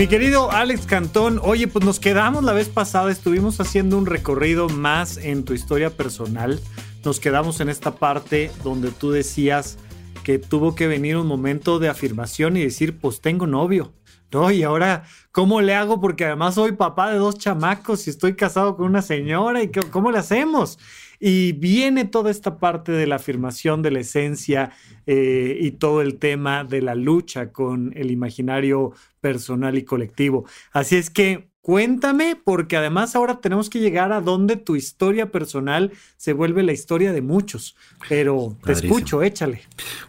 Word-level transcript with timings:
Mi 0.00 0.08
querido 0.08 0.50
Alex 0.50 0.86
Cantón, 0.86 1.38
oye, 1.42 1.68
pues 1.68 1.84
nos 1.84 2.00
quedamos 2.00 2.42
la 2.42 2.54
vez 2.54 2.70
pasada, 2.70 3.12
estuvimos 3.12 3.60
haciendo 3.60 3.98
un 3.98 4.06
recorrido 4.06 4.70
más 4.70 5.18
en 5.18 5.44
tu 5.44 5.52
historia 5.52 5.90
personal. 5.90 6.58
Nos 7.04 7.20
quedamos 7.20 7.60
en 7.60 7.68
esta 7.68 7.96
parte 7.96 8.50
donde 8.64 8.92
tú 8.92 9.10
decías 9.10 9.76
que 10.24 10.38
tuvo 10.38 10.74
que 10.74 10.86
venir 10.86 11.18
un 11.18 11.26
momento 11.26 11.78
de 11.78 11.90
afirmación 11.90 12.56
y 12.56 12.62
decir, 12.62 12.98
pues 12.98 13.20
tengo 13.20 13.46
novio. 13.46 13.92
No, 14.32 14.50
y 14.50 14.62
ahora, 14.62 15.04
¿cómo 15.32 15.60
le 15.60 15.74
hago? 15.74 16.00
Porque 16.00 16.24
además 16.24 16.54
soy 16.54 16.72
papá 16.72 17.12
de 17.12 17.18
dos 17.18 17.36
chamacos 17.36 18.06
y 18.06 18.10
estoy 18.10 18.36
casado 18.36 18.78
con 18.78 18.86
una 18.86 19.02
señora. 19.02 19.62
¿Y 19.62 19.70
cómo 19.70 20.10
le 20.10 20.18
hacemos? 20.18 20.78
Y 21.20 21.52
viene 21.52 22.06
toda 22.06 22.30
esta 22.30 22.58
parte 22.58 22.92
de 22.92 23.06
la 23.06 23.16
afirmación 23.16 23.82
de 23.82 23.90
la 23.90 24.00
esencia 24.00 24.72
eh, 25.06 25.58
y 25.60 25.72
todo 25.72 26.00
el 26.00 26.18
tema 26.18 26.64
de 26.64 26.80
la 26.80 26.94
lucha 26.94 27.52
con 27.52 27.92
el 27.94 28.10
imaginario 28.10 28.92
personal 29.20 29.76
y 29.76 29.84
colectivo. 29.84 30.46
Así 30.72 30.96
es 30.96 31.10
que 31.10 31.50
cuéntame, 31.62 32.36
porque 32.42 32.76
además 32.76 33.14
ahora 33.14 33.40
tenemos 33.40 33.68
que 33.68 33.80
llegar 33.80 34.12
a 34.12 34.20
donde 34.20 34.56
tu 34.56 34.76
historia 34.76 35.30
personal 35.30 35.92
se 36.16 36.32
vuelve 36.32 36.62
la 36.62 36.72
historia 36.72 37.12
de 37.12 37.22
muchos. 37.22 37.76
Pero 38.08 38.56
te 38.64 38.72
escucho, 38.72 39.22
échale. 39.22 39.62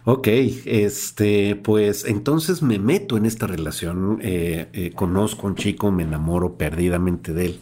Ok, 0.04 0.28
este, 0.28 1.56
pues 1.56 2.04
entonces 2.04 2.62
me 2.62 2.78
meto 2.78 3.16
en 3.16 3.26
esta 3.26 3.46
relación, 3.46 4.18
eh, 4.22 4.68
eh, 4.72 4.92
conozco 4.94 5.46
a 5.46 5.50
un 5.50 5.56
chico, 5.56 5.92
me 5.92 6.04
enamoro 6.04 6.56
perdidamente 6.56 7.32
de 7.32 7.46
él. 7.46 7.60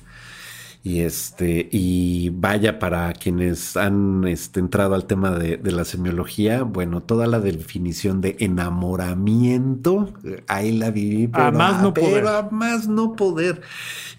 Y 0.82 1.00
este, 1.00 1.68
y 1.70 2.30
vaya 2.30 2.78
para 2.78 3.12
quienes 3.12 3.76
han 3.76 4.24
este, 4.26 4.60
entrado 4.60 4.94
al 4.94 5.04
tema 5.04 5.32
de, 5.32 5.58
la 5.70 5.84
semiología, 5.84 6.62
bueno, 6.62 7.02
toda 7.02 7.26
la 7.26 7.38
definición 7.38 8.22
de 8.22 8.36
enamoramiento, 8.40 10.14
ahí 10.48 10.72
la 10.72 10.90
viví, 10.90 11.28
pero 11.28 11.44
a 11.44 11.50
más 11.50 11.82
no 11.82 11.92
poder. 11.92 12.26
A 12.26 12.48
más 12.50 12.88
no 12.88 13.12
poder. 13.12 13.60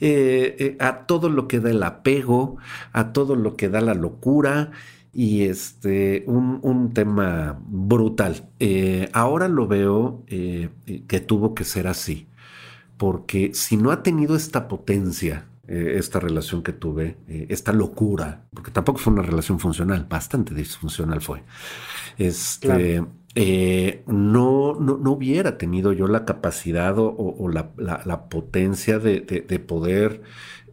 Eh, 0.02 0.56
eh, 0.60 0.78
a 0.80 1.08
todo 1.08 1.30
lo 1.30 1.48
que 1.48 1.60
da 1.60 1.72
el 1.72 1.82
apego, 1.82 2.58
a 2.94 3.12
todo 3.12 3.36
lo 3.36 3.56
que 3.56 3.68
da 3.68 3.82
la 3.82 3.96
locura 3.96 4.70
y 5.12 5.44
este, 5.46 6.24
un, 6.28 6.92
tema 6.94 7.60
brutal. 7.66 8.50
Eh, 8.60 9.10
ahora 9.14 9.48
lo 9.48 9.66
veo 9.68 10.24
que 10.28 11.20
tuvo 11.26 11.56
que 11.56 11.64
ser 11.64 11.88
así, 11.88 12.28
porque 12.98 13.52
si 13.56 13.78
no 13.78 13.90
ha 13.90 14.04
tenido 14.04 14.36
esta 14.36 14.68
potencia, 14.68 15.48
eh, 15.74 15.98
esta 15.98 16.20
relación 16.20 16.64
que 16.64 16.74
tuve, 16.74 17.16
eh, 17.30 17.46
esta 17.48 17.72
locura, 17.72 18.44
porque 18.54 18.72
tampoco 18.72 19.00
fue 19.00 19.14
una 19.14 19.22
relación 19.22 19.58
funcional, 19.58 20.06
bastante 20.10 20.54
disfuncional 20.54 21.22
fue. 21.22 21.44
Este, 22.18 23.02
eh, 23.36 24.04
no, 24.06 24.76
no, 24.78 24.98
no, 24.98 25.12
hubiera 25.12 25.58
tenido 25.58 25.94
yo 25.94 26.08
la 26.08 26.26
capacidad 26.26 26.96
o, 26.98 27.48
la, 27.48 28.28
potencia 28.28 29.00
de, 29.00 29.22
de 29.22 29.60
poder 29.60 30.24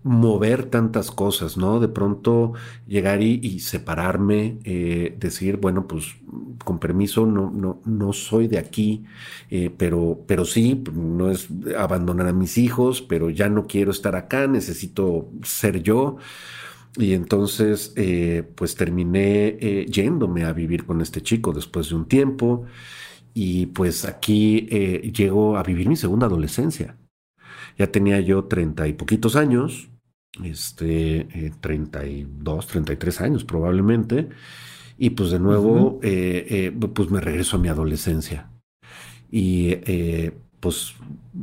mover 0.03 0.67
tantas 0.67 1.11
cosas, 1.11 1.57
¿no? 1.57 1.81
De 1.81 1.89
pronto 1.89 2.53
llegar 2.87 3.23
y, 3.23 3.61
separarme, 3.61 4.59
eh, 4.65 5.17
decir, 5.19 5.57
bueno, 5.59 5.87
pues 5.87 6.17
con 6.65 6.79
permiso, 6.79 7.27
no, 7.27 7.51
no, 7.51 7.81
no 7.85 8.13
soy 8.13 8.49
de 8.49 8.59
aquí, 8.59 9.05
eh, 9.51 9.71
pero, 9.77 10.25
pero 10.27 10.45
sí, 10.45 10.83
no 10.93 11.31
es 11.31 11.49
abandonar 11.77 12.29
a 12.29 12.33
mis 12.33 12.59
hijos, 12.59 13.03
pero 13.03 13.31
ya 13.31 13.49
no 13.49 13.67
quiero 13.67 13.91
estar 13.91 14.17
acá, 14.17 14.47
necesito 14.47 15.29
ser 15.43 15.83
yo. 15.83 16.17
Y 16.97 17.15
entonces, 17.15 17.93
eh, 17.97 18.45
pues 18.57 18.75
terminé 18.75 19.87
yéndome 19.89 20.45
a 20.45 20.53
vivir 20.53 20.85
con 20.87 21.01
este 21.01 21.23
chico 21.23 21.53
después 21.53 21.91
de 21.91 21.97
un 21.97 22.09
tiempo. 22.09 22.65
Y 23.35 23.67
pues 23.67 24.05
aquí 24.05 24.63
llego 25.13 25.57
a 25.59 25.63
vivir 25.63 25.89
mi 25.89 25.97
segunda 25.97 26.27
adolescencia. 26.27 26.97
Ya 27.79 27.93
tenía 27.93 28.21
yo 28.21 28.45
treinta 28.45 28.89
y 28.89 28.93
poquitos 28.93 29.37
años, 29.37 29.89
este, 30.45 31.21
eh, 31.21 31.53
32, 31.61 32.67
33 32.67 33.21
años 33.21 33.45
probablemente, 33.45 34.29
y 34.99 35.11
pues 35.11 35.31
de 35.31 35.39
nuevo, 35.39 36.01
eh, 36.03 36.47
eh, 36.49 36.73
pues 36.73 37.11
me 37.11 37.21
regreso 37.21 37.57
a 37.57 37.61
mi 37.61 37.69
adolescencia. 37.69 38.51
Y 39.31 39.77
pues 40.59 40.95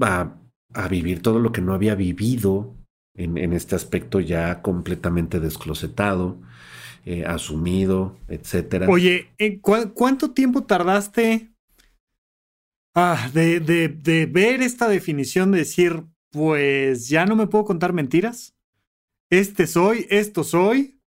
a, 0.02 0.34
a, 0.74 0.88
vivir 0.88 1.22
todo 1.22 1.40
lo 1.40 1.52
que 1.52 1.62
no 1.62 1.74
había 1.74 1.96
vivido 1.96 2.74
en, 3.14 3.38
en 3.38 3.54
este 3.54 3.76
aspecto 3.76 4.20
ya 4.20 4.62
completamente 4.62 5.40
desclosetado, 5.40 6.38
asumido, 7.28 8.18
etcétera. 8.28 8.90
Oye, 8.90 9.30
¿cuánto 9.62 10.32
tiempo 10.32 10.64
tardaste 10.64 11.52
ah, 12.96 13.30
de, 13.32 13.60
de, 13.60 13.88
de 13.90 14.26
ver 14.26 14.64
esta 14.64 14.90
definición 14.90 15.52
de 15.52 15.60
decir, 15.60 16.04
pues 16.36 17.08
ya 17.08 17.26
no 17.26 17.38
me 17.38 17.48
puedo 17.48 17.64
contar 17.64 17.94
mentiras? 17.94 18.54
este 19.30 19.68
soy, 19.68 20.06
esto 20.10 20.44
soy, 20.44 21.00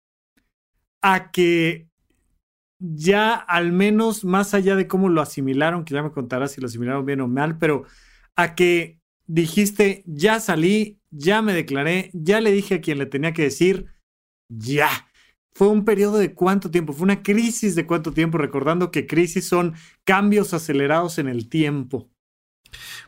a 1.03 1.31
que 1.31 1.89
ya 2.79 3.35
al 3.35 3.73
menos 3.73 4.25
más 4.25 4.55
allá 4.55 4.77
de 4.77 4.87
cómo 4.87 5.09
lo 5.09 5.21
asimilaron, 5.21 5.85
que 5.85 5.95
ya 5.95 6.03
me 6.03 6.13
contarás 6.13 6.53
si 6.53 6.61
lo 6.61 6.67
asimilaron 6.67 7.05
bien 7.05 7.21
o 7.21 7.29
mal, 7.29 7.59
pero 7.59 7.85
a 8.37 8.55
que 8.55 9.01
dijiste, 9.27 10.05
ya 10.07 10.41
salí, 10.41 11.01
ya 11.11 11.43
me 11.43 11.53
declaré, 11.53 12.11
ya 12.13 12.41
le 12.41 12.53
dije 12.53 12.77
a 12.77 12.81
quien 12.81 12.99
le 12.99 13.07
tenía 13.07 13.33
que 13.33 13.43
decir, 13.43 13.87
ya. 14.49 14.89
Fue 15.55 15.69
un 15.69 15.87
periodo 15.87 16.19
de 16.19 16.35
cuánto 16.35 16.71
tiempo, 16.71 16.93
fue 16.93 17.05
una 17.05 17.23
crisis 17.23 17.75
de 17.75 17.87
cuánto 17.87 18.13
tiempo, 18.13 18.37
recordando 18.37 18.91
que 18.91 19.07
crisis 19.07 19.49
son 19.49 19.75
cambios 20.05 20.53
acelerados 20.53 21.19
en 21.19 21.29
el 21.29 21.49
tiempo. 21.49 22.11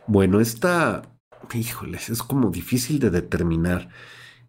Bueno, 0.07 0.41
esta, 0.41 1.18
híjoles, 1.53 2.09
es 2.11 2.23
como 2.23 2.51
difícil 2.51 2.99
de 2.99 3.11
determinar. 3.11 3.89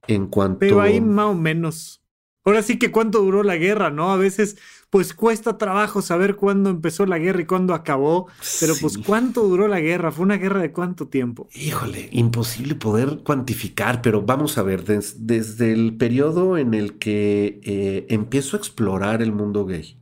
En 0.07 0.27
cuanto. 0.27 0.59
Pero 0.59 0.81
ahí 0.81 1.01
más 1.01 1.27
o 1.27 1.35
menos. 1.35 2.01
Ahora 2.45 2.63
sí 2.63 2.79
que 2.79 2.89
cuánto 2.89 3.21
duró 3.21 3.43
la 3.43 3.57
guerra, 3.57 3.91
¿no? 3.91 4.11
A 4.11 4.17
veces, 4.17 4.57
pues 4.89 5.13
cuesta 5.13 5.57
trabajo 5.57 6.01
saber 6.01 6.35
cuándo 6.35 6.69
empezó 6.69 7.05
la 7.05 7.19
guerra 7.19 7.41
y 7.41 7.45
cuándo 7.45 7.73
acabó. 7.73 8.27
Pero 8.59 8.73
pues 8.81 8.97
cuánto 8.97 9.43
duró 9.43 9.67
la 9.67 9.81
guerra. 9.81 10.11
¿Fue 10.11 10.23
una 10.23 10.37
guerra 10.37 10.61
de 10.61 10.71
cuánto 10.71 11.07
tiempo? 11.09 11.47
Híjole, 11.53 12.09
imposible 12.11 12.75
poder 12.75 13.19
cuantificar, 13.23 14.01
pero 14.01 14.23
vamos 14.23 14.57
a 14.57 14.63
ver, 14.63 14.83
desde 14.83 15.73
el 15.73 15.95
periodo 15.97 16.57
en 16.57 16.73
el 16.73 16.97
que 16.97 17.59
eh, 17.63 18.07
empiezo 18.09 18.55
a 18.55 18.59
explorar 18.59 19.21
el 19.21 19.31
mundo 19.31 19.65
gay 19.65 19.98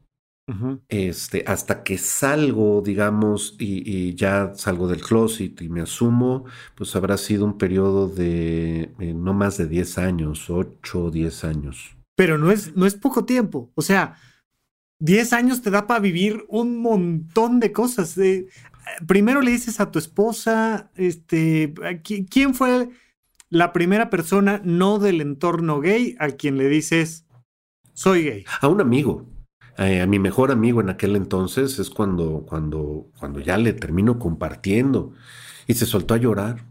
este, 0.87 1.43
hasta 1.45 1.83
que 1.83 1.97
salgo, 1.97 2.81
digamos, 2.81 3.55
y, 3.59 4.15
ya 4.15 4.53
salgo 4.55 4.87
del 4.87 5.01
closet 5.01 5.61
y 5.61 5.69
me 5.69 5.81
asumo, 5.81 6.45
pues 6.75 6.95
habrá 6.95 7.17
sido 7.17 7.45
un 7.45 7.57
periodo 7.57 8.07
de 8.07 8.93
eh, 8.99 9.13
no 9.13 9.33
más 9.33 9.57
de 9.57 9.67
10 9.67 9.97
años, 9.97 10.49
8 10.49 11.03
o 11.03 11.11
10 11.11 11.43
años. 11.43 11.97
Pero 12.15 12.37
no 12.37 12.49
es, 12.49 12.75
no 12.75 12.85
es 12.85 12.95
poco 12.95 13.25
tiempo. 13.25 13.71
O 13.75 13.81
sea, 13.81 14.15
10 14.99 15.33
años 15.33 15.61
te 15.61 15.69
da 15.69 15.85
para 15.85 15.99
vivir 15.99 16.45
un 16.47 16.77
montón 16.77 17.59
de 17.59 17.71
cosas. 17.71 18.15
primero 19.05 19.41
le 19.41 19.51
dices 19.51 19.79
a 19.79 19.91
tu 19.91 19.99
esposa, 19.99 20.89
este, 20.95 21.73
¿quién 22.29 22.55
fue 22.55 22.89
la 23.49 23.73
primera 23.73 24.09
persona 24.09 24.61
no 24.63 24.97
del 24.97 25.21
entorno 25.21 25.79
gay 25.79 26.15
a 26.19 26.29
quien 26.29 26.57
le 26.57 26.69
dices, 26.69 27.25
soy 27.93 28.23
gay? 28.23 28.45
A 28.61 28.67
un 28.67 28.81
amigo. 28.81 29.36
Eh, 29.77 30.01
a 30.01 30.07
mi 30.07 30.17
mejor 30.17 30.51
amigo 30.51 30.81
en 30.81 30.89
aquel 30.89 31.15
entonces 31.15 31.77
es 31.77 31.89
cuando, 31.89 32.45
cuando, 32.47 33.11
cuando 33.19 33.39
ya 33.39 33.57
le 33.57 33.73
termino 33.73 34.17
compartiendo 34.17 35.13
y 35.67 35.75
se 35.75 35.85
soltó 35.85 36.15
a 36.15 36.17
llorar. 36.17 36.65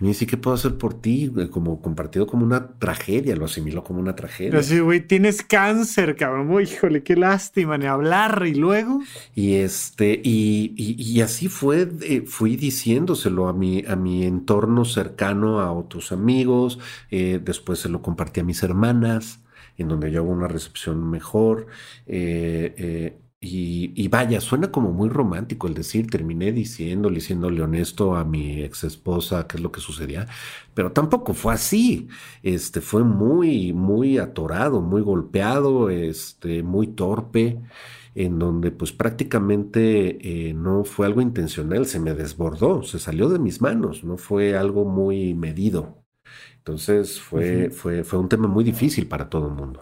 Y 0.00 0.04
me 0.04 0.10
dice, 0.10 0.28
¿qué 0.28 0.36
puedo 0.36 0.54
hacer 0.54 0.78
por 0.78 0.94
ti? 0.94 1.32
Como 1.50 1.82
compartido 1.82 2.28
como 2.28 2.44
una 2.44 2.78
tragedia, 2.78 3.34
lo 3.34 3.46
asimiló 3.46 3.82
como 3.82 3.98
una 3.98 4.14
tragedia. 4.14 4.52
Pero 4.52 4.62
sí, 4.62 4.78
güey, 4.78 5.04
tienes 5.04 5.42
cáncer, 5.42 6.14
cabrón. 6.14 6.62
híjole, 6.62 7.02
qué 7.02 7.16
lástima, 7.16 7.76
ni 7.76 7.86
hablar. 7.86 8.44
Y 8.46 8.54
luego. 8.54 9.00
Y 9.34 9.54
este, 9.54 10.20
y, 10.22 10.72
y, 10.76 11.20
así 11.20 11.48
fue, 11.48 11.88
eh, 12.02 12.22
fui 12.24 12.54
diciéndoselo 12.54 13.48
a 13.48 13.52
mi, 13.52 13.82
a 13.88 13.96
mi 13.96 14.24
entorno 14.24 14.84
cercano, 14.84 15.58
a 15.58 15.72
otros 15.72 16.12
amigos. 16.12 16.78
Eh, 17.10 17.40
después 17.42 17.80
se 17.80 17.88
lo 17.88 18.00
compartí 18.00 18.38
a 18.38 18.44
mis 18.44 18.62
hermanas 18.62 19.40
en 19.78 19.88
donde 19.88 20.10
yo 20.10 20.20
hago 20.20 20.30
una 20.30 20.48
recepción 20.48 21.08
mejor. 21.10 21.68
Eh, 22.06 22.74
eh, 22.76 23.18
y, 23.40 24.08
vaya, 24.08 24.40
suena 24.40 24.72
como 24.72 24.90
muy 24.92 25.08
romántico 25.08 25.68
el 25.68 25.74
decir, 25.74 26.08
terminé 26.10 26.50
diciéndole, 26.50 27.16
diciéndole 27.16 27.62
honesto 27.62 28.16
a 28.16 28.24
mi 28.24 28.62
ex 28.62 28.82
esposa 28.82 29.46
qué 29.46 29.58
es 29.58 29.62
lo 29.62 29.70
que 29.70 29.80
sucedía, 29.80 30.26
pero 30.74 30.90
tampoco 30.92 31.34
fue 31.34 31.54
así. 31.54 32.08
Este 32.42 32.80
fue 32.80 33.04
muy, 33.04 33.72
muy 33.72 34.18
atorado, 34.18 34.80
muy 34.80 35.02
golpeado, 35.02 35.88
este, 35.90 36.64
muy 36.64 36.88
torpe, 36.88 37.60
en 38.14 38.38
donde 38.40 38.72
pues 38.72 38.92
prácticamente 38.92 40.48
eh, 40.48 40.54
no 40.54 40.84
fue 40.84 41.06
algo 41.06 41.20
intencional, 41.20 41.86
se 41.86 42.00
me 42.00 42.14
desbordó, 42.14 42.82
se 42.82 42.98
salió 42.98 43.28
de 43.28 43.38
mis 43.38 43.60
manos, 43.60 44.02
no 44.04 44.16
fue 44.16 44.56
algo 44.56 44.84
muy 44.84 45.34
medido. 45.34 46.04
Entonces 46.68 47.18
fue, 47.18 47.70
fue, 47.70 48.04
fue 48.04 48.18
un 48.18 48.28
tema 48.28 48.46
muy 48.46 48.62
difícil 48.62 49.06
para 49.06 49.30
todo 49.30 49.48
el 49.48 49.54
mundo. 49.54 49.80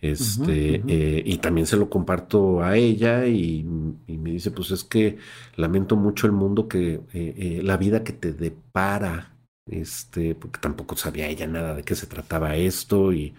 Este, 0.00 0.82
eh, 0.86 1.22
y 1.26 1.38
también 1.38 1.66
se 1.66 1.76
lo 1.76 1.90
comparto 1.90 2.62
a 2.62 2.74
ella 2.76 3.26
y, 3.26 3.64
me 3.64 4.30
dice, 4.30 4.50
pues 4.50 4.70
es 4.70 4.82
que 4.82 5.18
lamento 5.56 5.96
mucho 5.96 6.26
el 6.26 6.32
mundo 6.32 6.68
que, 6.68 6.94
eh, 6.94 7.00
eh, 7.12 7.60
la 7.62 7.76
vida 7.76 8.02
que 8.02 8.14
te 8.14 8.32
depara, 8.32 9.36
este, 9.66 10.34
porque 10.34 10.58
tampoco 10.58 10.96
sabía 10.96 11.28
ella 11.28 11.46
nada 11.46 11.74
de 11.74 11.82
qué 11.82 11.94
se 11.94 12.06
trataba 12.06 12.56
esto 12.56 13.12
y, 13.12 13.34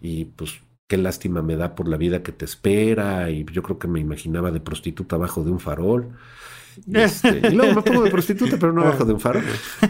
y 0.00 0.24
pues 0.26 0.60
qué 0.88 0.96
lástima 0.96 1.40
me 1.40 1.56
da 1.56 1.76
por 1.76 1.86
la 1.86 1.96
vida 1.96 2.22
que 2.24 2.32
te 2.32 2.44
espera 2.44 3.30
y 3.30 3.44
yo 3.52 3.62
creo 3.62 3.78
que 3.78 3.88
me 3.88 4.00
imaginaba 4.00 4.50
de 4.50 4.60
prostituta 4.60 5.16
abajo 5.16 5.44
de 5.44 5.52
un 5.52 5.60
farol. 5.60 6.16
Este, 6.92 7.48
y, 7.48 7.54
luego 7.54 7.74
me 7.74 7.82
pongo 7.82 8.02
de 8.02 8.10
prostituta, 8.10 8.56
pero 8.58 8.72
no 8.72 8.82
abajo 8.82 9.04
de 9.04 9.14
un 9.14 9.20
faro. 9.20 9.40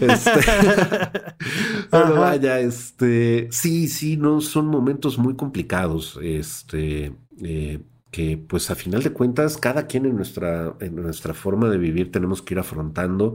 Este, 0.01 0.31
pero 1.91 2.15
vaya, 2.15 2.61
este, 2.61 3.49
sí, 3.51 3.89
sí, 3.89 4.17
no, 4.17 4.41
son 4.41 4.67
momentos 4.67 5.19
muy 5.19 5.35
complicados. 5.35 6.19
Este, 6.23 7.13
eh, 7.43 7.81
que 8.11 8.39
pues 8.39 8.71
a 8.71 8.75
final 8.75 9.03
de 9.03 9.13
cuentas, 9.13 9.57
cada 9.59 9.87
quien 9.87 10.07
en 10.07 10.17
nuestra, 10.17 10.75
en 10.81 10.97
nuestra 10.97 11.35
forma 11.35 11.69
de 11.69 11.79
vivir 11.79 12.11
tenemos 12.11 12.41
que 12.41 12.55
ir 12.55 12.61
afrontando 12.61 13.35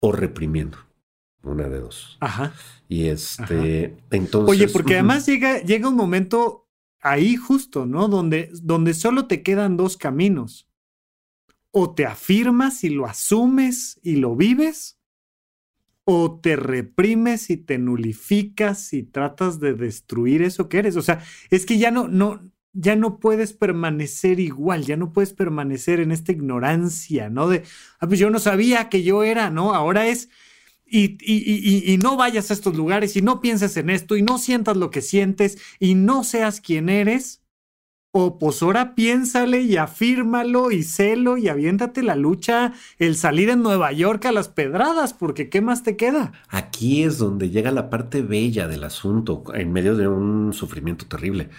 o 0.00 0.12
reprimiendo. 0.12 0.78
Una 1.42 1.68
de 1.68 1.78
dos. 1.78 2.16
Ajá. 2.20 2.54
Y 2.88 3.08
este, 3.08 3.96
entonces. 4.10 4.50
Oye, 4.50 4.68
porque 4.68 4.94
además 4.94 5.26
llega, 5.26 5.60
llega 5.60 5.88
un 5.88 5.96
momento 5.96 6.66
ahí 7.02 7.36
justo, 7.36 7.84
¿no? 7.84 8.08
Donde, 8.08 8.50
donde 8.62 8.94
solo 8.94 9.26
te 9.26 9.42
quedan 9.42 9.76
dos 9.76 9.98
caminos 9.98 10.66
o 11.76 11.92
te 11.92 12.06
afirmas 12.06 12.84
y 12.84 12.88
lo 12.88 13.04
asumes 13.04 13.98
y 14.00 14.14
lo 14.14 14.36
vives, 14.36 14.96
o 16.04 16.38
te 16.40 16.54
reprimes 16.54 17.50
y 17.50 17.56
te 17.56 17.78
nulificas 17.78 18.92
y 18.92 19.02
tratas 19.02 19.58
de 19.58 19.74
destruir 19.74 20.42
eso 20.42 20.68
que 20.68 20.78
eres. 20.78 20.94
O 20.94 21.02
sea, 21.02 21.24
es 21.50 21.66
que 21.66 21.76
ya 21.76 21.90
no, 21.90 22.06
no, 22.06 22.48
ya 22.72 22.94
no 22.94 23.18
puedes 23.18 23.54
permanecer 23.54 24.38
igual, 24.38 24.84
ya 24.84 24.96
no 24.96 25.12
puedes 25.12 25.32
permanecer 25.32 25.98
en 25.98 26.12
esta 26.12 26.30
ignorancia, 26.30 27.28
¿no? 27.28 27.48
De, 27.48 27.64
ah, 27.98 28.06
pues 28.06 28.20
yo 28.20 28.30
no 28.30 28.38
sabía 28.38 28.88
que 28.88 29.02
yo 29.02 29.24
era, 29.24 29.50
¿no? 29.50 29.74
Ahora 29.74 30.06
es, 30.06 30.28
y, 30.86 31.18
y, 31.20 31.92
y, 31.92 31.98
no 31.98 32.16
vayas 32.16 32.52
a 32.52 32.54
estos 32.54 32.76
lugares 32.76 33.16
y 33.16 33.22
no 33.22 33.40
pienses 33.40 33.76
en 33.76 33.90
esto 33.90 34.16
y 34.16 34.22
no 34.22 34.38
sientas 34.38 34.76
lo 34.76 34.92
que 34.92 35.02
sientes 35.02 35.58
y 35.80 35.96
no 35.96 36.22
seas 36.22 36.60
quien 36.60 36.88
eres 36.88 37.43
o 38.16 38.38
pues 38.38 38.62
ahora 38.62 38.94
piénsale 38.94 39.62
y 39.62 39.76
afírmalo 39.76 40.70
y 40.70 40.84
celo 40.84 41.36
y 41.36 41.48
aviéntate 41.48 42.04
la 42.04 42.14
lucha, 42.14 42.72
el 43.00 43.16
salir 43.16 43.50
en 43.50 43.60
Nueva 43.60 43.90
York 43.90 44.24
a 44.26 44.30
las 44.30 44.46
pedradas, 44.46 45.12
porque 45.12 45.48
¿qué 45.50 45.60
más 45.60 45.82
te 45.82 45.96
queda? 45.96 46.30
Aquí 46.48 47.02
es 47.02 47.18
donde 47.18 47.50
llega 47.50 47.72
la 47.72 47.90
parte 47.90 48.22
bella 48.22 48.68
del 48.68 48.84
asunto, 48.84 49.42
en 49.52 49.72
medio 49.72 49.96
de 49.96 50.06
un 50.06 50.52
sufrimiento 50.52 51.06
terrible. 51.06 51.50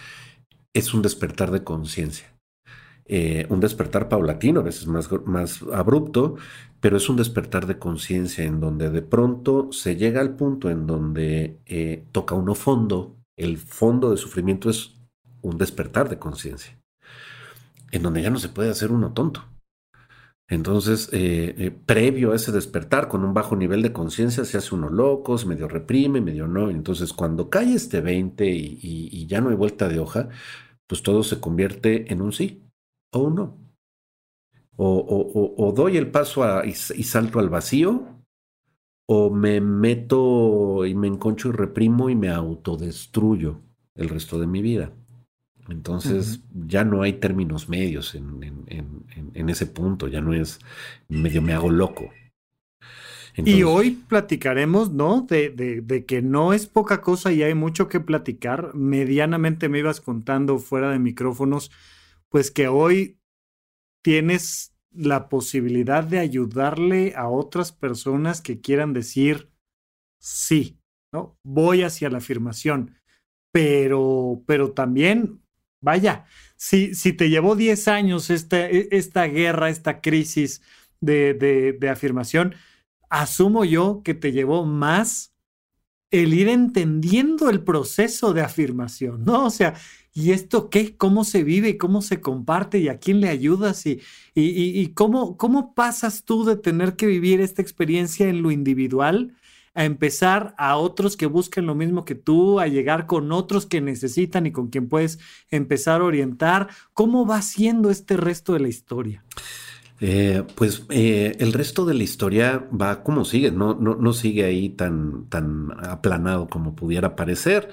Es 0.73 0.93
un 0.93 1.01
despertar 1.01 1.51
de 1.51 1.65
conciencia. 1.65 2.33
Eh, 3.05 3.45
un 3.49 3.59
despertar 3.59 4.07
paulatino, 4.07 4.61
a 4.61 4.63
veces 4.63 4.87
más, 4.87 5.09
más 5.25 5.61
abrupto, 5.73 6.37
pero 6.79 6.95
es 6.95 7.09
un 7.09 7.17
despertar 7.17 7.65
de 7.67 7.79
conciencia 7.79 8.45
en 8.45 8.61
donde 8.61 8.89
de 8.89 9.01
pronto 9.01 9.73
se 9.73 9.97
llega 9.97 10.21
al 10.21 10.37
punto 10.37 10.69
en 10.69 10.87
donde 10.87 11.59
eh, 11.65 12.05
toca 12.13 12.33
uno 12.33 12.55
fondo. 12.55 13.17
El 13.35 13.57
fondo 13.57 14.11
de 14.11 14.15
sufrimiento 14.15 14.69
es 14.69 14.94
un 15.45 15.57
despertar 15.57 16.09
de 16.09 16.19
conciencia, 16.19 16.79
en 17.91 18.03
donde 18.03 18.21
ya 18.21 18.29
no 18.29 18.39
se 18.39 18.49
puede 18.49 18.69
hacer 18.69 18.91
uno 18.91 19.13
tonto. 19.13 19.43
Entonces, 20.47 21.09
eh, 21.11 21.55
eh, 21.57 21.71
previo 21.71 22.31
a 22.31 22.35
ese 22.35 22.51
despertar, 22.51 23.07
con 23.07 23.23
un 23.23 23.33
bajo 23.33 23.55
nivel 23.55 23.81
de 23.81 23.91
conciencia, 23.93 24.45
se 24.45 24.57
hace 24.57 24.75
uno 24.75 24.89
loco, 24.89 25.35
medio 25.47 25.67
reprime, 25.67 26.21
medio 26.21 26.47
no. 26.47 26.69
Entonces, 26.69 27.13
cuando 27.13 27.49
cae 27.49 27.73
este 27.73 28.01
20 28.01 28.47
y, 28.47 29.25
ya 29.27 29.41
no 29.41 29.49
hay 29.49 29.55
vuelta 29.55 29.89
de 29.89 29.99
hoja, 29.99 30.29
pues 30.87 31.01
todo 31.01 31.23
se 31.23 31.39
convierte 31.39 32.11
en 32.13 32.21
un 32.21 32.31
sí 32.31 32.63
o 33.11 33.19
un 33.19 33.35
no. 33.35 33.57
O, 34.77 35.73
doy 35.75 35.97
el 35.97 36.11
paso 36.11 36.43
y, 36.63 36.69
y, 36.69 37.03
salto 37.03 37.39
al 37.39 37.49
vacío, 37.49 38.23
o 39.07 39.29
me 39.31 39.61
meto 39.61 40.85
y 40.85 40.93
me 40.95 41.07
enconcho 41.07 41.49
y 41.49 41.51
reprimo 41.53 42.09
y 42.09 42.15
me 42.15 42.29
autodestruyo 42.29 43.61
el 43.95 44.09
resto 44.09 44.39
de 44.39 44.47
mi 44.47 44.61
vida. 44.61 44.91
Entonces 45.69 46.41
ya 46.67 46.83
no 46.83 47.01
hay 47.01 47.13
términos 47.13 47.69
medios 47.69 48.13
en, 48.15 49.49
ese 49.49 49.65
punto, 49.65 50.07
ya 50.07 50.21
no 50.21 50.33
es 50.33 50.59
medio 51.07 51.41
me 51.41 51.53
hago 51.53 51.69
loco. 51.69 52.11
y 53.35 53.63
hoy 53.63 53.91
platicaremos, 54.07 54.91
¿no? 54.91 55.21
De, 55.21 55.49
de, 55.49 56.05
que 56.05 56.21
no 56.21 56.53
es 56.53 56.67
poca 56.67 57.01
cosa 57.01 57.31
y 57.31 57.41
hay 57.41 57.55
mucho 57.55 57.87
que 57.87 57.99
platicar. 57.99 58.75
Medianamente 58.75 59.67
me 59.67 59.79
ibas 59.79 60.01
contando 60.01 60.59
fuera 60.59 60.91
de 60.91 60.99
micrófonos, 60.99 61.71
pues 62.29 62.51
que 62.51 62.67
hoy 62.67 63.17
tienes 64.03 64.73
la 64.91 65.29
posibilidad 65.29 66.03
de 66.03 66.19
ayudarle 66.19 67.13
a 67.15 67.27
otras 67.27 67.71
personas 67.71 68.41
que 68.41 68.61
quieran 68.61 68.93
decir 68.93 69.49
sí, 70.19 70.79
¿no? 71.11 71.37
Voy 71.43 71.81
hacia 71.81 72.09
la 72.09 72.19
afirmación. 72.19 72.99
Pero, 73.51 74.43
pero 74.45 74.71
también 74.73 75.44
Vaya, 75.85 76.25
si, 76.55 76.95
si 76.95 77.13
te 77.13 77.29
llevó 77.29 77.55
10 77.55 77.87
años 77.87 78.31
esta, 78.31 78.67
e, 78.67 78.87
esta 78.89 79.25
guerra, 79.25 79.69
esta 79.69 80.01
crisis 80.01 80.63
de, 80.99 81.35
de, 81.79 81.89
afirmación, 81.89 82.55
asumo 83.07 83.65
yo 83.65 84.01
que 84.03 84.15
te 84.15 84.31
llevó 84.31 84.65
más 84.65 85.35
el 86.09 86.33
ir 86.33 86.49
entendiendo 86.49 87.51
el 87.51 87.63
proceso 87.63 88.33
de 88.33 88.41
afirmación, 88.41 89.25
¿no? 89.25 89.45
O 89.45 89.49
sea, 89.51 89.75
¿y 90.11 90.31
esto 90.31 90.71
qué? 90.71 90.97
¿Cómo 90.97 91.23
se 91.23 91.43
vive? 91.43 91.77
¿Cómo 91.77 92.01
se 92.01 92.19
comparte? 92.19 92.79
¿Y 92.79 92.89
a 92.89 92.97
quién 92.97 93.21
le 93.21 93.29
ayudas? 93.29 93.85
¿Y, 93.85 94.01
y, 94.33 94.79
y 94.81 94.87
cómo, 94.93 95.37
cómo 95.37 95.75
pasas 95.75 96.23
tú 96.23 96.45
de 96.45 96.55
tener 96.55 96.95
que 96.95 97.05
vivir 97.05 97.41
esta 97.41 97.61
experiencia 97.61 98.27
en 98.27 98.41
lo 98.41 98.49
individual 98.49 99.35
a 99.75 99.85
empezar 99.85 100.55
a 100.57 100.77
otros 100.77 101.15
que 101.17 101.27
busquen 101.27 101.67
lo 101.67 101.75
mismo 101.75 102.05
que 102.05 102.15
tú, 102.15 102.59
a 102.59 102.67
llegar 102.67 103.05
con 103.05 103.31
otros 103.31 103.65
que 103.65 103.81
necesitan 103.81 104.47
y 104.47 104.51
con 104.51 104.69
quien 104.69 104.89
puedes 104.89 105.19
empezar 105.51 106.01
a 106.01 106.05
orientar. 106.05 106.69
¿Cómo 106.93 107.27
va 107.27 107.41
siendo 107.41 107.91
este 107.91 108.17
resto 108.17 108.53
de 108.53 108.61
la 108.61 108.69
historia? 108.69 109.23
Eh, 110.01 110.43
pues 110.55 110.85
eh, 110.89 111.37
el 111.39 111.53
resto 111.53 111.85
de 111.85 111.93
la 111.93 112.03
historia 112.03 112.67
va 112.69 113.01
como 113.01 113.23
sigue, 113.23 113.51
no, 113.51 113.75
no, 113.75 113.95
no, 113.95 114.11
sigue 114.11 114.43
ahí 114.43 114.69
tan, 114.69 115.25
tan 115.29 115.71
aplanado 115.85 116.47
como 116.47 116.75
pudiera 116.75 117.15
parecer. 117.15 117.69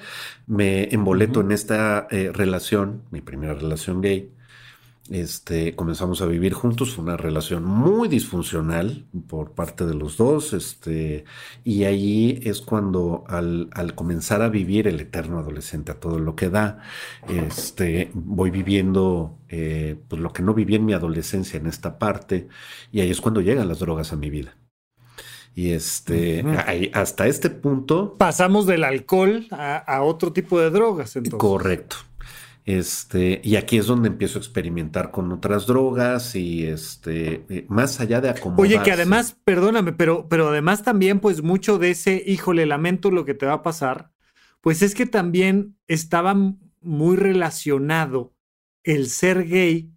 Me 0.46 0.84
emboleto 0.94 1.40
en 1.40 1.50
esta 1.50 2.06
eh, 2.10 2.30
relación, 2.32 3.02
mi 3.10 3.20
primera 3.20 3.54
relación 3.54 4.00
gay, 4.00 4.30
este, 5.10 5.74
comenzamos 5.74 6.22
a 6.22 6.26
vivir 6.26 6.52
juntos, 6.52 6.94
fue 6.94 7.02
una 7.02 7.16
relación 7.16 7.64
muy 7.64 8.08
disfuncional 8.08 9.04
por 9.28 9.52
parte 9.52 9.84
de 9.84 9.94
los 9.94 10.16
dos, 10.16 10.52
este, 10.52 11.24
y 11.64 11.84
ahí 11.84 12.40
es 12.44 12.60
cuando 12.60 13.24
al, 13.26 13.68
comenzar 13.96 14.42
a 14.42 14.48
vivir 14.48 14.86
el 14.86 15.00
eterno 15.00 15.38
adolescente 15.38 15.90
a 15.90 15.98
todo 15.98 16.18
lo 16.18 16.36
que 16.36 16.50
da, 16.50 16.82
este, 17.28 18.10
voy 18.14 18.50
viviendo 18.50 19.38
eh, 19.48 19.96
pues 20.08 20.22
lo 20.22 20.32
que 20.32 20.42
no 20.42 20.54
viví 20.54 20.76
en 20.76 20.84
mi 20.84 20.92
adolescencia 20.92 21.58
en 21.58 21.66
esta 21.66 21.98
parte, 21.98 22.48
y 22.92 23.00
ahí 23.00 23.10
es 23.10 23.20
cuando 23.20 23.40
llegan 23.40 23.68
las 23.68 23.80
drogas 23.80 24.12
a 24.12 24.16
mi 24.16 24.30
vida. 24.30 24.56
Y 25.54 25.72
este, 25.72 26.42
hasta 26.94 27.26
este 27.26 27.50
punto. 27.50 28.16
Pasamos 28.16 28.66
del 28.66 28.84
alcohol 28.84 29.48
a, 29.50 29.76
a 29.76 30.02
otro 30.02 30.32
tipo 30.32 30.58
de 30.58 30.70
drogas, 30.70 31.14
entonces. 31.14 31.38
Correcto. 31.38 31.96
Este, 32.64 33.40
y 33.42 33.56
aquí 33.56 33.78
es 33.78 33.86
donde 33.86 34.08
empiezo 34.08 34.38
a 34.38 34.42
experimentar 34.42 35.10
con 35.10 35.32
otras 35.32 35.66
drogas 35.66 36.36
y 36.36 36.64
este, 36.64 37.44
eh, 37.48 37.66
más 37.68 37.98
allá 38.00 38.20
de 38.20 38.30
acomodarse. 38.30 38.76
Oye, 38.76 38.84
que 38.84 38.92
además, 38.92 39.36
perdóname, 39.44 39.92
pero, 39.92 40.28
pero 40.28 40.48
además 40.48 40.84
también, 40.84 41.18
pues 41.18 41.42
mucho 41.42 41.78
de 41.78 41.90
ese, 41.90 42.22
híjole, 42.24 42.66
lamento 42.66 43.10
lo 43.10 43.24
que 43.24 43.34
te 43.34 43.46
va 43.46 43.54
a 43.54 43.62
pasar, 43.62 44.12
pues 44.60 44.82
es 44.82 44.94
que 44.94 45.06
también 45.06 45.76
estaba 45.88 46.36
muy 46.80 47.16
relacionado 47.16 48.32
el 48.84 49.08
ser 49.08 49.48
gay 49.48 49.92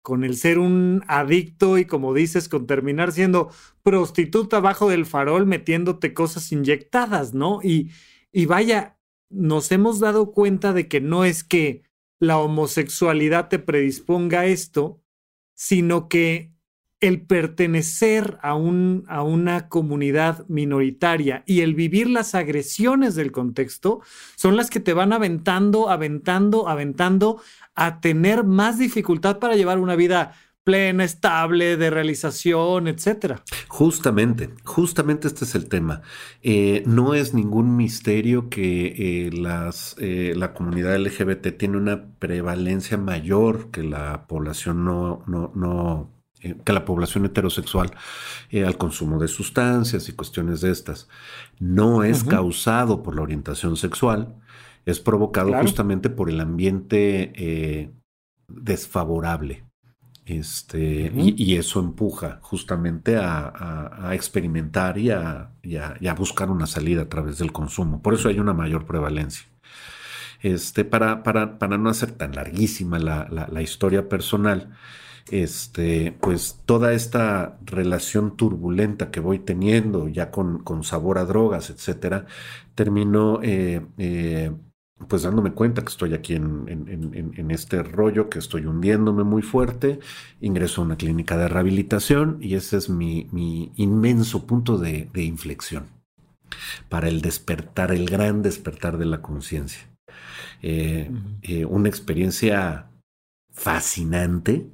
con 0.00 0.24
el 0.24 0.36
ser 0.36 0.58
un 0.58 1.04
adicto 1.06 1.76
y 1.76 1.84
como 1.84 2.14
dices, 2.14 2.48
con 2.48 2.66
terminar 2.66 3.12
siendo 3.12 3.50
prostituta 3.82 4.60
bajo 4.60 4.88
del 4.88 5.04
farol 5.04 5.44
metiéndote 5.44 6.14
cosas 6.14 6.50
inyectadas, 6.50 7.34
¿no? 7.34 7.60
Y, 7.62 7.90
y 8.32 8.46
vaya, 8.46 8.98
nos 9.28 9.70
hemos 9.72 10.00
dado 10.00 10.32
cuenta 10.32 10.72
de 10.72 10.88
que 10.88 11.02
no 11.02 11.26
es 11.26 11.44
que 11.44 11.82
la 12.20 12.38
homosexualidad 12.38 13.48
te 13.48 13.58
predisponga 13.58 14.40
a 14.40 14.46
esto, 14.46 15.02
sino 15.54 16.08
que 16.08 16.52
el 17.00 17.22
pertenecer 17.22 18.38
a, 18.42 18.54
un, 18.54 19.04
a 19.08 19.22
una 19.22 19.68
comunidad 19.68 20.46
minoritaria 20.48 21.44
y 21.46 21.60
el 21.60 21.74
vivir 21.74 22.10
las 22.10 22.34
agresiones 22.34 23.14
del 23.14 23.30
contexto 23.30 24.00
son 24.34 24.56
las 24.56 24.68
que 24.68 24.80
te 24.80 24.94
van 24.94 25.12
aventando, 25.12 25.90
aventando, 25.90 26.68
aventando 26.68 27.40
a 27.76 28.00
tener 28.00 28.42
más 28.42 28.78
dificultad 28.78 29.38
para 29.38 29.54
llevar 29.54 29.78
una 29.78 29.94
vida 29.94 30.34
plena, 30.68 31.02
estable, 31.02 31.78
de 31.78 31.88
realización, 31.88 32.88
etcétera. 32.88 33.42
Justamente, 33.68 34.50
justamente 34.64 35.26
este 35.26 35.46
es 35.46 35.54
el 35.54 35.66
tema. 35.66 36.02
Eh, 36.42 36.82
no 36.84 37.14
es 37.14 37.32
ningún 37.32 37.74
misterio 37.74 38.50
que 38.50 38.88
eh, 38.98 39.30
las, 39.32 39.96
eh, 39.98 40.34
la 40.36 40.52
comunidad 40.52 40.98
LGBT 40.98 41.56
tiene 41.56 41.78
una 41.78 42.10
prevalencia 42.18 42.98
mayor 42.98 43.70
que 43.70 43.82
la 43.82 44.26
población 44.26 44.84
no, 44.84 45.22
no, 45.26 45.52
no 45.54 46.10
que 46.38 46.72
la 46.74 46.84
población 46.84 47.24
heterosexual 47.24 47.90
al 48.52 48.76
consumo 48.76 49.18
de 49.18 49.28
sustancias 49.28 50.06
y 50.10 50.12
cuestiones 50.12 50.60
de 50.60 50.70
estas. 50.70 51.08
No 51.58 52.04
es 52.04 52.24
causado 52.24 53.02
por 53.02 53.16
la 53.16 53.22
orientación 53.22 53.78
sexual, 53.78 54.36
es 54.84 55.00
provocado 55.00 55.50
justamente 55.62 56.10
por 56.10 56.28
el 56.28 56.40
ambiente 56.40 57.90
desfavorable 58.46 59.67
este, 60.28 61.10
y, 61.14 61.56
eso 61.56 61.80
empuja 61.80 62.38
justamente 62.42 63.16
a, 63.16 64.10
experimentar 64.12 64.98
y 64.98 65.10
a, 65.10 65.50
buscar 66.16 66.50
una 66.50 66.66
salida 66.66 67.02
a 67.02 67.08
través 67.08 67.38
del 67.38 67.50
consumo. 67.50 68.02
Por 68.02 68.12
eso 68.12 68.28
hay 68.28 68.38
una 68.38 68.52
mayor 68.52 68.84
prevalencia. 68.84 69.48
Este, 70.42 70.84
para, 70.84 71.22
para, 71.22 71.58
para 71.58 71.78
no 71.78 71.88
hacer 71.88 72.12
tan 72.12 72.34
larguísima 72.34 72.98
la, 72.98 73.62
historia 73.62 74.08
personal, 74.08 74.76
este, 75.30 76.12
pues 76.20 76.60
toda 76.66 76.92
esta 76.92 77.58
relación 77.64 78.36
turbulenta 78.36 79.10
que 79.10 79.20
voy 79.20 79.38
teniendo 79.38 80.08
ya 80.08 80.30
con, 80.30 80.62
con 80.62 80.84
sabor 80.84 81.16
a 81.16 81.24
drogas, 81.24 81.70
etcétera, 81.70 82.26
terminó 82.74 83.40
eh, 83.42 83.86
eh, 83.96 84.52
pues 85.06 85.22
dándome 85.22 85.52
cuenta 85.52 85.82
que 85.82 85.88
estoy 85.88 86.14
aquí 86.14 86.34
en, 86.34 87.46
este 87.50 87.82
rollo, 87.82 88.28
que 88.28 88.38
estoy 88.38 88.66
hundiéndome 88.66 89.22
muy 89.22 89.42
fuerte, 89.42 90.00
ingreso 90.40 90.82
a 90.82 90.84
una 90.84 90.96
clínica 90.96 91.36
de 91.36 91.48
rehabilitación 91.48 92.38
y 92.40 92.54
ese 92.54 92.76
es 92.76 92.90
mi, 92.90 93.28
inmenso 93.76 94.46
punto 94.46 94.78
de, 94.78 95.08
inflexión 95.14 95.86
para 96.88 97.08
el 97.08 97.20
despertar, 97.20 97.92
el 97.92 98.06
gran 98.06 98.42
despertar 98.42 98.98
de 98.98 99.06
la 99.06 99.22
conciencia. 99.22 99.88
Eh, 100.62 101.10
eh, 101.42 101.64
una 101.64 101.88
experiencia 101.88 102.90
fascinante. 103.52 104.66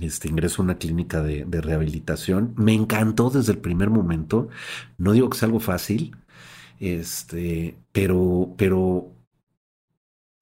Este 0.00 0.28
ingreso 0.28 0.60
a 0.60 0.64
una 0.64 0.78
clínica 0.78 1.22
de, 1.22 1.44
de 1.44 1.60
rehabilitación. 1.60 2.54
Me 2.56 2.74
encantó 2.74 3.30
desde 3.30 3.52
el 3.52 3.58
primer 3.58 3.88
momento. 3.88 4.48
No 4.98 5.12
digo 5.12 5.30
que 5.30 5.38
sea 5.38 5.46
algo 5.46 5.60
fácil, 5.60 6.16
este, 6.82 7.78
pero, 7.92 8.54
pero 8.56 9.11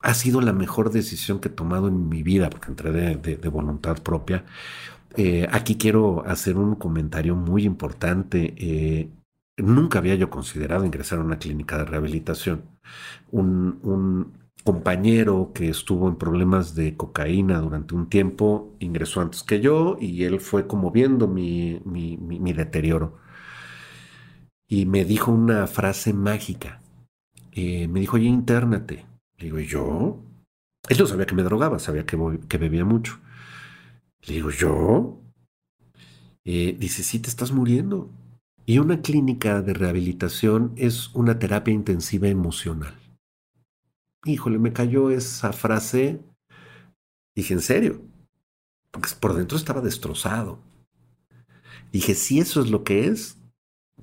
ha 0.01 0.15
sido 0.15 0.41
la 0.41 0.53
mejor 0.53 0.91
decisión 0.91 1.41
que 1.41 1.49
he 1.49 1.53
tomado 1.53 1.89
en 1.89 2.09
mi 2.09 2.23
vida, 2.23 2.51
porque 2.51 2.69
entré 2.69 2.93
de, 2.93 3.49
voluntad 3.49 4.03
propia. 4.03 4.45
Eh, 5.17 5.47
aquí 5.53 5.77
quiero 5.77 6.25
hacer 6.27 6.57
un 6.57 6.75
comentario 6.77 7.37
muy 7.37 7.65
importante. 7.65 8.55
Eh, 8.57 9.11
nunca 9.59 9.99
había 9.99 10.15
yo 10.15 10.31
considerado 10.31 10.85
ingresar 10.85 11.19
a 11.19 11.25
una 11.25 11.39
clínica 11.39 11.79
de 11.79 11.85
rehabilitación. 11.85 12.63
Un, 13.31 14.39
compañero 14.65 15.53
que 15.55 15.71
estuvo 15.71 16.07
en 16.09 16.17
problemas 16.17 16.75
de 16.75 16.95
cocaína 16.95 17.61
durante 17.61 17.95
un 17.95 18.11
tiempo 18.11 18.77
ingresó 18.79 19.23
antes 19.23 19.43
que 19.43 19.61
yo 19.61 19.97
y 19.99 20.25
él 20.25 20.39
fue 20.39 20.67
como 20.67 20.91
viendo 20.91 21.29
mi, 21.29 21.81
deterioro. 22.55 23.19
Y 24.69 24.87
me 24.87 25.05
dijo 25.05 25.33
una 25.33 25.67
frase 25.67 26.13
mágica. 26.13 26.83
Eh, 27.53 27.89
me 27.89 28.01
dijo, 28.01 28.17
oye, 28.17 28.27
internate 28.27 29.10
le 29.41 29.47
digo, 29.47 29.59
¿yo? 29.59 30.23
Él 30.89 30.99
no 30.99 31.07
sabía 31.07 31.27
que 31.27 31.35
me 31.35 31.43
drogaba, 31.43 31.79
sabía 31.79 32.05
que, 32.05 32.17
que 32.49 32.59
bebía 32.59 32.85
mucho. 32.85 33.19
Le 34.27 34.35
digo, 34.35 34.51
¿yo? 34.51 35.19
Eh, 36.45 36.77
dice, 36.79 37.03
sí, 37.03 37.19
te 37.19 37.31
estás 37.31 37.51
muriendo. 37.53 38.11
Y 38.67 38.79
una 38.79 39.01
clínica 39.01 39.63
de 39.63 39.73
rehabilitación 39.73 40.73
es 40.77 41.15
una 41.15 41.39
terapia 41.39 41.73
intensiva 41.73 42.29
emocional. 42.29 42.95
Híjole, 44.25 44.59
me 44.59 44.73
cayó 44.73 45.11
esa 45.11 45.53
frase. 45.53 46.21
Dije, 47.35 47.55
¿en 47.55 47.61
serio? 47.61 48.03
Porque 48.91 49.09
por 49.19 49.35
dentro 49.35 49.57
estaba 49.57 49.81
destrozado. 49.81 50.61
Dije, 51.93 52.15
si 52.15 52.41
eso 52.41 52.61
es 52.61 52.71
lo 52.71 52.85
que 52.85 53.07
es, 53.07 53.39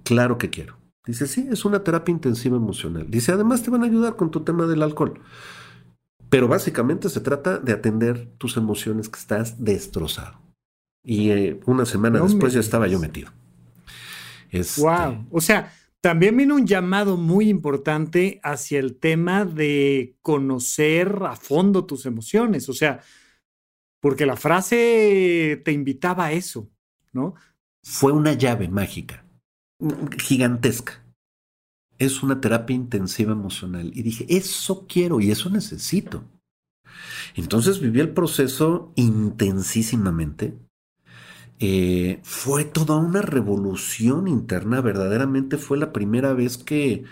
claro 0.04 0.38
que 0.38 0.50
quiero. 0.50 0.77
Dice, 1.08 1.26
sí, 1.26 1.48
es 1.50 1.64
una 1.64 1.84
terapia 1.84 2.12
intensiva 2.12 2.58
emocional. 2.58 3.10
Dice, 3.10 3.32
además 3.32 3.64
te 3.64 3.72
van 3.72 3.84
a 3.84 3.86
ayudar 3.86 4.18
con 4.18 4.30
tu 4.30 4.42
tema 4.42 4.68
del 4.68 4.84
alcohol. 4.84 5.22
Pero 6.30 6.50
básicamente 6.50 7.08
se 7.08 7.22
trata 7.22 7.58
de 7.58 7.72
atender 7.72 8.28
tus 8.38 8.58
emociones 8.58 9.08
que 9.08 9.18
estás 9.18 9.64
destrozado. 9.64 10.42
Y 11.04 11.30
eh, 11.30 11.60
una 11.66 11.86
semana 11.86 12.20
después 12.20 12.52
ya 12.52 12.60
estaba 12.60 12.88
yo 12.88 13.00
metido. 13.00 13.32
Wow. 14.52 14.60
Este 14.60 14.82
o 15.32 15.40
sea, 15.40 15.74
también 16.02 16.36
viene 16.36 16.54
un 16.54 16.68
llamado 16.68 17.16
muy 17.16 17.48
importante 17.48 18.42
hacia 18.44 18.80
el 18.80 18.98
tema 18.98 19.46
de 19.46 20.18
conocer 20.22 21.20
a 21.22 21.38
fondo 21.38 21.86
tus 21.86 22.06
emociones. 22.06 22.68
O 22.68 22.74
sea, 22.74 23.00
porque 24.02 24.26
la 24.26 24.36
frase 24.36 25.62
te 25.64 25.72
invitaba 25.72 26.26
a 26.26 26.32
eso, 26.34 26.70
¿no? 27.14 27.36
Fue 27.82 28.12
una 28.12 28.34
llave 28.34 28.68
mágica 28.68 29.24
gigantesca. 30.18 31.04
Es 31.98 32.22
una 32.24 32.40
terapia 32.40 32.76
intensiva 32.76 33.32
emocional. 33.32 33.92
Y 33.94 34.04
dije, 34.04 34.26
eso 34.30 34.86
quiero 34.88 35.20
y 35.20 35.32
eso 35.32 35.50
necesito. 35.50 36.24
Entonces 37.36 37.80
viví 37.80 38.00
el 38.00 38.14
proceso 38.14 38.92
intensísimamente. 38.96 40.58
Eh, 41.60 42.20
fue 42.24 42.66
toda 42.66 42.98
una 42.98 43.22
revolución 43.22 44.28
interna, 44.28 44.80
verdaderamente 44.82 45.58
fue 45.58 45.80
la 45.80 45.92
primera 45.92 46.34
vez 46.34 46.58
que 46.60 47.04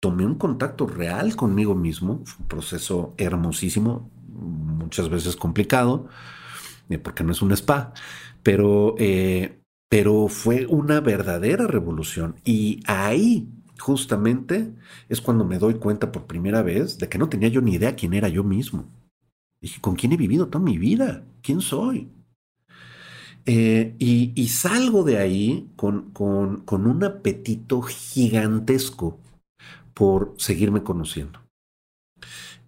tomé 0.00 0.26
un 0.26 0.34
contacto 0.34 0.86
real 0.86 1.34
conmigo 1.36 1.74
mismo. 1.74 2.22
Fue 2.24 2.42
un 2.42 2.48
proceso 2.48 3.14
hermosísimo, 3.16 4.10
muchas 4.28 5.08
veces 5.08 5.36
complicado, 5.36 6.08
eh, 6.90 6.98
porque 6.98 7.24
no 7.24 7.32
es 7.32 7.42
un 7.42 7.52
spa, 7.52 7.94
pero 8.42 8.94
eh, 8.98 9.60
pero 9.88 10.28
fue 10.28 10.66
una 10.66 11.00
verdadera 11.00 11.66
revolución 11.66 12.36
y 12.44 12.80
ahí 12.86 13.48
justamente 13.78 14.72
es 15.08 15.20
cuando 15.20 15.44
me 15.44 15.58
doy 15.58 15.74
cuenta 15.74 16.10
por 16.10 16.26
primera 16.26 16.62
vez 16.62 16.98
de 16.98 17.08
que 17.08 17.18
no 17.18 17.28
tenía 17.28 17.48
yo 17.48 17.60
ni 17.60 17.74
idea 17.74 17.94
quién 17.94 18.14
era 18.14 18.28
yo 18.28 18.42
mismo. 18.42 18.86
Dije, 19.60 19.80
¿con 19.80 19.94
quién 19.96 20.12
he 20.12 20.16
vivido 20.16 20.48
toda 20.48 20.64
mi 20.64 20.78
vida? 20.78 21.24
¿Quién 21.42 21.60
soy? 21.60 22.08
Eh, 23.48 23.94
y, 23.98 24.48
salgo 24.48 25.04
de 25.04 25.18
ahí 25.18 25.70
con, 25.76 26.10
con, 26.10 26.86
un 26.86 27.04
apetito 27.04 27.80
gigantesco 27.80 29.20
por 29.94 30.34
seguirme 30.36 30.82
conociendo. 30.82 31.40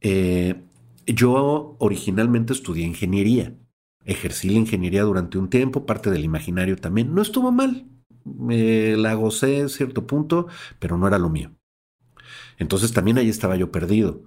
Eh, 0.00 0.62
yo 1.04 1.74
originalmente 1.80 2.52
estudié 2.52 2.86
ingeniería 2.86 3.54
Ejercí 4.08 4.48
la 4.48 4.58
ingeniería 4.58 5.02
durante 5.02 5.36
un 5.36 5.50
tiempo, 5.50 5.84
parte 5.84 6.10
del 6.10 6.24
imaginario 6.24 6.76
también. 6.76 7.14
No 7.14 7.20
estuvo 7.20 7.52
mal. 7.52 7.86
Me 8.24 8.96
la 8.96 9.12
gocé 9.12 9.58
en 9.58 9.68
cierto 9.68 10.06
punto, 10.06 10.48
pero 10.78 10.96
no 10.96 11.06
era 11.06 11.18
lo 11.18 11.28
mío. 11.28 11.50
Entonces 12.56 12.94
también 12.94 13.18
ahí 13.18 13.28
estaba 13.28 13.54
yo 13.56 13.70
perdido. 13.70 14.22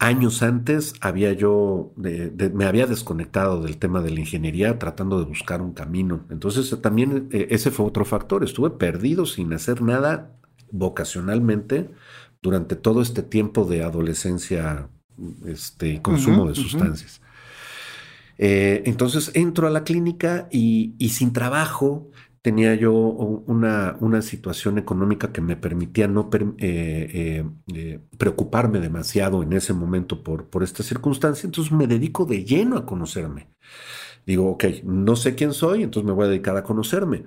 Años 0.00 0.42
antes 0.42 0.94
había 1.00 1.32
yo, 1.32 1.92
me 1.96 2.64
había 2.64 2.86
desconectado 2.86 3.62
del 3.62 3.78
tema 3.78 4.02
de 4.02 4.10
la 4.10 4.18
ingeniería 4.18 4.80
tratando 4.80 5.20
de 5.20 5.26
buscar 5.26 5.62
un 5.62 5.74
camino. 5.74 6.26
Entonces 6.28 6.76
también 6.82 7.28
eh, 7.30 7.46
ese 7.50 7.70
fue 7.70 7.86
otro 7.86 8.04
factor. 8.04 8.42
Estuve 8.42 8.70
perdido 8.70 9.26
sin 9.26 9.52
hacer 9.52 9.80
nada 9.80 10.36
vocacionalmente 10.72 11.88
durante 12.42 12.74
todo 12.74 13.00
este 13.00 13.22
tiempo 13.22 13.64
de 13.64 13.84
adolescencia, 13.84 14.90
este 15.46 16.02
consumo 16.02 16.48
de 16.48 16.56
sustancias. 16.56 17.20
Eh, 18.38 18.82
entonces 18.86 19.30
entro 19.34 19.66
a 19.66 19.70
la 19.70 19.84
clínica 19.84 20.48
y, 20.50 20.94
sin 21.10 21.32
trabajo 21.32 22.10
tenía 22.42 22.74
yo 22.74 22.92
una, 22.92 23.96
una, 24.00 24.20
situación 24.20 24.76
económica 24.76 25.32
que 25.32 25.40
me 25.40 25.56
permitía 25.56 26.08
no 26.08 26.28
eh, 26.58 27.44
eh, 27.72 28.00
preocuparme 28.18 28.80
demasiado 28.80 29.42
en 29.42 29.54
ese 29.54 29.72
momento 29.72 30.22
por, 30.22 30.50
por 30.50 30.62
esta 30.62 30.82
circunstancia. 30.82 31.46
Entonces 31.46 31.72
me 31.72 31.86
dedico 31.86 32.26
de 32.26 32.44
lleno 32.44 32.76
a 32.76 32.84
conocerme. 32.84 33.48
Digo, 34.26 34.50
ok, 34.50 34.64
no 34.84 35.16
sé 35.16 35.34
quién 35.34 35.52
soy, 35.52 35.82
entonces 35.82 36.06
me 36.06 36.12
voy 36.12 36.26
a 36.26 36.28
dedicar 36.28 36.56
a 36.56 36.64
conocerme. 36.64 37.24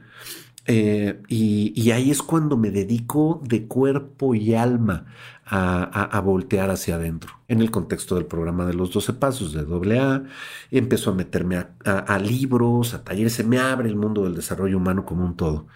Eh, 0.69 1.21
y, 1.29 1.91
ahí 1.91 2.11
es 2.11 2.21
cuando 2.21 2.57
me 2.57 2.71
dedico 2.71 3.41
de 3.43 3.67
cuerpo 3.67 4.35
y 4.35 4.53
alma 4.53 5.05
a, 5.50 6.20
voltear 6.22 6.70
hacia 6.70 6.96
adentro. 6.96 7.34
En 7.48 7.62
el 7.62 7.72
contexto 7.72 8.16
del 8.16 8.25
programa 8.25 8.66
de 8.66 8.74
los 8.74 8.92
12 8.92 9.13
pasos 9.13 9.54
de 9.54 9.62
AA, 9.62 10.24
empiezo 10.72 11.12
a 11.12 11.16
meterme 11.16 11.58
a, 11.86 12.20
libros, 12.20 12.94
a 12.94 13.04
talleres, 13.04 13.34
se 13.34 13.44
me 13.44 13.60
abre 13.60 13.89
el 13.89 13.96
mundo 13.96 14.24
del 14.24 14.36
desarrollo 14.36 14.77
humano 14.77 15.06
como 15.06 15.25
un 15.25 15.38
todo. 15.38 15.68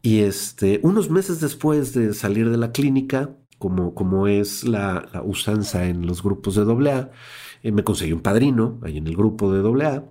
Y 0.00 0.20
este, 0.20 0.80
unos 0.82 1.10
meses 1.10 1.40
después 1.40 1.94
de 1.94 2.14
salir 2.14 2.50
de 2.50 2.56
la 2.56 2.72
clínica, 2.72 3.36
como, 3.58 3.94
como 3.94 4.26
es 4.26 4.64
la, 4.64 5.22
usanza 5.24 5.86
en 5.86 6.06
los 6.06 6.22
grupos 6.22 6.56
de 6.56 6.62
AA, 6.62 7.10
eh, 7.62 7.72
me 7.72 7.84
conseguí 7.84 8.12
un 8.12 8.20
padrino 8.20 8.80
ahí 8.82 8.98
en 8.98 9.06
el 9.06 9.16
grupo 9.16 9.52
de 9.52 9.60
AA. 9.60 10.04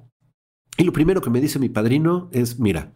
Y 0.77 0.83
lo 0.83 0.93
primero 0.93 1.21
que 1.21 1.29
me 1.29 1.41
dice 1.41 1.59
mi 1.59 1.69
padrino 1.69 2.29
es, 2.31 2.59
mira, 2.59 2.93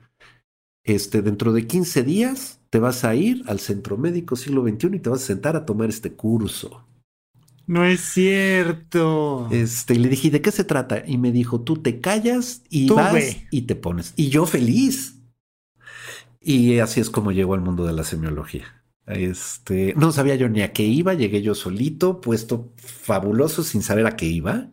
este, 0.84 1.22
dentro 1.22 1.52
de 1.52 1.68
15 1.68 2.04
días 2.04 2.62
te 2.75 2.79
vas 2.82 3.05
a 3.05 3.15
ir 3.15 3.41
al 3.48 3.62
Centro 3.62 3.96
Médico 3.96 4.36
Siglo 4.36 4.62
XXI 4.62 4.98
y 4.98 5.00
te 5.00 5.10
vas 5.10 5.24
a 5.24 5.27
sentar 5.27 5.55
a 5.55 5.65
tomar 5.65 5.88
este 5.88 6.12
curso. 6.12 6.86
No 7.67 7.86
es 7.86 8.01
cierto. 8.01 9.48
Este, 9.50 9.94
y 9.94 10.00
le 10.00 10.10
dije, 10.10 10.29
¿de 10.29 10.41
qué 10.41 10.51
se 10.51 10.65
trata? 10.65 11.01
Y 11.08 11.17
me 11.17 11.32
dijo, 11.32 11.62
tú 11.62 11.77
te 11.77 12.01
callas 12.01 12.63
y 12.70 12.89
vas 12.89 13.38
y 13.50 13.62
te 13.62 13.75
pones. 13.75 14.12
Y 14.17 14.27
yo 14.27 14.46
feliz. 14.46 15.22
Y 16.41 16.79
así 16.79 17.00
es 17.00 17.10
como 17.10 17.32
llegó 17.32 17.53
al 17.53 17.62
mundo 17.62 17.86
de 17.86 17.94
la 17.94 18.03
semiología. 18.03 18.84
Este, 19.05 19.94
no 19.96 20.12
sabía 20.12 20.36
yo 20.36 20.50
ni 20.50 20.62
a 20.62 20.74
qué 20.74 20.84
iba, 20.84 21.13
llegué 21.13 21.41
yo 21.41 21.55
solito, 21.55 22.20
puesto 22.20 22.74
fabuloso 22.75 23.63
sin 23.63 23.84
saber 23.84 24.05
a 24.05 24.17
qué 24.17 24.25
iba. 24.25 24.67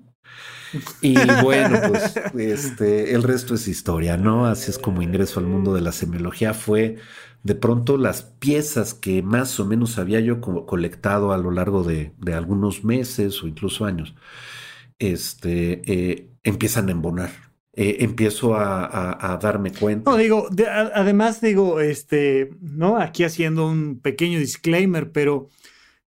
Y 1.03 1.15
bueno, 1.41 1.79
pues 1.87 2.17
este, 2.37 3.15
el 3.15 3.23
resto 3.23 3.55
es 3.55 3.69
historia, 3.69 4.17
¿no? 4.17 4.47
Así 4.47 4.73
es 4.73 4.79
como 4.79 5.03
ingreso 5.03 5.39
al 5.39 5.47
mundo 5.47 5.73
de 5.73 5.83
la 5.83 5.93
semiología. 5.93 6.53
Fue 6.53 6.97
de 7.43 7.55
pronto 7.55 7.97
las 7.97 8.23
piezas 8.23 8.95
que 8.95 9.23
más 9.23 9.59
o 9.59 9.67
menos 9.67 9.99
había 9.99 10.21
yo 10.21 10.41
colectado 10.41 11.33
a 11.33 11.39
lo 11.39 11.51
largo 11.51 11.83
de, 11.83 12.13
algunos 12.33 12.85
meses 12.85 13.43
o 13.43 13.49
incluso 13.49 13.85
años, 13.85 14.15
este, 14.99 15.83
eh, 15.87 16.31
empiezan 16.43 16.89
a 16.89 16.93
embonar. 16.93 17.31
Eh, 17.75 18.05
empiezo 18.05 18.55
a, 18.55 19.39
darme 19.41 19.73
cuenta. 19.73 20.11
No, 20.11 20.19
digo, 20.19 20.47
además 20.95 21.41
digo, 21.41 21.81
este, 21.81 22.51
¿no? 22.61 22.99
Aquí 22.99 23.25
haciendo 23.25 23.67
un 23.67 23.99
pequeño 23.99 24.39
disclaimer, 24.39 25.11
pero 25.11 25.49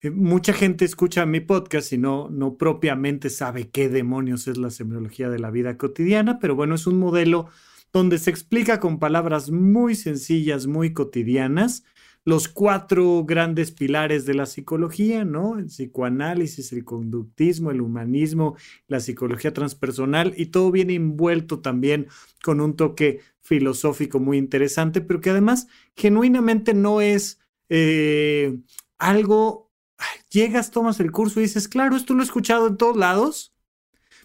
eh, 0.01 0.09
mucha 0.09 0.51
gente 0.51 0.83
escucha 0.83 1.25
mi 1.25 1.39
podcast 1.39 1.93
y 1.93 1.97
no, 1.97 2.27
no 2.29 2.57
propiamente 2.57 3.29
sabe 3.29 3.69
qué 3.69 3.87
demonios 3.87 4.49
es 4.49 4.57
la 4.57 4.71
semiología 4.71 5.29
de 5.29 5.39
la 5.39 5.51
vida 5.51 5.77
cotidiana, 5.77 6.37
pero 6.39 6.53
bueno, 6.53 6.75
es 6.75 6.85
un 6.85 6.99
modelo 6.99 7.47
donde 7.93 8.17
se 8.17 8.31
explica 8.31 8.79
con 8.79 9.00
palabras 9.00 9.51
muy 9.51 9.95
sencillas, 9.95 10.67
muy 10.67 10.93
cotidianas, 10.93 11.83
los 12.25 12.47
cuatro 12.47 13.23
grandes 13.25 13.71
pilares 13.71 14.25
de 14.25 14.33
la 14.33 14.45
psicología, 14.45 15.25
¿no? 15.25 15.59
El 15.59 15.65
psicoanálisis, 15.65 16.71
el 16.73 16.85
conductismo, 16.85 17.69
el 17.69 17.81
humanismo, 17.81 18.55
la 18.88 19.00
psicología 19.00 19.53
transpersonal, 19.53 20.33
y 20.38 20.47
todo 20.47 20.71
viene 20.71 20.95
envuelto 20.95 21.59
también 21.59 22.07
con 22.43 22.62
un 22.62 22.75
toque 22.75 23.19
filosófico 23.41 24.19
muy 24.19 24.38
interesante, 24.38 25.01
pero 25.01 25.21
que 25.21 25.29
además 25.29 25.67
genuinamente 25.95 26.73
no 26.73 27.01
es 27.01 27.39
eh, 27.69 28.57
algo 28.97 29.71
llegas, 30.29 30.71
tomas 30.71 31.00
el 31.00 31.12
curso 31.12 31.39
y 31.39 31.43
dices, 31.43 31.67
claro, 31.67 31.95
esto 31.95 32.13
lo 32.13 32.21
he 32.21 32.25
escuchado 32.25 32.67
en 32.67 32.77
todos 32.77 32.97
lados, 32.97 33.52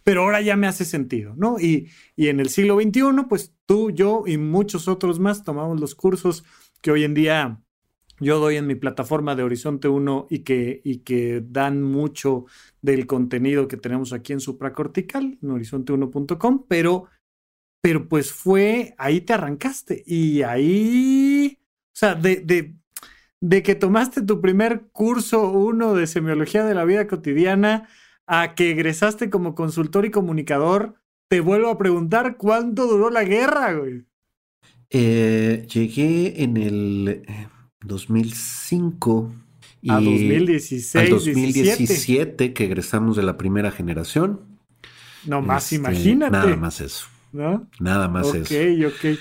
pero 0.08 0.22
ahora 0.22 0.40
ya 0.40 0.56
me 0.56 0.66
hace 0.66 0.86
sentido, 0.86 1.34
¿no? 1.36 1.60
Y, 1.60 1.90
y 2.16 2.28
en 2.28 2.40
el 2.40 2.48
siglo 2.48 2.80
XXI, 2.80 3.26
pues 3.28 3.54
tú, 3.66 3.90
yo 3.90 4.22
y 4.26 4.38
muchos 4.38 4.88
otros 4.88 5.18
más 5.18 5.44
tomamos 5.44 5.78
los 5.78 5.94
cursos 5.94 6.46
que 6.80 6.90
hoy 6.90 7.04
en 7.04 7.12
día 7.12 7.60
yo 8.18 8.38
doy 8.38 8.56
en 8.56 8.66
mi 8.66 8.74
plataforma 8.74 9.36
de 9.36 9.42
Horizonte 9.42 9.86
1 9.86 10.28
y 10.30 10.38
que, 10.44 10.80
y 10.82 11.00
que 11.00 11.44
dan 11.46 11.82
mucho 11.82 12.46
del 12.80 13.06
contenido 13.06 13.68
que 13.68 13.76
tenemos 13.76 14.14
aquí 14.14 14.32
en 14.32 14.40
Supracortical, 14.40 15.36
en 15.42 15.48
horizonte1.com, 15.50 16.64
pero, 16.66 17.04
pero 17.82 18.08
pues 18.08 18.32
fue, 18.32 18.94
ahí 18.96 19.20
te 19.20 19.34
arrancaste 19.34 20.04
y 20.06 20.40
ahí, 20.40 21.58
o 21.60 21.92
sea, 21.92 22.14
de, 22.14 22.36
de 22.36 22.78
de 23.40 23.62
que 23.62 23.74
tomaste 23.74 24.22
tu 24.22 24.40
primer 24.40 24.88
curso 24.90 25.50
uno 25.52 25.94
de 25.94 26.06
semiología 26.06 26.64
de 26.64 26.74
la 26.74 26.84
vida 26.84 27.06
cotidiana 27.06 27.88
a 28.28 28.54
que 28.54 28.70
egresaste 28.70 29.30
como 29.30 29.54
consultor 29.54 30.04
y 30.04 30.10
comunicador, 30.10 30.94
te 31.28 31.40
vuelvo 31.40 31.70
a 31.70 31.78
preguntar 31.78 32.36
cuánto 32.36 32.86
duró 32.86 33.10
la 33.10 33.24
guerra, 33.24 33.72
güey. 33.72 34.04
Eh, 34.90 35.66
llegué 35.72 36.42
en 36.42 36.56
el 36.56 37.22
2005. 37.80 39.32
Eh, 39.32 39.48
y 39.82 39.90
a 39.90 39.94
2016. 39.94 41.10
2017, 41.10 42.52
que 42.52 42.64
egresamos 42.64 43.16
de 43.16 43.22
la 43.22 43.36
primera 43.36 43.70
generación. 43.70 44.40
No 45.24 45.42
más, 45.42 45.64
este, 45.64 45.76
imagínate. 45.76 46.32
Nada 46.32 46.56
más 46.56 46.80
eso. 46.80 47.06
¿No? 47.32 47.68
Nada 47.80 48.08
más 48.08 48.34
eso. 48.34 48.54
Ok, 48.54 48.94
ok. 48.94 49.18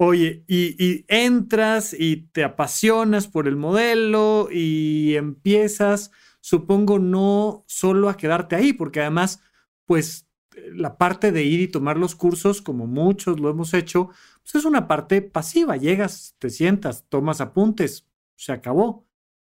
Oye, 0.00 0.44
y, 0.46 1.04
entras 1.08 1.94
y 1.98 2.28
te 2.32 2.44
apasionas 2.44 3.26
por 3.26 3.48
el 3.48 3.56
modelo 3.56 4.48
y 4.50 5.16
empiezas, 5.16 6.12
supongo, 6.40 6.98
no 6.98 7.64
solo 7.66 8.08
a 8.08 8.16
quedarte 8.16 8.56
ahí, 8.56 8.72
porque 8.72 9.00
además, 9.00 9.40
pues 9.84 10.26
la 10.72 10.98
parte 10.98 11.32
de 11.32 11.44
ir 11.44 11.60
y 11.60 11.68
tomar 11.68 11.96
los 11.96 12.14
cursos, 12.14 12.62
como 12.62 12.86
muchos 12.86 13.40
lo 13.40 13.50
hemos 13.50 13.74
hecho, 13.74 14.10
pues 14.42 14.56
es 14.56 14.64
una 14.64 14.88
parte 14.88 15.22
pasiva. 15.22 15.76
Llegas, 15.76 16.34
te 16.38 16.50
sientas, 16.50 17.04
tomas 17.08 17.40
apuntes, 17.40 18.06
se 18.36 18.52
acabó. 18.52 19.06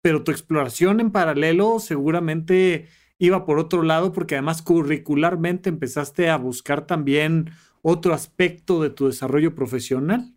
Pero 0.01 0.25
tu 0.25 0.33
exploración 0.33 1.01
en 1.01 1.13
paralelo 1.13 1.79
seguramente 1.79 2.89
iba 3.19 3.45
por 3.45 3.59
otro 3.59 3.83
lado, 3.83 4.13
porque 4.13 4.35
además 4.35 4.63
curricularmente 4.63 5.69
empezaste 5.69 6.29
a 6.29 6.37
buscar 6.37 6.87
también 6.87 7.53
otro 7.83 8.15
aspecto 8.15 8.81
de 8.83 8.91
tu 8.91 9.07
desarrollo 9.07 9.55
profesional? 9.55 10.35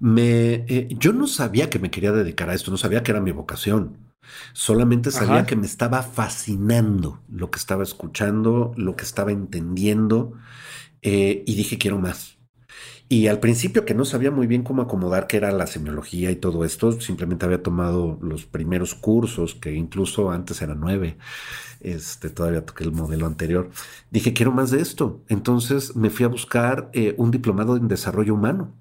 Me, 0.00 0.64
eh, 0.66 0.88
yo 0.98 1.12
no 1.12 1.26
sabía 1.26 1.70
que 1.70 1.78
me 1.78 1.90
quería 1.90 2.12
dedicar 2.12 2.50
a 2.50 2.54
esto, 2.54 2.70
no 2.70 2.78
sabía 2.78 3.02
que 3.02 3.12
era 3.12 3.20
mi 3.20 3.32
vocación. 3.32 4.05
Solamente 4.52 5.10
sabía 5.10 5.46
que 5.46 5.56
me 5.56 5.66
estaba 5.66 6.02
fascinando 6.02 7.22
lo 7.28 7.50
que 7.50 7.58
estaba 7.58 7.82
escuchando, 7.82 8.72
lo 8.76 8.96
que 8.96 9.04
estaba 9.04 9.32
entendiendo, 9.32 10.32
eh, 11.02 11.44
y 11.46 11.54
dije 11.54 11.78
quiero 11.78 11.98
más. 11.98 12.36
Y 13.08 13.28
al 13.28 13.38
principio 13.38 13.84
que 13.84 13.94
no 13.94 14.04
sabía 14.04 14.32
muy 14.32 14.48
bien 14.48 14.64
cómo 14.64 14.82
acomodar 14.82 15.28
qué 15.28 15.36
era 15.36 15.52
la 15.52 15.68
semiología 15.68 16.32
y 16.32 16.36
todo 16.36 16.64
esto, 16.64 17.00
simplemente 17.00 17.44
había 17.46 17.62
tomado 17.62 18.18
los 18.20 18.46
primeros 18.46 18.94
cursos, 18.96 19.54
que 19.54 19.72
incluso 19.72 20.30
antes 20.32 20.60
eran 20.60 20.80
nueve, 20.80 21.16
este, 21.80 22.30
todavía 22.30 22.64
toqué 22.66 22.84
el 22.84 22.92
modelo 22.92 23.26
anterior. 23.26 23.70
Dije, 24.10 24.32
quiero 24.32 24.52
más 24.52 24.70
de 24.72 24.80
esto. 24.80 25.22
Entonces 25.28 25.94
me 25.96 26.10
fui 26.10 26.24
a 26.24 26.28
buscar 26.28 26.90
eh, 26.94 27.14
un 27.18 27.30
diplomado 27.30 27.76
en 27.76 27.88
desarrollo 27.88 28.34
humano. 28.34 28.74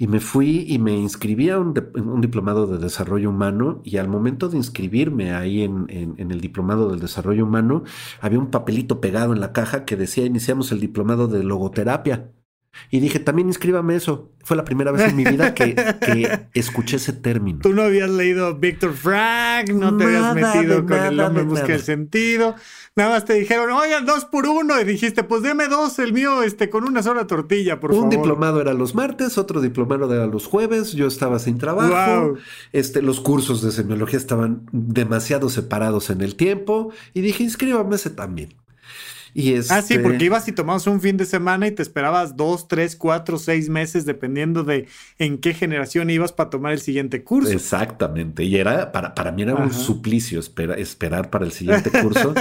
Y 0.00 0.06
me 0.06 0.18
fui 0.18 0.64
y 0.66 0.78
me 0.78 0.96
inscribí 0.96 1.50
a 1.50 1.58
un, 1.58 1.74
diplomado 2.22 2.66
de 2.66 2.78
desarrollo 2.78 3.28
humano 3.28 3.82
y 3.84 3.98
al 3.98 4.08
momento 4.08 4.48
de 4.48 4.56
inscribirme 4.56 5.34
ahí 5.34 5.60
en, 5.60 5.84
en, 5.90 6.30
el 6.30 6.40
diplomado 6.40 6.88
del 6.88 7.00
desarrollo 7.00 7.44
humano, 7.44 7.82
había 8.18 8.38
un 8.38 8.50
papelito 8.50 8.98
pegado 9.02 9.34
en 9.34 9.40
la 9.40 9.52
caja 9.52 9.84
que 9.84 9.96
decía 9.96 10.24
iniciamos 10.24 10.72
el 10.72 10.80
diplomado 10.80 11.28
de 11.28 11.44
logoterapia. 11.44 12.32
Y 12.90 13.00
dije, 13.00 13.20
también 13.20 13.48
inscríbame 13.48 13.96
eso. 13.96 14.30
Fue 14.42 14.56
la 14.56 14.64
primera 14.64 14.90
vez 14.90 15.10
en 15.10 15.16
mi 15.16 15.24
vida 15.24 15.54
que, 15.54 15.76
escuché 16.54 16.96
ese 16.96 17.12
término. 17.12 17.60
Tú 17.60 17.72
no 17.72 17.82
habías 17.82 18.10
leído 18.10 18.56
Víctor 18.56 18.94
Frank, 18.94 19.70
no 19.70 19.96
te 19.96 20.04
habías 20.04 20.34
metido 20.34 20.86
con 20.86 20.98
el 20.98 21.20
hombre 21.20 21.44
busca 21.44 21.74
el 21.74 21.82
sentido. 21.82 22.56
Nada 22.96 23.10
más 23.10 23.24
te 23.24 23.34
dijeron, 23.34 23.70
oigan, 23.70 24.06
dos 24.06 24.24
por 24.24 24.46
uno. 24.46 24.80
Y 24.80 24.84
dijiste, 24.84 25.22
pues 25.22 25.42
deme 25.42 25.68
dos, 25.68 25.98
el 25.98 26.12
mío, 26.12 26.42
este, 26.42 26.68
con 26.68 26.84
una 26.84 27.02
sola 27.02 27.26
tortilla, 27.26 27.78
por 27.78 27.90
Un 27.90 27.96
favor. 27.96 28.04
Un 28.04 28.10
diplomado 28.10 28.60
era 28.60 28.72
los 28.72 28.94
martes, 28.94 29.38
otro 29.38 29.60
diplomado 29.60 30.12
era 30.12 30.26
los 30.26 30.46
jueves. 30.46 30.92
Yo 30.92 31.06
estaba 31.06 31.38
sin 31.38 31.58
trabajo. 31.58 32.34
Este, 32.72 33.02
los 33.02 33.20
cursos 33.20 33.62
de 33.62 33.70
semiología 33.70 34.18
estaban 34.18 34.66
demasiado 34.72 35.48
separados 35.48 36.10
en 36.10 36.22
el 36.22 36.34
tiempo. 36.34 36.92
Y 37.14 37.20
dije, 37.20 37.44
inscríbame 37.44 37.96
ese 37.96 38.10
también. 38.10 38.54
Ah, 39.70 39.82
sí, 39.82 39.98
porque 39.98 40.16
este 40.16 40.24
ibas 40.24 40.48
y 40.48 40.52
tomabas 40.52 40.86
un 40.86 41.00
fin 41.00 41.16
de 41.16 41.24
semana 41.24 41.66
y 41.66 41.70
te 41.70 41.82
esperabas 41.82 42.36
dos, 42.36 42.68
tres, 42.68 42.96
cuatro, 42.96 43.38
seis 43.38 43.68
meses, 43.68 44.04
dependiendo 44.04 44.64
de 44.64 44.86
en 45.18 45.38
qué 45.38 45.54
generación 45.54 46.10
ibas 46.10 46.32
para 46.32 46.50
tomar 46.50 46.72
el 46.72 46.80
siguiente 46.80 47.22
curso. 47.22 47.52
Exactamente. 47.52 48.44
Y 48.44 48.56
era, 48.56 48.92
para, 48.92 49.14
para 49.14 49.32
mí 49.32 49.42
era 49.42 49.54
un 49.54 49.72
suplicio 49.72 50.40
esperar 50.40 51.30
para 51.30 51.44
el 51.44 51.52
siguiente 51.52 51.90
curso. 51.90 52.34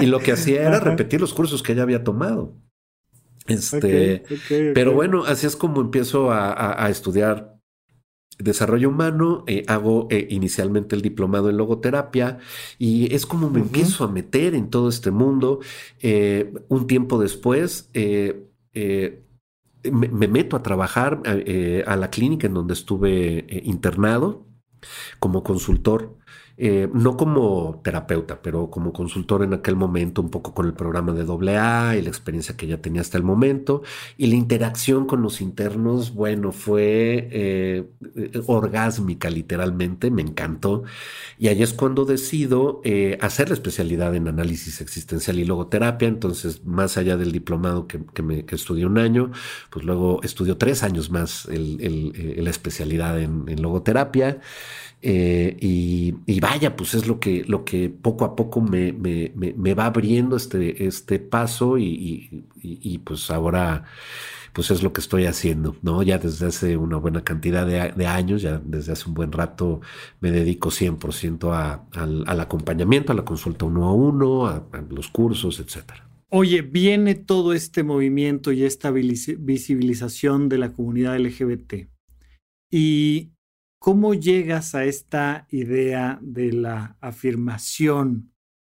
y 0.00 0.06
lo 0.06 0.18
que 0.18 0.32
hacía 0.32 0.62
era 0.62 0.80
repetir 0.80 1.20
los 1.20 1.32
cursos 1.32 1.62
que 1.62 1.74
ya 1.74 1.82
había 1.82 2.02
tomado. 2.02 2.54
Este, 3.46 4.22
pero 4.72 4.92
bueno, 4.92 5.24
así 5.24 5.46
es 5.46 5.56
como 5.56 5.80
empiezo 5.80 6.30
a 6.30 6.88
estudiar 6.90 7.51
desarrollo 8.38 8.88
humano, 8.88 9.44
eh, 9.46 9.64
hago 9.68 10.08
eh, 10.10 10.26
inicialmente 10.30 10.96
el 10.96 11.02
diplomado 11.02 11.50
en 11.50 11.56
logoterapia 11.56 12.38
y 12.78 13.14
es 13.14 13.26
como 13.26 13.50
me 13.50 13.60
empiezo 13.60 14.04
a 14.04 14.08
meter 14.08 14.54
en 14.54 14.70
todo 14.70 14.88
este 14.88 15.10
mundo. 15.10 15.60
Eh, 16.00 16.52
un 16.68 16.86
tiempo 16.86 17.20
después 17.20 17.90
me, 17.94 20.28
meto 20.28 20.56
a 20.56 20.62
trabajar 20.62 21.22
a 21.86 21.96
la 21.96 22.10
clínica 22.10 22.46
en 22.46 22.54
donde 22.54 22.74
estuve 22.74 23.44
internado 23.64 24.46
como 25.18 25.42
consultor 25.42 26.16
eh, 26.64 26.88
no 26.94 27.16
como 27.16 27.80
terapeuta, 27.82 28.40
pero 28.40 28.70
como 28.70 28.92
consultor 28.92 29.42
en 29.42 29.52
aquel 29.52 29.74
momento, 29.74 30.22
un 30.22 30.30
poco 30.30 30.54
con 30.54 30.64
el 30.64 30.74
programa 30.74 31.12
de 31.12 31.22
AA 31.58 31.96
y 31.96 32.02
la 32.02 32.08
experiencia 32.08 32.56
que 32.56 32.68
ya 32.68 32.76
tenía 32.76 33.00
hasta 33.00 33.18
el 33.18 33.24
momento. 33.24 33.82
Y 34.16 34.28
la 34.28 34.36
interacción 34.36 35.06
con 35.06 35.22
los 35.22 35.40
internos, 35.40 36.14
bueno, 36.14 36.52
fue 36.52 37.28
eh, 37.32 37.84
orgásmica 38.46 39.28
literalmente, 39.28 40.12
me 40.12 40.22
encantó. 40.22 40.84
Y 41.36 41.48
ahí 41.48 41.64
es 41.64 41.72
cuando 41.72 42.04
decido 42.04 42.80
eh, 42.84 43.18
hacer 43.20 43.48
la 43.48 43.54
especialidad 43.54 44.14
en 44.14 44.28
análisis 44.28 44.80
existencial 44.80 45.40
y 45.40 45.44
logoterapia. 45.44 46.06
Entonces, 46.06 46.64
más 46.64 46.96
allá 46.96 47.16
del 47.16 47.32
diplomado 47.32 47.88
que, 47.88 48.22
me, 48.22 48.44
estudié 48.48 48.86
un 48.86 48.98
año, 48.98 49.32
pues 49.68 49.84
luego 49.84 50.20
estudio 50.22 50.56
tres 50.58 50.84
años 50.84 51.10
más 51.10 51.48
la 51.50 52.50
especialidad 52.50 53.20
en, 53.20 53.60
logoterapia. 53.60 54.38
Eh, 55.04 55.56
y, 55.60 56.14
vaya, 56.52 56.76
pues 56.76 56.92
es 56.92 57.06
lo 57.06 57.18
que, 57.18 57.44
lo 57.46 57.64
que 57.64 57.88
poco 57.88 58.26
a 58.26 58.36
poco 58.36 58.60
me, 58.60 58.92
me, 58.92 59.74
va 59.74 59.86
abriendo 59.86 60.36
este, 60.36 60.86
este 60.86 61.18
paso 61.18 61.78
y, 61.78 62.44
pues 63.04 63.30
ahora 63.30 63.84
pues 64.52 64.70
es 64.70 64.82
lo 64.82 64.92
que 64.92 65.00
estoy 65.00 65.24
haciendo, 65.24 65.76
¿no? 65.80 66.02
Ya 66.02 66.18
desde 66.18 66.44
hace 66.46 66.76
una 66.76 66.98
buena 66.98 67.24
cantidad 67.24 67.66
de, 67.66 68.06
años, 68.06 68.42
ya 68.42 68.60
desde 68.62 68.92
hace 68.92 69.08
un 69.08 69.14
buen 69.14 69.32
rato 69.32 69.80
me 70.20 70.30
dedico 70.30 70.68
100% 70.68 71.54
a, 71.54 71.86
al, 71.98 72.40
acompañamiento, 72.40 73.12
a 73.12 73.14
la 73.14 73.24
consulta 73.24 73.64
uno 73.64 73.88
a 73.88 73.94
uno, 73.94 74.46
a, 74.46 74.56
a 74.72 74.82
los 74.90 75.08
cursos, 75.08 75.58
etcétera. 75.58 76.06
Oye, 76.28 76.60
viene 76.60 77.14
todo 77.14 77.54
este 77.54 77.82
movimiento 77.82 78.52
y 78.52 78.64
esta 78.64 78.90
visibilización 78.90 80.50
de 80.50 80.58
la 80.58 80.70
comunidad 80.70 81.18
LGBT. 81.18 81.88
Y 82.70 83.32
¿Cómo 83.82 84.14
llegas 84.14 84.76
a 84.76 84.84
esta 84.84 85.48
idea 85.50 86.20
de 86.22 86.52
la 86.52 86.96
afirmación 87.00 88.32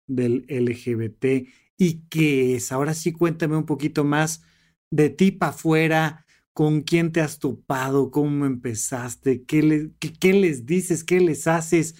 del 0.08 0.46
LGBT 0.48 1.46
y 1.78 2.04
qué 2.08 2.56
es? 2.56 2.72
Ahora 2.72 2.94
sí, 2.94 3.12
cuéntame 3.12 3.58
un 3.58 3.66
poquito 3.66 4.06
más 4.06 4.44
de 4.90 5.10
ti 5.10 5.32
para 5.32 5.52
afuera, 5.52 6.26
con 6.54 6.84
quién 6.84 7.12
te 7.12 7.20
has 7.20 7.38
topado, 7.38 8.12
cómo 8.12 8.46
empezaste, 8.46 9.44
qué, 9.44 9.92
qué 10.22 10.32
les 10.32 10.66
dices, 10.66 11.04
qué 11.04 11.20
les 11.20 11.48
haces. 11.48 11.96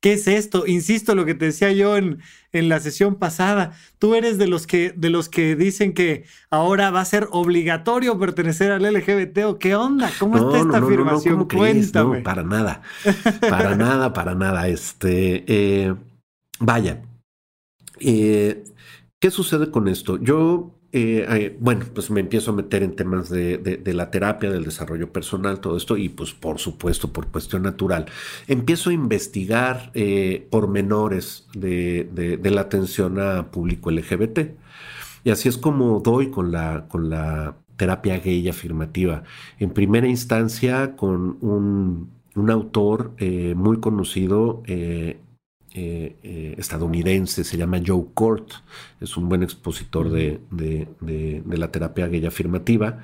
¿Qué 0.00 0.14
es 0.14 0.26
esto? 0.26 0.66
Insisto, 0.66 1.14
lo 1.14 1.26
que 1.26 1.34
te 1.34 1.44
decía 1.44 1.72
yo 1.72 1.98
en, 1.98 2.20
en, 2.52 2.68
la 2.70 2.80
sesión 2.80 3.16
pasada. 3.16 3.72
Tú 3.98 4.14
eres 4.14 4.38
de 4.38 4.46
los 4.46 4.66
que 4.66 4.94
de 4.96 5.10
los 5.10 5.28
que 5.28 5.56
dicen 5.56 5.92
que 5.92 6.24
ahora 6.48 6.90
va 6.90 7.02
a 7.02 7.04
ser 7.04 7.28
obligatorio 7.32 8.18
pertenecer 8.18 8.72
al 8.72 8.82
LGBT 8.82 9.44
o 9.44 9.58
qué 9.58 9.74
onda? 9.74 10.10
¿Cómo 10.18 10.38
está 10.38 10.60
esta 10.60 10.78
afirmación? 10.78 11.46
Cuéntame. 11.46 12.18
No, 12.18 12.22
para 12.22 12.42
nada. 12.42 12.80
Para 13.40 13.76
nada, 13.76 14.12
para 14.14 14.34
nada. 14.34 14.68
Este, 14.68 15.44
eh, 15.46 15.94
vaya. 16.58 17.02
Eh, 17.98 18.64
¿Qué 19.20 19.30
sucede 19.30 19.70
con 19.70 19.86
esto? 19.86 20.18
Yo 20.18 20.79
eh, 20.92 21.56
bueno, 21.60 21.84
pues 21.94 22.10
me 22.10 22.20
empiezo 22.20 22.50
a 22.50 22.54
meter 22.54 22.82
en 22.82 22.96
temas 22.96 23.28
de, 23.30 23.80
la 23.84 24.10
terapia, 24.10 24.50
del 24.50 24.64
desarrollo 24.64 25.12
personal, 25.12 25.60
todo 25.60 25.76
esto, 25.76 25.96
y 25.96 26.08
pues 26.08 26.32
por 26.32 26.58
supuesto, 26.58 27.12
por 27.12 27.28
cuestión 27.28 27.62
natural, 27.62 28.06
empiezo 28.48 28.90
a 28.90 28.92
investigar 28.92 29.92
eh, 29.94 30.46
pormenores 30.50 31.46
de, 31.54 32.40
la 32.42 32.60
atención 32.62 33.20
a 33.20 33.50
público 33.50 33.90
LGBT. 33.90 34.40
Y 35.22 35.30
así 35.30 35.48
es 35.48 35.58
como 35.58 36.00
doy 36.00 36.30
con 36.30 36.50
la, 36.50 36.86
con 36.88 37.10
la 37.10 37.56
terapia 37.76 38.18
gay 38.18 38.48
afirmativa. 38.48 39.22
En 39.58 39.70
primera 39.70 40.08
instancia, 40.08 40.96
con 40.96 41.38
un, 41.40 42.10
autor 42.50 43.12
eh, 43.18 43.54
muy 43.54 43.80
conocido, 43.80 44.62
eh, 45.72 46.16
eh, 46.24 46.54
estadounidense, 46.58 47.44
se 47.44 47.56
llama 47.56 47.80
Joe 47.86 48.06
Court, 48.12 48.50
es 49.00 49.16
un 49.16 49.28
buen 49.28 49.44
expositor 49.44 50.10
de, 50.10 50.40
la 51.46 51.70
terapia 51.70 52.08
gay 52.08 52.26
afirmativa 52.26 52.98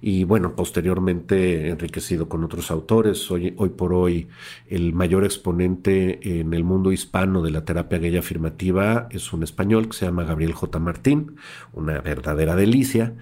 y 0.00 0.24
bueno, 0.24 0.56
posteriormente 0.56 1.68
enriquecido 1.68 2.28
con 2.28 2.42
otros 2.42 2.72
autores, 2.72 3.30
hoy, 3.30 3.54
hoy 3.56 3.68
por 3.68 3.92
hoy 3.92 4.26
el 4.68 4.94
mayor 4.94 5.22
exponente 5.22 6.40
en 6.40 6.54
el 6.54 6.64
mundo 6.64 6.90
hispano 6.90 7.40
de 7.40 7.52
la 7.52 7.64
terapia 7.64 7.98
gay 7.98 8.16
afirmativa 8.16 9.06
es 9.10 9.32
un 9.32 9.44
español 9.44 9.88
que 9.88 9.96
se 9.96 10.06
llama 10.06 10.24
Gabriel 10.24 10.54
J. 10.54 10.76
Martín, 10.80 11.36
una 11.72 12.00
verdadera 12.00 12.56
delicia. 12.56 13.14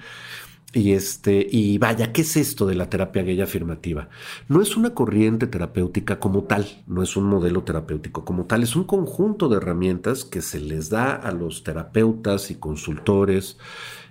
Y 0.73 0.93
este, 0.93 1.47
y 1.51 1.79
vaya, 1.79 2.13
¿qué 2.13 2.23
es 2.23 2.37
esto 2.37 2.67
de 2.67 2.75
la 2.75 2.91
terapia 2.91 3.23
gay 3.23 3.41
afirmativa? 3.41 4.09
No 4.49 4.61
es 4.61 4.77
una 4.77 4.91
corriente 4.91 5.47
terapéutica 5.47 6.19
como 6.19 6.43
tal, 6.45 6.67
no 6.87 7.03
es 7.03 7.17
un 7.17 7.25
modelo 7.25 7.63
terapéutico 7.63 8.25
como 8.25 8.45
tal, 8.45 8.63
es 8.63 8.77
un 8.77 8.85
conjunto 8.85 9.49
de 9.49 9.57
herramientas 9.57 10.25
que 10.25 10.43
se 10.43 10.61
les 10.61 10.91
da 10.91 11.15
a 11.15 11.33
los 11.33 11.63
terapeutas 11.63 12.51
y 12.51 12.57
consultores 12.57 13.59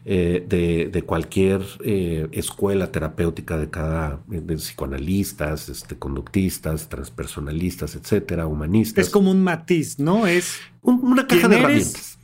eh, 0.06 0.46
de, 0.91 1.04
cualquier 1.04 1.62
eh, 1.84 2.30
escuela 2.32 2.91
terapéutica 2.91 3.58
de 3.58 3.70
cada 3.70 4.22
de 4.28 4.56
psicoanalistas, 4.56 5.68
este, 5.68 5.98
conductistas, 5.98 6.89
transpersonalistas, 6.89 7.96
etcétera, 7.96 8.48
humanistas. 8.48 9.06
Es 9.06 9.12
como 9.12 9.32
un 9.32 9.44
matiz, 9.44 10.00
¿no? 10.00 10.26
Es 10.26 10.60
una 10.82 11.28
caja 11.28 11.48
de 11.48 11.58
herramientas 11.58 12.14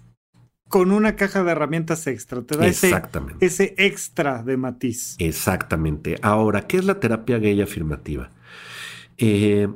con 0.72 0.92
una 0.92 1.16
caja 1.16 1.44
de 1.44 1.52
herramientas 1.52 2.08
extra. 2.08 2.42
Te 2.42 2.58
da 2.58 2.66
ese, 2.66 3.00
ese, 3.42 3.76
extra 3.78 4.42
de 4.42 4.58
matiz. 4.58 5.16
Exactamente. 5.20 6.18
Ahora, 6.24 6.66
¿qué 6.66 6.78
es 6.78 6.86
la 6.86 7.00
terapia 7.00 7.38
gay 7.38 7.62
afirmativa? 7.62 8.32
Eh, 9.18 9.68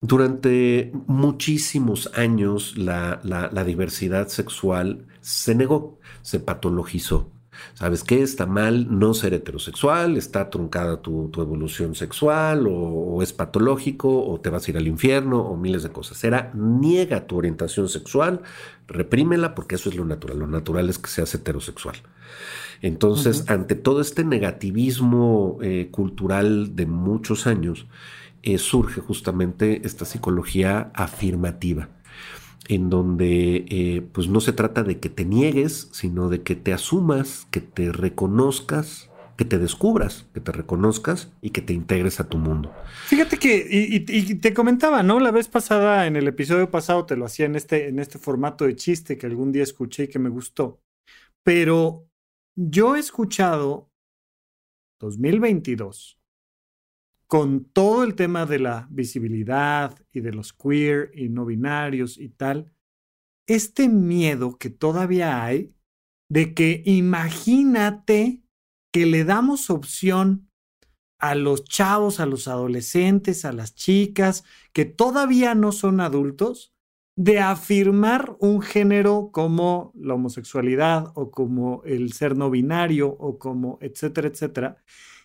durante 0.00 0.90
muchísimos 1.06 2.10
años 2.14 2.76
la, 2.76 3.20
la, 3.22 3.64
diversidad 3.64 4.28
sexual 4.28 5.06
se 5.20 5.54
negó, 5.54 6.00
se 6.22 6.40
patologizó. 6.40 7.30
¿Sabes 7.74 8.04
qué? 8.04 8.22
Está 8.22 8.46
mal 8.46 8.98
no 8.98 9.14
ser 9.14 9.34
heterosexual, 9.34 10.16
está 10.16 10.50
truncada 10.50 11.00
tu, 11.00 11.30
evolución 11.36 11.94
sexual, 11.94 12.66
o, 12.68 13.22
es 13.22 13.32
patológico, 13.32 14.26
o 14.26 14.40
te 14.40 14.50
vas 14.50 14.66
a 14.66 14.70
ir 14.70 14.76
al 14.76 14.86
infierno, 14.86 15.40
o 15.40 15.56
miles 15.56 15.82
de 15.82 15.90
cosas. 15.90 16.22
Era 16.24 16.50
niega 16.54 17.26
tu 17.26 17.36
orientación 17.36 17.88
sexual, 17.88 18.42
reprímela, 18.86 19.54
porque 19.54 19.74
eso 19.74 19.88
es 19.88 19.96
lo 19.96 20.04
natural. 20.04 20.38
Lo 20.38 20.46
natural 20.46 20.88
es 20.88 20.98
que 20.98 21.10
seas 21.10 21.34
heterosexual. 21.34 21.96
Entonces, 22.82 23.44
ante 23.48 23.74
todo 23.74 24.00
este 24.00 24.24
negativismo 24.24 25.58
eh, 25.62 25.88
cultural 25.90 26.76
de 26.76 26.86
muchos 26.86 27.46
años, 27.46 27.86
eh, 28.42 28.58
surge 28.58 29.00
justamente 29.00 29.86
esta 29.86 30.04
psicología 30.04 30.90
afirmativa 30.94 31.88
en 32.68 32.90
donde 32.90 33.64
eh, 33.68 34.02
pues 34.12 34.28
no 34.28 34.40
se 34.40 34.52
trata 34.52 34.82
de 34.82 34.98
que 34.98 35.08
te 35.08 35.24
niegues, 35.24 35.88
sino 35.92 36.28
de 36.28 36.42
que 36.42 36.56
te 36.56 36.72
asumas, 36.72 37.46
que 37.50 37.60
te 37.60 37.92
reconozcas, 37.92 39.10
que 39.36 39.44
te 39.44 39.58
descubras, 39.58 40.26
que 40.32 40.40
te 40.40 40.52
reconozcas 40.52 41.32
y 41.40 41.50
que 41.50 41.60
te 41.60 41.72
integres 41.72 42.20
a 42.20 42.28
tu 42.28 42.38
mundo. 42.38 42.72
Fíjate 43.06 43.36
que, 43.36 43.66
y, 43.70 44.34
te 44.36 44.54
comentaba, 44.54 45.02
¿no? 45.02 45.20
La 45.20 45.30
vez 45.30 45.48
pasada, 45.48 46.06
en 46.06 46.16
el 46.16 46.28
episodio 46.28 46.70
pasado, 46.70 47.04
te 47.04 47.16
lo 47.16 47.26
hacía 47.26 47.46
en 47.46 47.56
este, 47.56 47.88
en 47.88 47.98
este 47.98 48.18
formato 48.18 48.64
de 48.64 48.76
chiste 48.76 49.18
que 49.18 49.26
algún 49.26 49.52
día 49.52 49.62
escuché 49.62 50.04
y 50.04 50.08
que 50.08 50.18
me 50.18 50.30
gustó. 50.30 50.80
Pero 51.42 52.08
yo 52.56 52.96
he 52.96 53.00
escuchado 53.00 53.90
2022 55.00 56.18
con 57.34 57.64
todo 57.64 58.04
el 58.04 58.14
tema 58.14 58.46
de 58.46 58.60
la 58.60 58.86
visibilidad 58.92 59.98
y 60.12 60.20
de 60.20 60.32
los 60.32 60.52
queer 60.52 61.10
y 61.16 61.30
no 61.30 61.44
binarios 61.44 62.16
y 62.16 62.28
tal, 62.28 62.72
este 63.48 63.88
miedo 63.88 64.56
que 64.56 64.70
todavía 64.70 65.42
hay 65.42 65.74
de 66.30 66.54
que 66.54 66.84
imagínate 66.86 68.44
que 68.92 69.06
le 69.06 69.24
damos 69.24 69.68
opción 69.68 70.48
a 71.18 71.34
los 71.34 71.64
chavos, 71.64 72.20
a 72.20 72.26
los 72.26 72.46
adolescentes, 72.46 73.44
a 73.44 73.50
las 73.50 73.74
chicas 73.74 74.44
que 74.72 74.84
todavía 74.84 75.56
no 75.56 75.72
son 75.72 76.00
adultos, 76.00 76.72
de 77.16 77.40
afirmar 77.40 78.36
un 78.38 78.62
género 78.62 79.30
como 79.32 79.90
la 79.96 80.14
homosexualidad 80.14 81.10
o 81.16 81.32
como 81.32 81.82
el 81.82 82.12
ser 82.12 82.36
no 82.36 82.48
binario 82.48 83.08
o 83.08 83.40
como 83.40 83.78
etcétera, 83.80 84.28
etcétera. 84.28 84.76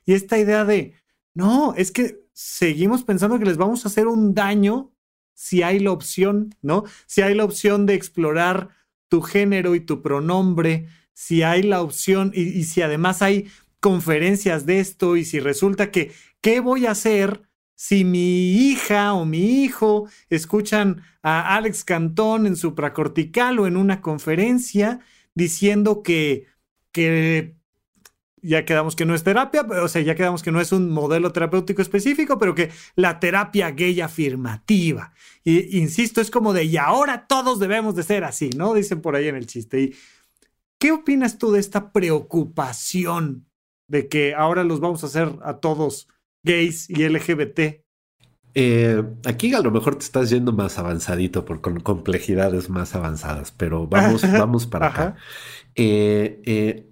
Y 0.08 0.14
esta 0.14 0.40
idea 0.40 0.66
de, 0.66 0.96
no, 1.34 1.74
es 1.76 1.92
que 1.92 2.26
seguimos 2.34 3.04
pensando 3.04 3.40
que 3.40 3.46
les 3.46 3.58
vamos 3.58 3.86
a 3.86 3.90
hacer 3.90 4.08
un 4.08 4.34
daño 4.34 4.94
si 5.34 5.64
hay 5.64 5.80
la 5.80 5.92
opción, 5.92 6.56
¿no? 6.62 6.84
Si 7.06 7.22
hay 7.22 7.34
la 7.34 7.46
opción 7.46 7.86
de 7.86 7.94
explorar 7.94 8.70
tu 9.08 9.22
género 9.22 9.76
y 9.76 9.80
tu 9.80 10.02
pronombre, 10.02 10.88
si 11.14 11.44
hay 11.44 11.64
la 11.64 11.82
opción 11.82 12.32
y, 12.34 12.64
si 12.64 12.82
además 12.82 13.22
hay 13.22 13.50
conferencias 13.80 14.66
de 14.66 14.80
esto 14.80 15.18
y 15.18 15.26
si 15.26 15.40
resulta 15.40 15.92
que, 15.92 16.12
¿qué 16.42 16.60
voy 16.60 16.86
a 16.86 16.92
hacer 16.92 17.44
si 17.76 18.04
mi 18.04 18.52
hija 18.70 19.14
o 19.14 19.26
mi 19.26 19.64
hijo 19.64 20.10
escuchan 20.30 21.02
a 21.24 21.56
Alex 21.56 21.86
Cantón 21.86 22.46
en 22.46 22.56
supracortical 22.58 23.60
o 23.60 23.68
en 23.68 23.78
una 23.78 24.02
conferencia 24.02 25.00
diciendo 25.34 26.04
que, 26.04 26.48
que 26.92 27.56
ya 28.42 28.66
quedamos 28.66 28.96
que 28.96 29.06
no 29.06 29.16
es 29.16 29.24
terapia, 29.24 29.62
o 29.62 29.88
sea, 29.88 30.02
ya 30.02 30.16
quedamos 30.16 30.44
que 30.44 30.52
no 30.52 30.62
es 30.62 30.72
un 30.72 30.92
modelo 30.92 31.32
terapéutico 31.32 31.82
específico, 31.82 32.38
pero 32.38 32.56
que 32.56 32.72
la 32.96 33.20
terapia 33.20 33.72
gay 33.72 34.02
afirmativa. 34.02 35.14
Y 35.44 35.78
insisto, 35.78 36.22
es 36.22 36.32
como 36.32 36.54
de, 36.54 36.66
y 36.66 36.78
ahora 36.78 37.28
todos 37.28 37.60
debemos 37.60 37.96
de 37.96 38.04
ser 38.04 38.24
así, 38.24 38.50
¿no? 38.56 38.74
Dicen 38.74 39.02
por 39.02 39.16
ahí 39.16 39.28
en 39.28 39.36
el 39.36 39.48
chiste. 39.48 39.82
¿Y 39.82 39.96
qué 40.80 40.92
opinas 40.92 41.38
tú 41.38 41.52
de 41.52 41.60
esta 41.60 41.92
preocupación 41.92 43.46
de 43.88 44.08
que 44.08 44.36
ahora 44.36 44.64
los 44.64 44.80
vamos 44.80 45.04
a 45.04 45.08
hacer 45.08 45.30
a 45.44 45.58
todos 45.58 46.08
gays 46.44 46.90
y 46.90 47.08
LGBT? 47.08 47.84
Eh, 48.56 49.04
aquí 49.26 49.54
a 49.54 49.62
lo 49.62 49.72
mejor 49.72 49.96
te 49.96 50.06
estás 50.06 50.30
yendo 50.30 50.52
más 50.52 50.80
avanzadito 50.80 51.46
por 51.46 51.62
con 51.62 51.80
complejidades 51.80 52.70
más 52.70 52.96
avanzadas, 52.96 53.52
pero 53.52 53.88
vamos, 53.88 54.22
vamos 54.32 54.66
para 54.68 54.88
acá. 54.88 55.16
Eh, 55.76 56.42
eh, 56.46 56.90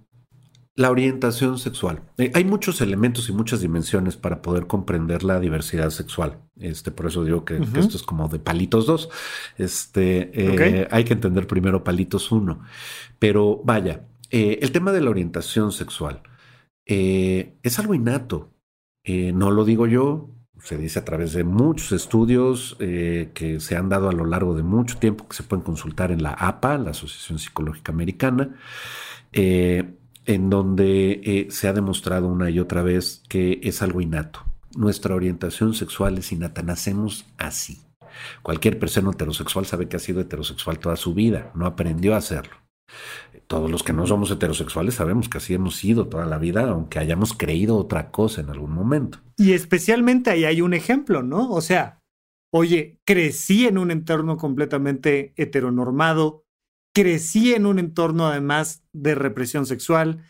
la 0.78 0.92
orientación 0.92 1.58
sexual. 1.58 2.04
Eh, 2.20 2.32
hay 2.36 2.46
muchos 2.46 2.82
elementos 2.82 3.28
y 3.30 3.34
muchas 3.34 3.62
dimensiones 3.62 4.16
para 4.16 4.44
poder 4.44 4.68
comprender 4.68 5.24
la 5.24 5.40
diversidad 5.40 5.90
sexual. 5.90 6.40
Este, 6.56 6.92
por 6.92 7.08
eso 7.08 7.26
digo 7.26 7.44
que, 7.46 7.58
esto 7.58 7.98
es 7.98 8.04
como 8.04 8.28
de 8.30 8.38
palitos 8.38 8.86
dos. 8.86 9.10
Este, 9.58 10.30
eh, 10.34 10.88
hay 10.92 11.04
que 11.04 11.14
entender 11.14 11.48
primero 11.48 11.84
palitos 11.84 12.32
uno. 12.32 12.62
Pero 13.18 13.60
vaya, 13.66 14.06
eh, 14.30 14.60
el 14.62 14.72
tema 14.72 14.92
de 14.92 15.02
la 15.02 15.10
orientación 15.10 15.72
sexual 15.72 16.22
es 16.86 17.80
algo 17.80 17.96
innato. 17.96 18.54
no 19.04 19.50
lo 19.50 19.66
digo 19.66 19.88
yo, 19.88 20.30
se 20.62 20.78
dice 20.78 21.00
a 21.00 21.06
través 21.06 21.34
de 21.34 21.44
muchos 21.44 21.92
estudios 21.92 22.78
que 22.80 23.58
se 23.60 23.76
han 23.76 23.90
dado 23.90 24.10
a 24.10 24.14
lo 24.14 24.26
largo 24.26 24.56
de 24.56 24.64
mucho 24.64 25.00
tiempo, 25.00 25.28
que 25.28 25.36
se 25.36 25.44
pueden 25.44 25.66
consultar 25.66 26.12
en 26.12 26.22
la 26.22 26.34
APA, 26.34 26.78
la 26.78 26.92
Asociación 26.92 27.40
Psicológica 27.40 27.92
Americana 27.92 28.56
en 30.28 30.50
donde 30.50 31.22
eh, 31.24 31.48
se 31.50 31.68
ha 31.68 31.74
demostrado 31.74 32.28
una 32.28 32.50
y 32.50 32.60
otra 32.60 32.84
vez 32.84 33.24
que 33.28 33.60
es 33.64 33.82
algo 33.82 34.02
innato. 34.02 34.42
Nuestra 34.76 35.16
orientación 35.16 35.74
sexual 35.74 36.18
es 36.18 36.32
innata, 36.32 36.62
nacemos 36.62 37.26
así. 37.38 37.80
Cualquier 38.44 38.78
persona 38.78 39.12
heterosexual 39.12 39.66
sabe 39.66 39.88
que 39.88 39.96
ha 39.96 40.00
sido 40.00 40.22
heterosexual 40.22 40.80
toda 40.80 40.98
su 40.98 41.14
vida, 41.14 41.52
no 41.56 41.66
aprendió 41.66 42.14
a 42.14 42.18
hacerlo. 42.18 42.56
Todos 43.48 43.72
los 43.72 43.84
que 43.84 43.94
no 43.94 44.06
somos 44.06 44.30
heterosexuales 44.30 44.96
sabemos 44.96 45.30
que 45.30 45.38
así 45.38 45.54
hemos 45.54 45.78
sido 45.78 46.08
toda 46.08 46.26
la 46.26 46.38
vida, 46.38 46.70
aunque 46.70 47.00
hayamos 47.00 47.34
creído 47.34 47.78
otra 47.78 48.12
cosa 48.12 48.42
en 48.42 48.50
algún 48.50 48.72
momento. 48.72 49.20
Y 49.38 49.54
especialmente 49.54 50.30
ahí 50.30 50.44
hay 50.44 50.62
un 50.62 50.74
ejemplo, 50.74 51.24
¿no? 51.24 51.52
O 51.52 51.62
sea, 51.62 52.02
oye, 52.54 53.00
crecí 53.06 53.66
en 53.66 53.78
un 53.78 53.92
entorno 53.92 54.36
completamente 54.36 55.34
heteronormado, 55.38 56.44
crecí 56.98 57.54
en 57.54 57.68
un 57.68 57.78
entorno 57.78 58.26
además 58.26 58.84
de 58.92 59.14
represión 59.14 59.68
sexual, 59.68 60.24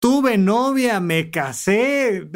tuve 0.00 0.36
novia, 0.36 0.98
me 0.98 1.30
casé 1.30 2.28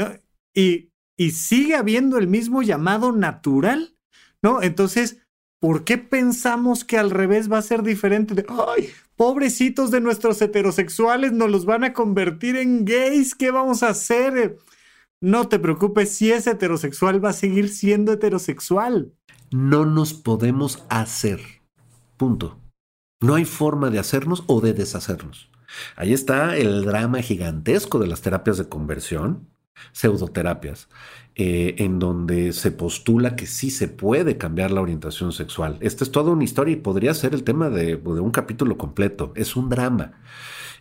y, 0.55 0.93
y 1.17 1.31
sigue 1.33 1.75
habiendo 1.75 2.17
el 2.17 2.29
mismo 2.29 2.63
llamado 2.63 3.11
natural, 3.11 3.97
¿no? 4.41 4.63
Entonces, 4.63 5.27
¿por 5.61 5.83
qué 5.83 5.99
pensamos 5.99 6.85
que 6.85 6.97
al 6.97 7.11
revés 7.11 7.51
va 7.51 7.59
a 7.59 7.63
ser 7.63 7.83
diferente? 7.83 8.37
De, 8.37 8.47
Ay, 8.49 8.91
pobrecitos 9.17 9.91
de 9.91 10.01
nuestros 10.01 10.41
heterosexuales, 10.41 11.33
nos 11.33 11.51
los 11.51 11.67
van 11.67 11.83
a 11.83 11.93
convertir 11.93 12.55
en 12.55 12.85
gays, 12.85 13.35
¿qué 13.35 13.51
vamos 13.51 13.83
a 13.83 13.89
hacer? 13.89 14.59
No 15.21 15.49
te 15.49 15.59
preocupes, 15.59 16.15
si 16.15 16.31
es 16.31 16.47
heterosexual, 16.47 17.23
va 17.23 17.31
a 17.31 17.33
seguir 17.33 17.69
siendo 17.69 18.13
heterosexual. 18.13 19.13
No 19.51 19.85
nos 19.87 20.15
podemos 20.15 20.87
hacer. 20.89 21.41
Punto. 22.17 22.61
No 23.21 23.35
hay 23.35 23.45
forma 23.45 23.91
de 23.91 23.99
hacernos 23.99 24.45
o 24.47 24.61
de 24.61 24.73
deshacernos. 24.73 25.51
Ahí 25.97 26.13
está 26.13 26.57
el 26.57 26.85
drama 26.85 27.21
gigantesco 27.21 27.99
de 27.99 28.07
las 28.07 28.23
terapias 28.23 28.59
de 28.59 28.69
conversión, 28.69 29.49
pseudoterapias, 29.93 30.89
eh, 31.35 31.77
en 31.79 31.99
donde 31.99 32.53
se 32.53 32.71
postula 32.71 33.37
que 33.37 33.47
sí 33.47 33.71
se 33.71 33.89
puede 33.89 34.39
cambiar 34.39 34.71
la 34.71 34.81
orientación 34.81 35.33
sexual. 35.33 35.79
Esta 35.81 36.05
es 36.05 36.11
toda 36.11 36.33
una 36.33 36.45
historia 36.45 36.73
y 36.73 36.77
podría 36.77 37.15
ser 37.15 37.35
el 37.35 37.45
tema 37.45 37.71
de, 37.71 37.97
un 37.97 38.31
capítulo 38.31 38.79
completo. 38.79 39.33
Es 39.37 39.57
un 39.57 39.69
drama. 39.69 40.13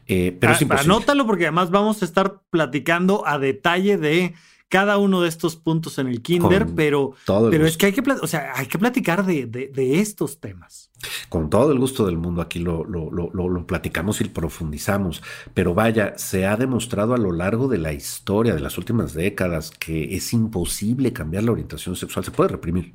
Eh, 0.08 0.38
pero 0.40 0.54
ah, 0.54 0.80
Anótalo 0.80 1.26
porque 1.26 1.46
además 1.46 1.70
vamos 1.70 2.02
a 2.02 2.06
estar 2.06 2.42
platicando 2.50 3.28
a 3.28 3.40
detalle 3.40 3.98
de 3.98 4.36
cada 4.70 4.98
uno 4.98 5.22
de 5.22 5.30
estos 5.30 5.56
puntos 5.56 5.98
en 5.98 6.08
el 6.08 6.22
kinder, 6.22 6.68
pero, 6.76 7.14
pero 7.26 7.66
es 7.66 7.78
que 7.78 7.88
hay 7.88 7.94
que, 7.94 8.02
o 8.22 8.28
sea, 8.28 8.52
hay 8.56 8.66
que 8.66 8.78
platicar 8.78 9.26
de, 9.26 9.46
de, 9.46 10.00
estos 10.00 10.40
temas. 10.40 10.92
Con 11.30 11.50
todo 11.50 11.72
el 11.72 11.80
gusto 11.80 12.06
del 12.06 12.18
mundo 12.18 12.42
aquí 12.42 12.60
lo, 12.60 12.84
lo, 12.84 13.10
lo, 13.10 13.68
platicamos 13.68 14.20
y 14.20 14.26
profundizamos, 14.26 15.24
pero 15.54 15.74
vaya, 15.74 16.18
se 16.18 16.46
ha 16.46 16.58
demostrado 16.58 17.14
a 17.14 17.18
lo 17.18 17.32
largo 17.32 17.68
de 17.68 17.78
la 17.78 17.94
historia, 17.94 18.54
de 18.54 18.62
las 18.62 18.78
últimas 18.78 19.14
décadas, 19.14 19.72
que 19.72 20.16
es 20.16 20.34
imposible 20.34 21.14
cambiar 21.14 21.44
la 21.44 21.54
orientación 21.54 21.96
sexual, 21.96 22.26
se 22.26 22.32
puede 22.32 22.50
reprimir, 22.50 22.94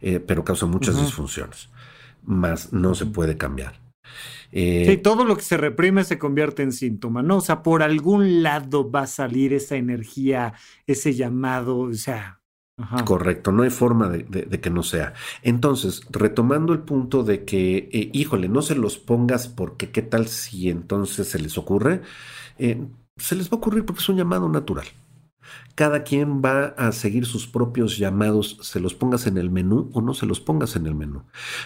eh, 0.00 0.20
pero 0.20 0.44
causa 0.44 0.64
muchas 0.66 0.98
disfunciones, 0.98 1.68
más 2.22 2.72
no 2.72 2.94
se 2.94 3.04
puede 3.04 3.36
cambiar. 3.36 3.83
Eh, 4.52 4.84
sí, 4.86 4.96
todo 4.98 5.24
lo 5.24 5.36
que 5.36 5.42
se 5.42 5.56
reprime 5.56 6.04
se 6.04 6.18
convierte 6.18 6.62
en 6.62 6.72
síntoma, 6.72 7.22
¿no? 7.22 7.38
O 7.38 7.40
sea, 7.40 7.62
por 7.62 7.82
algún 7.82 8.42
lado 8.42 8.90
va 8.90 9.02
a 9.02 9.06
salir 9.06 9.52
esa 9.52 9.76
energía, 9.76 10.54
ese 10.86 11.14
llamado, 11.14 11.78
o 11.78 11.94
sea. 11.94 12.40
Correcto, 13.04 13.52
no 13.52 13.62
hay 13.62 13.70
forma 13.70 14.08
de, 14.08 14.60
que 14.60 14.70
no 14.70 14.82
sea. 14.82 15.14
Entonces, 15.42 16.02
retomando 16.10 16.72
el 16.72 16.80
punto 16.80 17.22
de 17.22 17.44
que, 17.44 17.88
eh, 17.92 18.10
híjole, 18.12 18.48
no 18.48 18.62
se 18.62 18.74
los 18.74 18.98
pongas 18.98 19.46
porque 19.46 19.90
qué 19.90 20.02
tal 20.02 20.26
si 20.26 20.70
entonces 20.70 21.28
se 21.28 21.38
les 21.38 21.56
ocurre, 21.56 22.02
eh, 22.58 22.84
se 23.16 23.36
les 23.36 23.46
va 23.46 23.50
a 23.52 23.56
ocurrir 23.56 23.84
porque 23.84 24.00
es 24.00 24.08
un 24.08 24.16
llamado 24.16 24.48
natural 24.48 24.86
cada 25.74 26.04
quien 26.04 26.40
va 26.40 26.66
a 26.76 26.92
seguir 26.92 27.26
sus 27.26 27.48
propios 27.48 27.98
llamados, 27.98 28.58
se 28.62 28.78
los 28.78 28.94
pongas 28.94 29.26
en 29.26 29.38
el 29.38 29.50
menú 29.50 29.90
o 29.92 30.00
no 30.00 30.14
se 30.14 30.24
los 30.24 30.40
pongas 30.40 30.76
en 30.76 30.86
el 30.86 30.94
menú. 30.94 31.24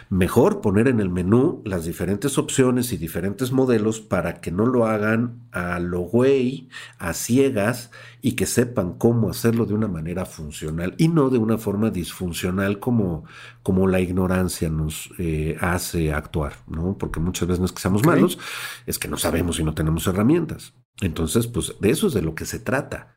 Mejor 0.08 0.62
poner 0.62 0.88
en 0.88 1.00
el 1.00 1.10
menú 1.10 1.62
las 1.64 1.84
diferentes 1.84 2.38
opciones 2.38 2.92
y 2.92 2.96
diferentes 2.96 3.52
modelos 3.52 4.00
para 4.00 4.40
que 4.40 4.50
no 4.50 4.64
lo 4.64 4.86
hagan 4.86 5.42
a 5.52 5.78
lo 5.78 6.00
güey, 6.00 6.68
a 6.98 7.12
ciegas 7.12 7.90
y 8.22 8.32
que 8.32 8.46
sepan 8.46 8.94
cómo 8.94 9.28
hacerlo 9.28 9.66
de 9.66 9.74
una 9.74 9.88
manera 9.88 10.24
funcional 10.24 10.94
y 10.96 11.08
no 11.08 11.28
de 11.28 11.38
una 11.38 11.58
forma 11.58 11.90
disfuncional 11.90 12.78
como, 12.80 13.24
como 13.62 13.86
la 13.86 14.00
ignorancia 14.00 14.70
nos 14.70 15.10
eh, 15.18 15.56
hace 15.60 16.12
actuar, 16.12 16.54
¿no? 16.66 16.96
Porque 16.96 17.20
muchas 17.20 17.46
veces 17.46 17.60
no 17.60 17.66
es 17.66 17.72
que 17.72 17.80
seamos 17.82 18.06
malos, 18.06 18.38
es 18.86 18.98
que 18.98 19.08
no 19.08 19.18
sabemos 19.18 19.60
y 19.60 19.64
no 19.64 19.74
tenemos 19.74 20.06
herramientas. 20.06 20.72
Entonces, 21.00 21.46
pues 21.46 21.74
de 21.80 21.90
eso 21.90 22.08
es 22.08 22.14
de 22.14 22.22
lo 22.22 22.34
que 22.34 22.44
se 22.44 22.58
trata. 22.58 23.16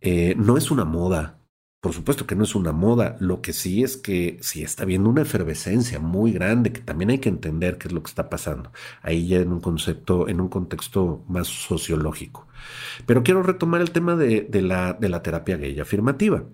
Eh, 0.00 0.34
no 0.36 0.56
es 0.56 0.70
una 0.70 0.84
moda. 0.84 1.40
Por 1.80 1.92
supuesto 1.92 2.26
que 2.26 2.34
no 2.34 2.44
es 2.44 2.54
una 2.54 2.72
moda. 2.72 3.16
Lo 3.20 3.40
que 3.42 3.52
sí 3.52 3.82
es 3.82 3.96
que 3.96 4.38
sí 4.40 4.62
está 4.62 4.82
habiendo 4.82 5.08
una 5.08 5.22
efervescencia 5.22 6.00
muy 6.00 6.32
grande 6.32 6.72
que 6.72 6.80
también 6.80 7.10
hay 7.10 7.18
que 7.18 7.28
entender 7.28 7.78
qué 7.78 7.88
es 7.88 7.94
lo 7.94 8.02
que 8.02 8.08
está 8.08 8.28
pasando. 8.28 8.72
Ahí 9.02 9.28
ya 9.28 9.38
en 9.38 9.52
un 9.52 9.60
concepto, 9.60 10.28
en 10.28 10.40
un 10.40 10.48
contexto 10.48 11.24
más 11.28 11.46
sociológico. 11.46 12.46
Pero 13.06 13.22
quiero 13.22 13.42
retomar 13.42 13.80
el 13.80 13.90
tema 13.90 14.16
de, 14.16 14.48
la, 14.62 14.94
de 14.94 15.08
la, 15.08 15.22
terapia 15.22 15.56
gay 15.56 15.78
afirmativa. 15.78 16.44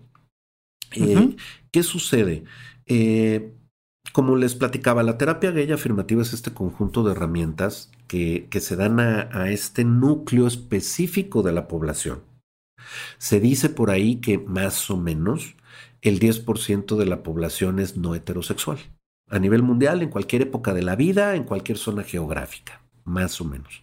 Eh, 0.95 1.37
¿Qué 1.71 1.83
sucede? 1.83 2.45
Eh, 2.87 3.55
como 4.13 4.37
les 4.37 4.55
platicaba, 4.55 5.03
la 5.03 5.17
terapia 5.17 5.53
gay 5.53 5.71
afirmativa 5.71 6.21
es 6.21 6.33
este 6.33 6.53
conjunto 6.53 7.05
de 7.05 7.13
herramientas 7.13 7.91
que, 8.09 8.49
que 8.51 8.61
se 8.61 8.77
dan 8.77 9.01
a, 9.01 9.51
este 9.51 9.85
núcleo 9.85 10.47
específico 10.47 11.43
de 11.43 11.53
la 11.53 11.69
población. 11.69 12.21
Se 13.19 13.41
dice 13.41 13.69
por 13.69 13.91
ahí 13.91 14.17
que 14.17 14.39
más 14.39 14.91
o 14.91 14.97
menos 14.97 15.55
el 16.01 16.19
10% 16.19 16.97
de 16.97 17.07
la 17.07 17.23
población 17.23 17.79
es 17.79 17.97
no 17.97 18.15
heterosexual. 18.15 18.79
A 19.29 19.39
nivel 19.39 19.63
mundial, 19.63 20.03
en 20.03 20.11
cualquier 20.11 20.43
época 20.43 20.75
de 20.75 20.83
la 20.83 20.97
vida, 20.97 21.37
en 21.37 21.45
cualquier 21.45 21.79
zona 21.79 22.03
geográfica, 22.03 22.83
más 23.05 23.41
o 23.41 23.45
menos. 23.45 23.83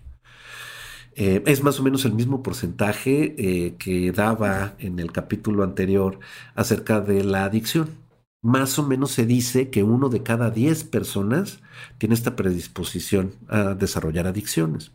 Eh, 1.16 1.44
es 1.48 1.64
más 1.64 1.80
o 1.80 1.84
menos 1.84 2.06
el 2.06 2.14
mismo 2.14 2.44
porcentaje 2.44 3.36
eh, 3.38 3.76
que 3.78 4.12
daba 4.12 4.76
en 4.80 5.00
el 5.00 5.12
capítulo 5.12 5.64
anterior 5.64 6.20
acerca 6.56 7.02
de 7.02 7.24
la 7.24 7.46
adicción. 7.46 7.90
Más 8.42 8.80
o 8.80 8.84
menos 8.88 9.12
se 9.12 9.26
dice 9.26 9.70
que 9.70 9.84
uno 9.84 10.10
de 10.10 10.24
cada 10.24 10.50
10 10.50 10.86
personas 10.86 11.60
tiene 11.98 12.16
esta 12.16 12.36
predisposición 12.36 13.34
a 13.50 13.74
desarrollar 13.74 14.28
adicciones. 14.28 14.94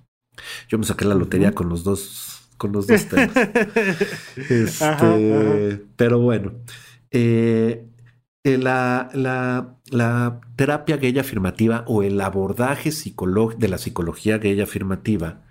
Yo 0.68 0.78
me 0.78 0.84
saqué 0.84 1.04
la 1.04 1.14
lotería 1.14 1.52
con 1.52 1.68
los 1.68 1.84
dos 1.84 2.43
con 2.64 2.72
los 2.72 2.87
dos 2.87 3.05
temas. 3.05 3.31
Este, 4.48 5.81
pero 5.96 6.18
bueno, 6.18 6.55
eh, 7.11 7.85
eh, 8.42 8.59
la, 8.59 9.11
la, 9.12 10.40
terapia 10.57 10.96
gay 10.96 11.18
afirmativa 11.18 11.85
o 11.87 12.03
el 12.03 12.18
abordaje 12.20 12.90
de 12.90 13.68
la 13.68 13.77
psicología 13.77 14.38
gay 14.38 14.59
afirmativa, 14.62 15.42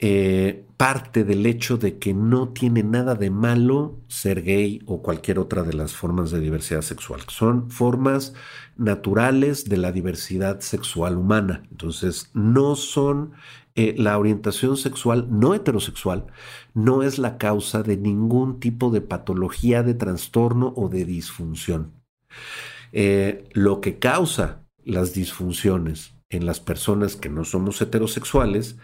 eh, 0.00 0.64
parte 0.80 1.24
del 1.24 1.44
hecho 1.44 1.76
de 1.76 1.98
que 1.98 2.14
no 2.14 2.54
tiene 2.54 2.82
nada 2.82 3.14
de 3.14 3.28
malo 3.28 4.00
ser 4.08 4.42
gay 4.42 4.80
o 4.86 5.02
cualquier 5.02 5.38
otra 5.38 5.62
de 5.62 5.74
las 5.74 5.92
formas 5.92 6.30
de 6.30 6.40
diversidad 6.40 6.80
sexual. 6.80 7.20
Son 7.28 7.70
formas 7.70 8.32
naturales 8.78 9.68
de 9.68 9.76
la 9.76 9.92
diversidad 9.92 10.60
sexual 10.60 11.18
humana. 11.18 11.64
Entonces, 11.70 12.30
no 12.32 12.76
son 12.76 13.32
eh, 13.74 13.94
la 13.98 14.16
orientación 14.16 14.78
sexual 14.78 15.26
no 15.28 15.52
heterosexual, 15.52 16.28
no 16.72 17.02
es 17.02 17.18
la 17.18 17.36
causa 17.36 17.82
de 17.82 17.98
ningún 17.98 18.58
tipo 18.58 18.88
de 18.88 19.02
patología, 19.02 19.82
de 19.82 19.92
trastorno 19.92 20.72
o 20.76 20.88
de 20.88 21.04
disfunción. 21.04 21.92
Eh, 22.92 23.50
lo 23.52 23.82
que 23.82 23.98
causa 23.98 24.64
las 24.82 25.12
disfunciones 25.12 26.14
en 26.30 26.46
las 26.46 26.58
personas 26.58 27.16
que 27.16 27.28
no 27.28 27.44
somos 27.44 27.82
heterosexuales 27.82 28.78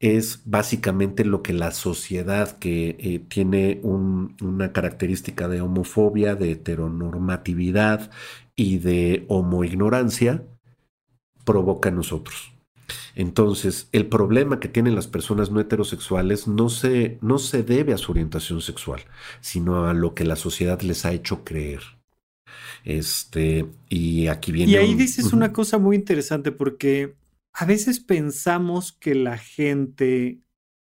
es 0.00 0.42
básicamente 0.44 1.24
lo 1.24 1.42
que 1.42 1.52
la 1.52 1.72
sociedad 1.72 2.58
que 2.58 2.96
eh, 3.00 3.20
tiene 3.28 3.80
una 3.82 4.72
característica 4.72 5.48
de 5.48 5.60
homofobia, 5.60 6.34
de 6.36 6.52
heteronormatividad 6.52 8.10
y 8.54 8.78
de 8.78 9.24
homoignorancia 9.28 10.44
provoca 11.44 11.88
en 11.88 11.96
nosotros. 11.96 12.52
Entonces, 13.14 13.88
el 13.92 14.06
problema 14.06 14.60
que 14.60 14.68
tienen 14.68 14.94
las 14.94 15.08
personas 15.08 15.50
no 15.50 15.60
heterosexuales 15.60 16.46
no 16.46 16.68
se, 16.68 17.18
no 17.20 17.38
se 17.38 17.62
debe 17.62 17.92
a 17.92 17.98
su 17.98 18.12
orientación 18.12 18.60
sexual, 18.60 19.02
sino 19.40 19.86
a 19.86 19.94
lo 19.94 20.14
que 20.14 20.24
la 20.24 20.36
sociedad 20.36 20.80
les 20.82 21.04
ha 21.04 21.12
hecho 21.12 21.44
creer. 21.44 21.80
Este, 22.84 23.66
y 23.88 24.28
aquí 24.28 24.52
viene. 24.52 24.72
Y 24.72 24.76
ahí 24.76 24.94
dices 24.94 25.32
una 25.32 25.52
cosa 25.52 25.78
muy 25.78 25.96
interesante 25.96 26.52
porque 26.52 27.14
a 27.60 27.64
veces 27.64 27.98
pensamos 27.98 28.92
que 28.92 29.16
la 29.16 29.36
gente 29.36 30.40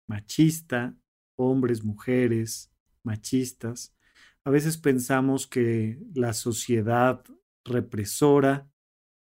machista, 0.09 0.97
hombres, 1.37 1.85
mujeres, 1.85 2.73
machistas, 3.05 3.95
a 4.43 4.51
veces 4.51 4.77
pensamos 4.77 5.47
que 5.47 6.01
la 6.15 6.33
sociedad 6.33 7.23
represora 7.65 8.69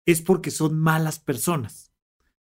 es 0.07 0.23
porque 0.23 0.53
son 0.53 0.79
malas 0.79 1.19
personas. 1.19 1.93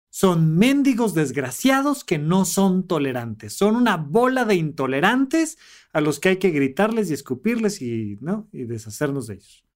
Son 0.08 0.56
mendigos 0.56 1.12
desgraciados 1.12 2.02
que 2.02 2.16
no 2.16 2.46
son 2.46 2.86
tolerantes. 2.86 3.52
Son 3.52 3.76
una 3.76 3.98
bola 3.98 4.46
de 4.46 4.54
intolerantes 4.54 5.58
a 5.92 6.00
los 6.00 6.20
que 6.20 6.30
hay 6.30 6.36
que 6.38 6.52
gritarles 6.52 7.10
y 7.10 7.14
escupirles 7.14 7.82
y, 7.82 8.16
¿no? 8.22 8.48
y 8.50 8.64
deshacernos 8.64 9.26
de 9.26 9.34
ellos. 9.34 9.66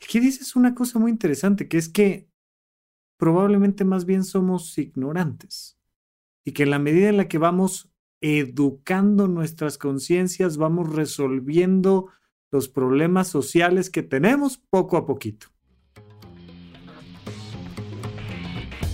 Aquí 0.00 0.20
dices 0.20 0.54
una 0.54 0.72
cosa 0.72 1.00
muy 1.00 1.10
interesante, 1.10 1.66
que 1.66 1.78
es 1.78 1.88
que 1.88 2.28
probablemente 3.16 3.84
más 3.84 4.04
bien 4.04 4.24
somos 4.24 4.76
ignorantes 4.78 5.78
y 6.44 6.52
que 6.52 6.64
en 6.64 6.70
la 6.70 6.78
medida 6.78 7.08
en 7.08 7.16
la 7.16 7.28
que 7.28 7.38
vamos 7.38 7.90
educando 8.20 9.28
nuestras 9.28 9.78
conciencias, 9.78 10.56
vamos 10.56 10.94
resolviendo 10.94 12.08
los 12.50 12.68
problemas 12.68 13.28
sociales 13.28 13.90
que 13.90 14.02
tenemos 14.02 14.58
poco 14.70 14.96
a 14.96 15.04
poquito. 15.04 15.53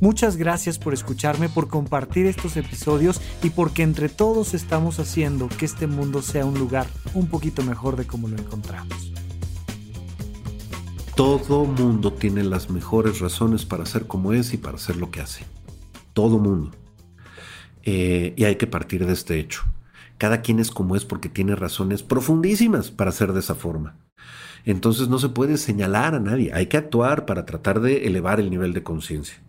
Muchas 0.00 0.36
gracias 0.36 0.78
por 0.78 0.94
escucharme, 0.94 1.48
por 1.48 1.68
compartir 1.68 2.26
estos 2.26 2.56
episodios 2.56 3.20
y 3.42 3.50
porque 3.50 3.82
entre 3.82 4.08
todos 4.08 4.54
estamos 4.54 5.00
haciendo 5.00 5.48
que 5.48 5.64
este 5.64 5.88
mundo 5.88 6.22
sea 6.22 6.46
un 6.46 6.56
lugar 6.56 6.86
un 7.14 7.26
poquito 7.26 7.64
mejor 7.64 7.96
de 7.96 8.06
como 8.06 8.28
lo 8.28 8.36
encontramos. 8.36 9.12
Todo 11.16 11.64
mundo 11.64 12.12
tiene 12.12 12.44
las 12.44 12.70
mejores 12.70 13.18
razones 13.18 13.64
para 13.64 13.86
ser 13.86 14.06
como 14.06 14.32
es 14.32 14.54
y 14.54 14.56
para 14.56 14.76
hacer 14.76 14.94
lo 14.96 15.10
que 15.10 15.20
hace. 15.20 15.44
Todo 16.12 16.38
mundo. 16.38 16.70
Eh, 17.82 18.34
y 18.36 18.44
hay 18.44 18.54
que 18.54 18.68
partir 18.68 19.04
de 19.04 19.14
este 19.14 19.40
hecho. 19.40 19.64
Cada 20.16 20.42
quien 20.42 20.60
es 20.60 20.70
como 20.70 20.94
es 20.94 21.04
porque 21.04 21.28
tiene 21.28 21.56
razones 21.56 22.04
profundísimas 22.04 22.92
para 22.92 23.10
ser 23.10 23.32
de 23.32 23.40
esa 23.40 23.56
forma. 23.56 23.96
Entonces 24.64 25.08
no 25.08 25.18
se 25.18 25.30
puede 25.30 25.56
señalar 25.56 26.14
a 26.14 26.20
nadie. 26.20 26.52
Hay 26.54 26.66
que 26.66 26.76
actuar 26.76 27.26
para 27.26 27.46
tratar 27.46 27.80
de 27.80 28.06
elevar 28.06 28.38
el 28.38 28.50
nivel 28.50 28.72
de 28.72 28.84
conciencia. 28.84 29.42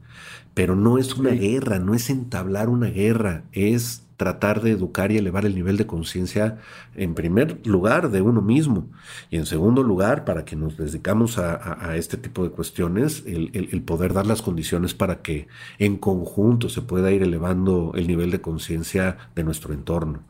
Pero 0.59 0.75
no 0.75 0.97
es 0.97 1.15
una 1.15 1.29
guerra, 1.29 1.79
no 1.79 1.93
es 1.93 2.09
entablar 2.09 2.67
una 2.67 2.87
guerra, 2.87 3.43
es 3.53 4.03
tratar 4.17 4.59
de 4.59 4.71
educar 4.71 5.09
y 5.09 5.17
elevar 5.17 5.45
el 5.45 5.55
nivel 5.55 5.77
de 5.77 5.87
conciencia, 5.87 6.57
en 6.95 7.15
primer 7.15 7.65
lugar, 7.65 8.11
de 8.11 8.19
uno 8.19 8.41
mismo, 8.41 8.85
y 9.29 9.37
en 9.37 9.45
segundo 9.45 9.83
lugar, 9.83 10.25
para 10.25 10.43
que 10.43 10.57
nos 10.57 10.75
dedicamos 10.75 11.37
a, 11.37 11.95
este 11.95 12.17
tipo 12.17 12.43
de 12.43 12.49
cuestiones, 12.49 13.23
el, 13.25 13.81
poder 13.83 14.13
dar 14.13 14.27
las 14.27 14.41
condiciones 14.41 14.93
para 14.93 15.21
que 15.21 15.47
en 15.77 15.95
conjunto 15.95 16.67
se 16.67 16.81
pueda 16.81 17.09
ir 17.13 17.23
elevando 17.23 17.93
el 17.95 18.05
nivel 18.07 18.29
de 18.29 18.41
conciencia 18.41 19.15
de 19.35 19.45
nuestro 19.45 19.73
entorno. 19.73 20.25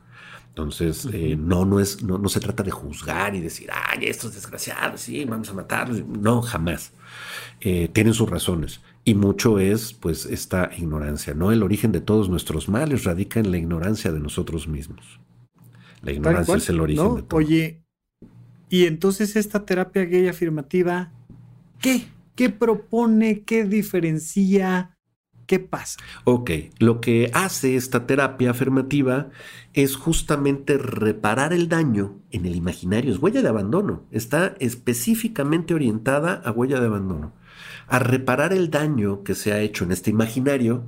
Entonces, 0.49 1.07
eh, 1.11 1.35
no, 1.39 1.65
no, 1.65 1.79
es, 1.79 2.03
no, 2.03 2.19
no, 2.19 2.29
se 2.29 2.39
trata 2.39 2.61
de 2.61 2.69
juzgar 2.69 3.33
y 3.33 3.39
decir, 3.39 3.69
ay, 3.73 4.05
estos 4.05 4.35
desgraciados, 4.35 5.01
sí, 5.01 5.25
vamos 5.25 5.49
a 5.49 5.53
matarlos. 5.53 6.05
No, 6.05 6.43
jamás. 6.43 6.91
Eh, 7.61 7.89
tienen 7.93 8.13
sus 8.13 8.29
razones. 8.29 8.81
Y 9.05 9.15
mucho 9.15 9.59
es, 9.59 9.93
pues, 9.93 10.25
esta 10.25 10.69
ignorancia, 10.77 11.33
¿no? 11.33 11.51
El 11.51 11.63
origen 11.63 11.91
de 11.91 12.01
todos 12.01 12.29
nuestros 12.29 12.69
males 12.69 13.05
radica 13.05 13.39
en 13.39 13.51
la 13.51 13.57
ignorancia 13.57 14.11
de 14.11 14.19
nosotros 14.19 14.67
mismos. 14.67 15.19
La 16.01 16.11
ignorancia 16.11 16.55
es 16.55 16.69
el 16.69 16.79
origen 16.79 17.15
de 17.15 17.21
todo. 17.23 17.37
Oye, 17.37 17.81
y 18.69 18.85
entonces 18.85 19.35
esta 19.35 19.65
terapia 19.65 20.05
gay 20.05 20.27
afirmativa, 20.27 21.11
¿qué? 21.81 22.07
¿Qué 22.35 22.49
propone? 22.49 23.41
¿Qué 23.41 23.65
diferencia? 23.65 24.95
¿Qué 25.47 25.59
pasa? 25.59 25.99
Ok, 26.25 26.51
lo 26.77 27.01
que 27.01 27.31
hace 27.33 27.75
esta 27.75 28.05
terapia 28.05 28.51
afirmativa 28.51 29.31
es 29.73 29.95
justamente 29.95 30.77
reparar 30.77 31.53
el 31.53 31.67
daño 31.67 32.19
en 32.29 32.45
el 32.45 32.55
imaginario, 32.55 33.11
es 33.11 33.17
huella 33.17 33.41
de 33.41 33.49
abandono, 33.49 34.03
está 34.11 34.55
específicamente 34.59 35.73
orientada 35.73 36.33
a 36.33 36.51
huella 36.51 36.79
de 36.79 36.85
abandono 36.85 37.33
a 37.89 37.99
reparar 37.99 38.53
el 38.53 38.69
daño 38.69 39.23
que 39.23 39.35
se 39.35 39.51
ha 39.51 39.59
hecho 39.59 39.83
en 39.83 39.91
este 39.91 40.09
imaginario 40.09 40.83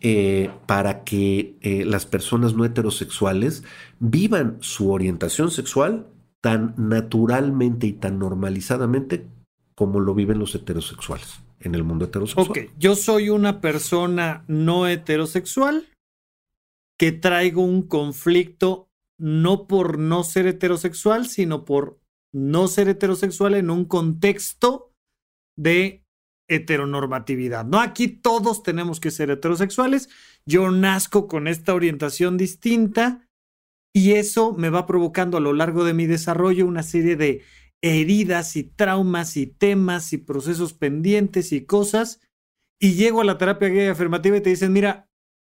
eh, 0.00 0.50
para 0.66 1.02
que 1.04 1.56
eh, 1.60 1.84
las 1.84 2.06
personas 2.06 2.54
no 2.54 2.64
heterosexuales 2.64 3.64
vivan 3.98 4.58
su 4.60 4.92
orientación 4.92 5.50
sexual 5.50 6.06
tan 6.40 6.74
naturalmente 6.76 7.86
y 7.86 7.92
tan 7.94 8.18
normalizadamente 8.18 9.26
como 9.74 10.00
lo 10.00 10.14
viven 10.14 10.38
los 10.38 10.54
heterosexuales 10.54 11.40
en 11.60 11.74
el 11.74 11.82
mundo 11.82 12.04
heterosexual. 12.04 12.46
Ok, 12.48 12.58
yo 12.78 12.94
soy 12.94 13.30
una 13.30 13.60
persona 13.60 14.44
no 14.46 14.86
heterosexual 14.86 15.88
que 16.98 17.12
traigo 17.12 17.62
un 17.62 17.82
conflicto 17.82 18.88
no 19.18 19.66
por 19.66 19.98
no 19.98 20.22
ser 20.22 20.46
heterosexual, 20.46 21.26
sino 21.26 21.64
por 21.64 21.98
no 22.32 22.68
ser 22.68 22.88
heterosexual 22.88 23.54
en 23.54 23.70
un 23.70 23.84
contexto 23.84 24.92
de 25.56 26.04
heteronormatividad, 26.48 27.64
¿no? 27.66 27.80
Aquí 27.80 28.08
todos 28.08 28.62
tenemos 28.62 29.00
que 29.00 29.10
ser 29.10 29.30
heterosexuales. 29.30 30.08
Yo 30.46 30.70
nazco 30.70 31.28
con 31.28 31.48
esta 31.48 31.74
orientación 31.74 32.36
distinta 32.36 33.28
Y 33.94 34.12
eso 34.12 34.52
me 34.54 34.70
va 34.70 34.86
provocando 34.86 35.38
a 35.38 35.40
lo 35.40 35.52
largo 35.52 35.84
de 35.84 35.94
mi 35.94 36.06
desarrollo 36.06 36.66
una 36.66 36.82
serie 36.82 37.16
de 37.16 37.42
heridas 37.82 38.56
y 38.56 38.64
traumas 38.64 39.36
y 39.36 39.46
temas 39.46 40.12
y 40.12 40.18
procesos 40.18 40.74
pendientes 40.74 41.52
y 41.52 41.64
cosas. 41.66 42.20
Y 42.80 42.94
llego 42.94 43.22
a 43.22 43.24
la 43.24 43.38
terapia 43.38 43.68
gay 43.68 43.88
afirmativa 43.88 44.36
y 44.36 44.40
te 44.40 44.50
dicen, 44.50 44.72
mira, 44.72 45.08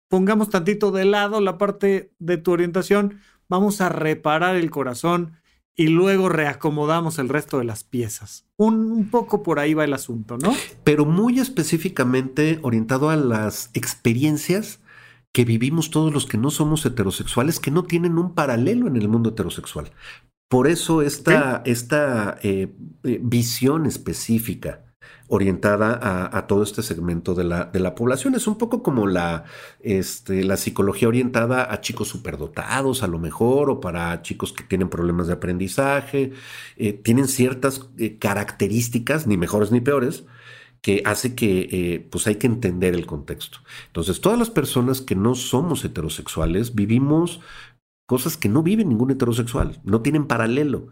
pongamos 0.08 0.50
tantito 0.50 0.90
de 0.92 1.04
lado 1.04 1.40
la 1.40 1.58
parte 1.58 2.14
de 2.18 2.38
tu 2.38 2.52
orientación, 2.52 3.20
vamos 3.48 3.80
a 3.80 3.88
reparar 3.90 4.56
el 4.56 4.70
corazón 4.70 5.37
y 5.78 5.86
luego 5.86 6.28
reacomodamos 6.28 7.20
el 7.20 7.28
resto 7.28 7.58
de 7.58 7.64
las 7.64 7.84
piezas. 7.84 8.44
Un, 8.56 9.08
poco 9.10 9.44
por 9.44 9.60
ahí 9.60 9.74
va 9.74 9.84
el 9.84 9.94
asunto, 9.94 10.36
¿no? 10.36 10.52
Pero 10.82 11.06
muy 11.06 11.38
específicamente 11.38 12.58
orientado 12.62 13.10
a 13.10 13.16
las 13.16 13.70
experiencias 13.74 14.80
que 15.32 15.44
vivimos 15.44 15.90
todos 15.90 16.12
los 16.12 16.26
que 16.26 16.36
no 16.36 16.50
somos 16.50 16.84
heterosexuales, 16.84 17.60
que 17.60 17.70
no 17.70 17.84
tienen 17.84 18.18
un 18.18 18.34
paralelo 18.34 18.88
en 18.88 18.96
el 18.96 19.08
mundo 19.08 19.30
heterosexual. 19.30 19.92
Por 20.50 20.66
eso 20.66 21.00
esta, 21.00 21.62
esta 21.64 22.38
eh, 22.42 22.74
eh, 23.04 23.20
visión 23.22 23.86
específica 23.86 24.87
orientada 25.28 26.28
a, 26.32 26.46
todo 26.46 26.62
este 26.62 26.82
segmento 26.82 27.34
de 27.34 27.44
la, 27.44 27.66
de 27.66 27.80
la, 27.80 27.94
población. 27.94 28.34
Es 28.34 28.46
un 28.46 28.56
poco 28.56 28.82
como 28.82 29.06
la, 29.06 29.44
este, 29.80 30.42
la 30.42 30.56
psicología 30.56 31.08
orientada 31.08 31.72
a 31.72 31.80
chicos 31.80 32.08
superdotados, 32.08 33.02
a 33.02 33.06
lo 33.06 33.18
mejor, 33.18 33.70
o 33.70 33.80
para 33.80 34.22
chicos 34.22 34.52
que 34.52 34.64
tienen 34.64 34.88
problemas 34.88 35.26
de 35.26 35.34
aprendizaje. 35.34 36.32
Eh, 36.76 36.94
tienen 36.94 37.28
ciertas 37.28 37.88
eh, 37.98 38.18
características, 38.18 39.26
ni 39.26 39.36
mejores 39.36 39.70
ni 39.70 39.80
peores, 39.80 40.24
que 40.80 41.02
hace 41.04 41.34
que 41.34 41.68
eh, 41.70 42.08
pues 42.10 42.26
hay 42.26 42.36
que 42.36 42.46
entender 42.46 42.94
el 42.94 43.04
contexto. 43.04 43.58
Entonces, 43.88 44.20
todas 44.20 44.38
las 44.38 44.50
personas 44.50 45.02
que 45.02 45.14
no 45.14 45.34
somos 45.34 45.84
heterosexuales 45.84 46.74
vivimos 46.74 47.40
cosas 48.06 48.38
que 48.38 48.48
no 48.48 48.62
viven 48.62 48.88
ningún 48.88 49.10
heterosexual, 49.10 49.82
no 49.84 50.00
tienen 50.00 50.26
paralelo 50.26 50.88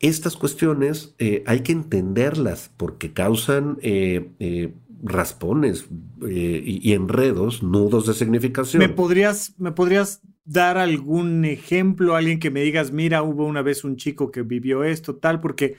estas 0.00 0.36
cuestiones 0.36 1.14
eh, 1.18 1.42
hay 1.46 1.60
que 1.60 1.72
entenderlas 1.72 2.70
porque 2.76 3.12
causan 3.12 3.78
eh, 3.82 4.30
eh, 4.38 4.74
raspones 5.02 5.86
y, 6.22 6.92
enredos, 6.92 7.62
nudos 7.62 8.06
de 8.06 8.14
significación. 8.14 8.80
¿Me 8.80 8.88
podrías, 8.88 9.54
¿Me 9.58 9.72
podrías 9.72 10.22
dar 10.44 10.78
algún 10.78 11.44
ejemplo, 11.44 12.16
alguien 12.16 12.38
que 12.38 12.50
me 12.50 12.62
digas, 12.62 12.92
mira, 12.92 13.22
hubo 13.22 13.44
una 13.46 13.62
vez 13.62 13.84
un 13.84 13.96
chico 13.96 14.30
que 14.30 14.42
vivió 14.42 14.82
esto, 14.82 15.16
tal, 15.16 15.40
porque 15.40 15.76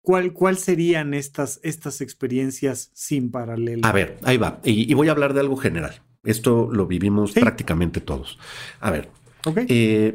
¿cuál, 0.00 0.32
cuál 0.32 0.56
serían 0.56 1.14
estas, 1.14 1.60
estas 1.62 2.00
experiencias 2.00 2.90
sin 2.94 3.30
paralelo? 3.30 3.86
A 3.86 3.92
ver, 3.92 4.18
ahí 4.22 4.38
va, 4.38 4.60
y, 4.64 4.92
voy 4.94 5.08
a 5.08 5.12
hablar 5.12 5.34
de 5.34 5.40
algo 5.40 5.56
general. 5.56 6.02
Esto 6.24 6.68
lo 6.72 6.86
vivimos 6.86 7.32
prácticamente 7.32 8.00
todos. 8.00 8.38
A 8.80 8.90
ver, 8.90 9.08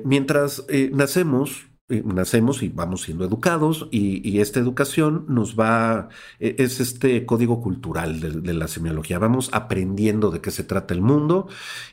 mientras 0.03 0.59
nacemos, 0.59 0.65
eh, 0.69 0.89
nacemos 0.93 1.66
y 1.89 2.67
vamos 2.69 3.03
siendo 3.03 3.23
educados 3.23 3.87
y, 3.91 4.39
esta 4.39 4.59
educación 4.59 5.25
nos 5.29 5.57
va, 5.57 6.09
e, 6.39 6.55
es 6.59 6.81
este 6.81 7.25
código 7.25 7.61
cultural 7.61 8.19
de, 8.19 8.53
la 8.53 8.67
semiología, 8.67 9.19
vamos 9.19 9.49
aprendiendo 9.53 10.29
de 10.29 10.41
qué 10.41 10.51
se 10.51 10.63
trata 10.63 10.93
el 10.93 11.01
mundo 11.01 11.47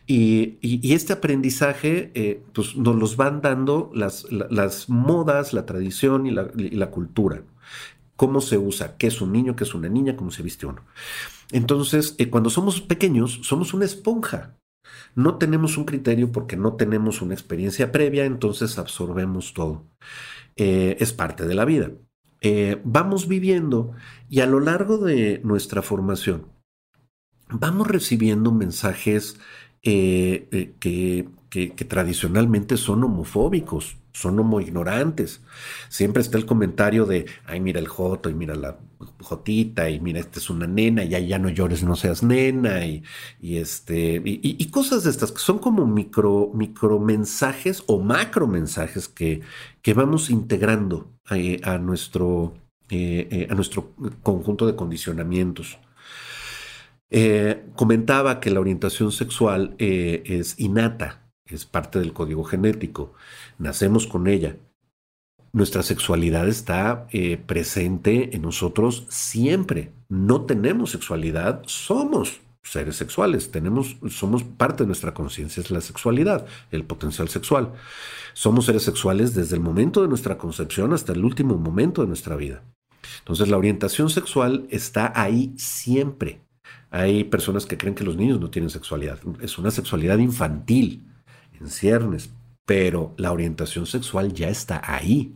y, 0.06 0.58
este 0.94 1.12
aprendizaje 1.12 2.10
eh, 2.14 2.42
pues 2.52 2.76
nos 2.76 2.96
los 2.96 3.16
van 3.16 3.40
dando 3.40 3.90
las, 3.94 4.26
las 4.30 4.88
modas, 4.88 5.52
la 5.52 5.66
tradición 5.66 6.26
y 6.26 6.30
la, 6.30 6.90
cultura. 6.90 7.42
Cómo 8.16 8.40
se 8.40 8.58
usa, 8.58 8.96
qué 8.96 9.08
es 9.08 9.20
un 9.20 9.32
niño, 9.32 9.56
qué 9.56 9.64
es 9.64 9.74
una 9.74 9.88
niña, 9.88 10.16
cómo 10.16 10.30
se 10.30 10.42
viste 10.42 10.66
uno. 10.66 10.82
Entonces, 11.50 12.14
eh, 12.18 12.30
cuando 12.30 12.50
somos 12.50 12.80
pequeños, 12.80 13.40
somos 13.42 13.74
una 13.74 13.84
esponja. 13.84 14.54
No 15.14 15.38
tenemos 15.38 15.76
un 15.76 15.84
criterio 15.84 16.32
porque 16.32 16.56
no 16.56 16.74
tenemos 16.74 17.22
una 17.22 17.34
experiencia 17.34 17.92
previa, 17.92 18.24
entonces 18.24 18.78
absorbemos 18.78 19.54
todo. 19.54 19.84
Eh, 20.56 20.96
es 21.00 21.12
parte 21.12 21.46
de 21.46 21.54
la 21.54 21.64
vida. 21.64 21.90
Eh, 22.40 22.80
vamos 22.84 23.26
viviendo 23.28 23.92
y 24.28 24.40
a 24.40 24.46
lo 24.46 24.60
largo 24.60 24.98
de 24.98 25.40
nuestra 25.44 25.80
formación 25.82 26.46
vamos 27.48 27.86
recibiendo 27.86 28.52
mensajes 28.52 29.38
eh, 29.82 30.74
que, 30.78 31.26
tradicionalmente 31.88 32.76
son 32.76 33.04
homofóbicos, 33.04 33.96
son 34.12 34.38
homoignorantes. 34.38 35.42
Siempre 35.88 36.22
está 36.22 36.36
el 36.36 36.46
comentario 36.46 37.06
de, 37.06 37.26
ay, 37.46 37.60
mira 37.60 37.80
el 37.80 37.88
joto, 37.88 38.28
y 38.28 38.34
mira 38.34 38.54
la 38.54 38.78
jotita, 39.20 39.90
y 39.90 40.00
mira, 40.00 40.20
esta 40.20 40.38
es 40.38 40.50
una 40.50 40.66
nena, 40.66 41.04
y 41.04 41.10
ya, 41.10 41.38
no 41.38 41.48
llores, 41.48 41.82
no 41.82 41.96
seas 41.96 42.22
nena, 42.22 42.86
y, 42.86 43.02
este, 43.40 44.22
y, 44.24 44.64
cosas 44.70 45.04
de 45.04 45.10
estas 45.10 45.32
que 45.32 45.38
son 45.38 45.58
como 45.58 45.86
micro, 45.86 46.50
micro 46.54 46.98
mensajes 46.98 47.82
o 47.86 48.00
macro 48.00 48.46
mensajes 48.46 49.08
que, 49.08 49.42
que 49.82 49.94
vamos 49.94 50.30
integrando 50.30 51.12
eh, 51.30 51.60
a, 51.64 51.78
nuestro, 51.78 52.54
eh, 52.90 53.28
eh, 53.30 53.46
a 53.50 53.54
nuestro 53.54 53.92
conjunto 54.22 54.66
de 54.66 54.76
condicionamientos. 54.76 55.78
comentaba 57.76 58.40
que 58.40 58.50
la 58.50 58.60
orientación 58.60 59.12
sexual 59.12 59.74
es 59.78 60.58
innata, 60.58 61.30
es 61.46 61.64
parte 61.64 61.98
del 62.00 62.12
código 62.12 62.44
genético, 62.44 63.14
nacemos 63.58 64.06
con 64.06 64.26
ella. 64.26 64.56
Nuestra 65.54 65.84
sexualidad 65.84 66.48
está 66.48 67.06
eh, 67.12 67.36
presente 67.36 68.34
en 68.34 68.42
nosotros 68.42 69.06
siempre. 69.08 69.92
No 70.08 70.46
tenemos 70.46 70.90
sexualidad, 70.90 71.62
somos 71.66 72.40
seres 72.64 72.96
sexuales, 72.96 73.52
tenemos, 73.52 73.96
somos 74.08 74.42
parte 74.42 74.82
de 74.82 74.88
nuestra 74.88 75.14
conciencia, 75.14 75.60
es 75.60 75.70
la 75.70 75.80
sexualidad, 75.80 76.44
el 76.72 76.84
potencial 76.84 77.28
sexual. 77.28 77.72
Somos 78.32 78.64
seres 78.64 78.82
sexuales 78.82 79.32
desde 79.32 79.54
el 79.54 79.62
momento 79.62 80.02
de 80.02 80.08
nuestra 80.08 80.38
concepción 80.38 80.92
hasta 80.92 81.12
el 81.12 81.24
último 81.24 81.56
momento 81.56 82.02
de 82.02 82.08
nuestra 82.08 82.34
vida. 82.34 82.64
Entonces 83.20 83.46
la 83.46 83.56
orientación 83.56 84.10
sexual 84.10 84.66
está 84.70 85.12
ahí 85.14 85.54
siempre. 85.56 86.40
Hay 86.90 87.22
personas 87.22 87.64
que 87.64 87.78
creen 87.78 87.94
que 87.94 88.02
los 88.02 88.16
niños 88.16 88.40
no 88.40 88.50
tienen 88.50 88.70
sexualidad. 88.70 89.20
Es 89.40 89.56
una 89.56 89.70
sexualidad 89.70 90.18
infantil 90.18 91.06
en 91.60 91.68
ciernes, 91.68 92.30
pero 92.66 93.14
la 93.18 93.30
orientación 93.30 93.86
sexual 93.86 94.32
ya 94.32 94.48
está 94.48 94.82
ahí. 94.84 95.32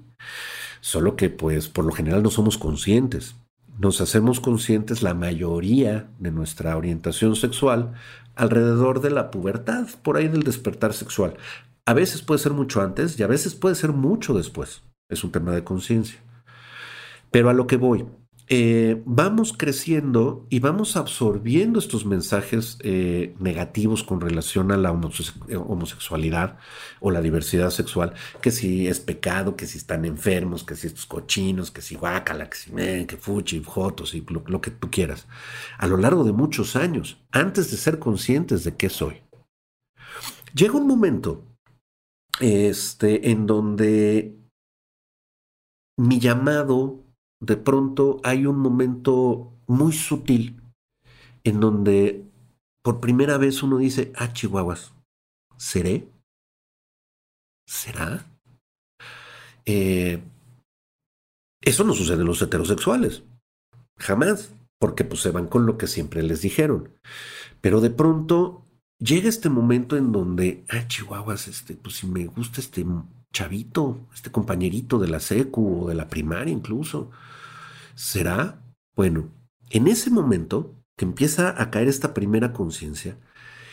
Solo 0.81 1.17
que 1.17 1.31
pues 1.31 1.69
por 1.69 1.85
lo 1.85 1.93
general 1.93 2.23
no 2.23 2.31
somos 2.31 2.59
conscientes. 2.59 3.37
Nos 3.79 4.01
hacemos 4.01 4.41
conscientes 4.41 5.03
la 5.03 5.15
mayoría 5.15 6.09
de 6.19 6.33
nuestra 6.33 6.77
orientación 6.77 7.37
sexual 7.37 7.93
alrededor 8.35 9.01
de 9.01 9.11
la 9.11 9.31
pubertad, 9.31 9.89
por 10.03 10.17
ahí 10.17 10.29
del 10.29 10.43
despertar 10.43 10.95
sexual. 10.95 11.37
A 11.87 11.95
veces 11.95 12.23
puede 12.23 12.41
ser 12.41 12.53
mucho 12.53 12.81
antes 12.81 13.19
y 13.19 13.23
a 13.23 13.27
veces 13.27 13.55
puede 13.55 13.75
ser 13.75 13.93
mucho 13.93 14.35
después. 14.35 14.83
Es 15.09 15.25
un 15.25 15.33
tema 15.33 15.53
de 15.53 15.65
conciencia. 15.65 16.21
Pero 17.31 17.51
a 17.51 17.55
lo 17.55 17.67
que 17.67 17.77
voy, 17.77 18.07
eh, 18.51 19.03
vamos 19.05 19.53
creciendo 19.53 20.47
y 20.49 20.61
vamos 20.61 20.97
absorbiendo 20.97 21.79
estos 21.79 22.07
mensajes 22.07 22.79
eh, 22.83 23.35
negativos 23.39 24.03
con 24.03 24.21
relación 24.21 24.73
a 24.73 24.77
la 24.77 24.91
homosexualidad 24.91 26.59
o 27.01 27.11
la 27.11 27.21
diversidad 27.21 27.71
sexual, 27.71 28.15
que 28.41 28.51
si 28.51 28.87
es 28.89 29.01
pecado, 29.01 29.55
que 29.55 29.67
si 29.67 29.77
están 29.77 30.05
enfermos, 30.05 30.65
que 30.65 30.77
si 30.77 30.87
estos 30.87 31.07
cochinos, 31.07 31.71
que 31.71 31.83
si 31.83 31.95
guacala, 31.95 32.49
que 32.49 32.57
si 32.57 32.71
que 33.07 33.17
fuchi, 33.19 33.63
jotos 33.63 34.15
y 34.15 34.25
lo, 34.29 34.43
lo 34.47 34.61
que 34.61 34.71
tú 34.71 34.91
quieras, 34.91 35.27
a 35.77 35.87
lo 35.87 35.99
largo 35.99 36.25
de 36.25 36.33
muchos 36.33 36.75
años, 36.75 37.23
antes 37.33 37.71
de 37.71 37.77
ser 37.77 37.99
conscientes 37.99 38.65
de 38.65 38.77
qué 38.77 38.89
soy. 38.89 39.23
Llega 40.55 40.75
un 40.75 40.87
momento 40.87 41.45
este, 42.41 43.31
en 43.31 43.47
donde 43.47 44.39
mi 45.99 46.21
llamado 46.21 47.05
de 47.41 47.57
pronto 47.57 48.21
hay 48.25 48.47
un 48.47 48.59
momento 48.59 49.53
muy 49.67 49.93
sutil 49.93 50.63
en 51.45 51.61
donde 51.61 52.25
por 52.83 53.01
primera 53.01 53.39
vez 53.39 53.63
uno 53.63 53.79
dice, 53.79 54.13
ah, 54.17 54.33
chihuahuas, 54.33 54.95
¿seré? 55.57 56.09
¿Será? 57.67 58.27
Eh, 59.67 60.23
eso 61.61 61.85
no 61.85 61.93
sucede 61.93 62.23
en 62.23 62.27
los 62.27 62.41
heterosexuales, 62.41 63.25
jamás, 63.99 64.55
porque 64.79 65.05
pues 65.05 65.21
se 65.21 65.31
van 65.31 65.49
con 65.49 65.67
lo 65.67 65.77
que 65.77 65.87
siempre 65.87 66.23
les 66.23 66.41
dijeron. 66.41 66.95
Pero 67.61 67.81
de 67.81 67.91
pronto 67.91 68.65
llega 68.99 69.29
este 69.29 69.49
momento 69.49 69.97
en 69.97 70.13
donde, 70.13 70.65
ah, 70.71 70.87
chihuahuas, 70.89 71.49
este, 71.49 71.75
pues 71.75 71.97
si 71.97 72.07
me 72.07 72.27
gusta 72.27 72.61
este 72.61 72.85
chavito, 73.33 73.99
este 74.15 74.31
compañerito 74.31 74.99
de 74.99 75.09
la 75.09 75.21
secu 75.21 75.85
o 75.85 75.89
de 75.89 75.95
la 75.95 76.09
primaria 76.09 76.53
incluso. 76.53 77.11
¿Será? 77.95 78.61
Bueno, 78.95 79.29
en 79.71 79.89
ese 79.89 80.11
momento 80.11 80.75
que 80.97 81.05
empieza 81.05 81.61
a 81.61 81.71
caer 81.71 81.89
esta 81.89 82.15
primera 82.15 82.53
conciencia, 82.53 83.17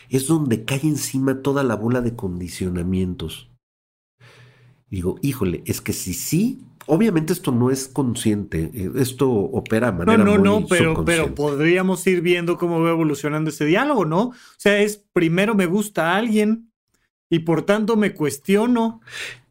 es 0.08 0.28
donde 0.28 0.64
cae 0.64 0.80
encima 0.82 1.42
toda 1.42 1.64
la 1.64 1.74
bola 1.74 2.00
de 2.00 2.14
condicionamientos. 2.14 3.50
Digo, 4.88 5.16
híjole, 5.20 5.62
es 5.66 5.80
que 5.80 5.92
si 5.92 6.14
sí, 6.14 6.64
obviamente 6.86 7.32
esto 7.32 7.50
no 7.50 7.72
es 7.72 7.88
consciente, 7.88 8.70
eh, 8.72 8.92
esto 8.96 9.28
opera 9.28 9.90
de 9.90 9.98
manera 9.98 10.18
No, 10.18 10.38
no, 10.38 10.60
no, 10.60 10.66
pero, 10.68 11.04
pero 11.04 11.34
podríamos 11.34 12.06
ir 12.06 12.20
viendo 12.20 12.56
cómo 12.56 12.80
va 12.80 12.90
evolucionando 12.90 13.50
ese 13.50 13.64
diálogo, 13.64 14.04
¿no? 14.04 14.26
O 14.26 14.34
sea, 14.56 14.80
es 14.80 15.04
primero 15.12 15.56
me 15.56 15.66
gusta 15.66 16.12
a 16.12 16.16
alguien, 16.18 16.70
y 17.30 17.40
por 17.40 17.62
tanto 17.62 17.96
me 17.96 18.14
cuestiono. 18.14 19.00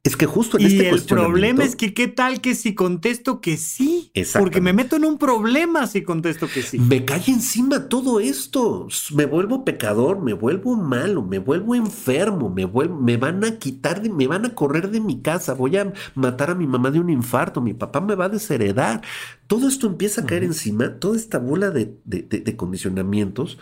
Es 0.06 0.16
que 0.16 0.28
justo 0.28 0.58
en 0.60 0.64
y 0.64 0.66
este 0.68 0.90
el 0.90 1.02
problema 1.02 1.64
es 1.64 1.76
que 1.76 1.96
qué 1.96 2.08
tal 2.08 2.40
que 2.40 2.54
si 2.54 2.76
contesto 2.76 3.42
que 3.42 3.58
sí, 3.58 4.12
porque 4.40 4.62
me 4.62 4.72
meto 4.72 4.96
en 4.98 5.04
un 5.04 5.18
problema 5.18 5.88
si 5.88 6.04
contesto 6.04 6.48
que 6.48 6.62
sí. 6.62 6.78
Me 6.78 7.04
cae 7.06 7.24
encima 7.28 7.90
todo 7.90 8.20
esto. 8.20 8.88
Me 9.16 9.26
vuelvo 9.26 9.66
pecador, 9.66 10.22
me 10.22 10.34
vuelvo 10.34 10.76
malo, 10.76 11.24
me 11.24 11.40
vuelvo 11.40 11.74
enfermo, 11.74 12.52
me, 12.52 12.66
vuelvo, 12.66 12.96
me 13.02 13.18
van 13.18 13.44
a 13.44 13.58
quitar, 13.58 14.04
de- 14.04 14.12
me 14.12 14.28
van 14.28 14.46
a 14.46 14.54
correr 14.54 14.92
de 14.92 15.02
mi 15.02 15.22
casa, 15.22 15.56
voy 15.56 15.76
a 15.76 15.92
matar 16.14 16.52
a 16.52 16.56
mi 16.56 16.68
mamá 16.68 16.92
de 16.92 17.00
un 17.00 17.10
infarto, 17.10 17.60
mi 17.60 17.74
papá 17.74 18.00
me 18.00 18.14
va 18.14 18.26
a 18.26 18.30
desheredar. 18.30 19.02
Todo 19.48 19.68
esto 19.68 19.88
empieza 19.88 20.22
a 20.22 20.26
caer 20.28 20.44
encima, 20.44 21.00
toda 21.00 21.18
esta 21.18 21.40
bola 21.40 21.72
de, 21.72 21.98
de- 22.06 22.22
de- 22.22 22.42
de 22.42 22.56
condicionamientos, 22.56 23.58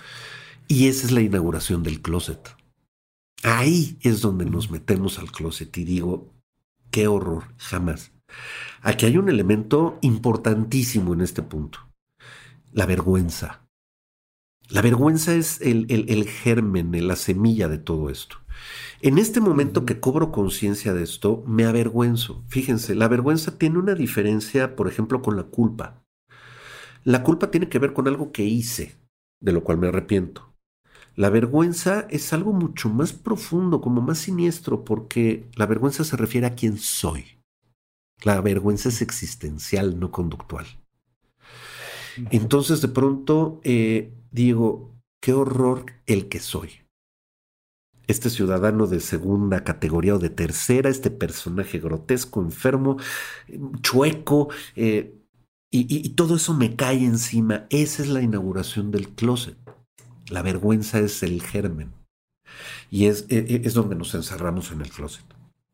y 0.68 0.88
esa 0.90 1.06
es 1.06 1.14
la 1.14 1.22
inauguración 1.22 1.84
del 1.84 2.02
closet. 2.02 2.40
Ahí 3.44 3.98
es 4.02 4.22
donde 4.22 4.46
nos 4.46 4.72
metemos 4.72 5.20
al 5.20 5.32
closet 5.32 5.78
y 5.78 5.84
digo, 5.84 6.34
qué 6.92 7.08
horror, 7.08 7.54
jamás. 7.58 8.12
Aquí 8.82 9.06
hay 9.06 9.18
un 9.18 9.30
elemento 9.30 9.98
importantísimo 10.02 11.14
en 11.14 11.22
este 11.22 11.42
punto 11.44 11.80
la 12.74 12.86
vergüenza. 12.86 13.68
La 14.70 14.82
vergüenza 14.82 15.36
es 15.36 15.62
el, 15.62 15.86
el- 15.90 16.10
el 16.10 16.28
germen, 16.28 17.08
la 17.08 17.16
semilla 17.16 17.68
de 17.68 17.78
todo 17.78 18.10
esto. 18.10 18.38
En 19.02 19.18
este 19.18 19.40
momento 19.42 19.86
que 19.86 20.00
cobro 20.00 20.32
conciencia 20.32 20.94
de 20.94 21.04
esto, 21.04 21.44
me 21.46 21.66
avergüenzo. 21.66 22.44
Fíjense, 22.48 22.96
la 22.96 23.08
vergüenza 23.08 23.58
tiene 23.58 23.78
una 23.80 23.94
diferencia, 23.94 24.76
por 24.76 24.88
ejemplo, 24.88 25.22
con 25.22 25.36
la 25.36 25.44
culpa. 25.44 26.04
La 27.04 27.24
culpa 27.24 27.52
tiene 27.52 27.70
que 27.70 27.80
ver 27.80 27.94
con 27.94 28.08
algo 28.08 28.32
que 28.32 28.44
hice, 28.44 28.96
de 29.42 29.52
lo 29.52 29.64
cual 29.64 29.78
me 29.78 29.88
arrepiento. 29.90 30.53
La 31.16 31.30
vergüenza 31.30 32.08
es 32.10 32.34
algo 32.34 32.54
mucho 32.54 32.90
más 32.90 33.14
profundo, 33.14 33.82
como 33.82 34.02
más 34.02 34.18
siniestro, 34.20 34.84
porque 34.84 35.46
la 35.56 35.66
vergüenza 35.68 36.04
se 36.04 36.18
refiere 36.18 36.48
a 36.48 36.56
quién 36.56 36.78
soy. 36.78 37.26
La 38.24 38.42
vergüenza 38.42 38.90
es 38.90 39.02
existencial, 39.02 40.00
no 40.00 40.12
conductual. 40.12 40.66
Entonces 42.32 42.82
de 42.82 42.88
pronto 42.88 43.60
eh, 43.64 44.14
digo, 44.32 44.92
qué 45.22 45.34
horror 45.34 45.86
el 46.06 46.30
que 46.30 46.40
soy. 46.40 46.70
Este 48.08 48.30
ciudadano 48.30 48.88
de 48.88 49.00
segunda 49.00 49.64
categoría 49.64 50.16
o 50.16 50.20
de 50.20 50.30
tercera, 50.30 50.90
este 50.90 51.10
personaje 51.10 51.80
grotesco, 51.80 52.42
enfermo, 52.42 52.98
chueco, 53.82 54.50
eh, 54.76 55.16
y, 55.72 55.82
y- 55.82 56.06
y 56.06 56.10
todo 56.10 56.36
eso 56.36 56.54
me 56.54 56.76
cae 56.76 57.04
encima. 57.06 57.66
Esa 57.70 58.04
es 58.04 58.10
la 58.10 58.22
inauguración 58.22 58.92
del 58.92 59.10
closet. 59.10 59.58
La 60.34 60.42
vergüenza 60.42 61.00
es 61.00 61.22
el 61.22 61.44
germen. 61.44 61.92
Y 62.90 63.06
es, 63.06 63.28
e- 63.30 63.46
e- 63.48 63.62
es 63.66 63.76
donde 63.76 63.96
nos 63.96 64.16
encerramos 64.16 64.72
en 64.72 64.82
el 64.82 64.90
closet. 64.90 65.24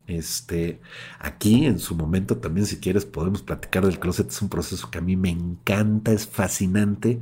Este, 0.06 0.80
aquí 1.18 1.64
en 1.64 1.78
su 1.78 1.94
momento 1.94 2.36
también, 2.36 2.66
si 2.66 2.76
quieres, 2.76 3.06
podemos 3.06 3.40
platicar 3.40 3.86
del 3.86 3.98
closet. 3.98 4.28
Es 4.28 4.42
un 4.42 4.50
proceso 4.50 4.90
que 4.90 4.98
a 4.98 5.00
mí 5.00 5.16
me 5.16 5.30
encanta, 5.30 6.12
es 6.12 6.26
fascinante 6.26 7.20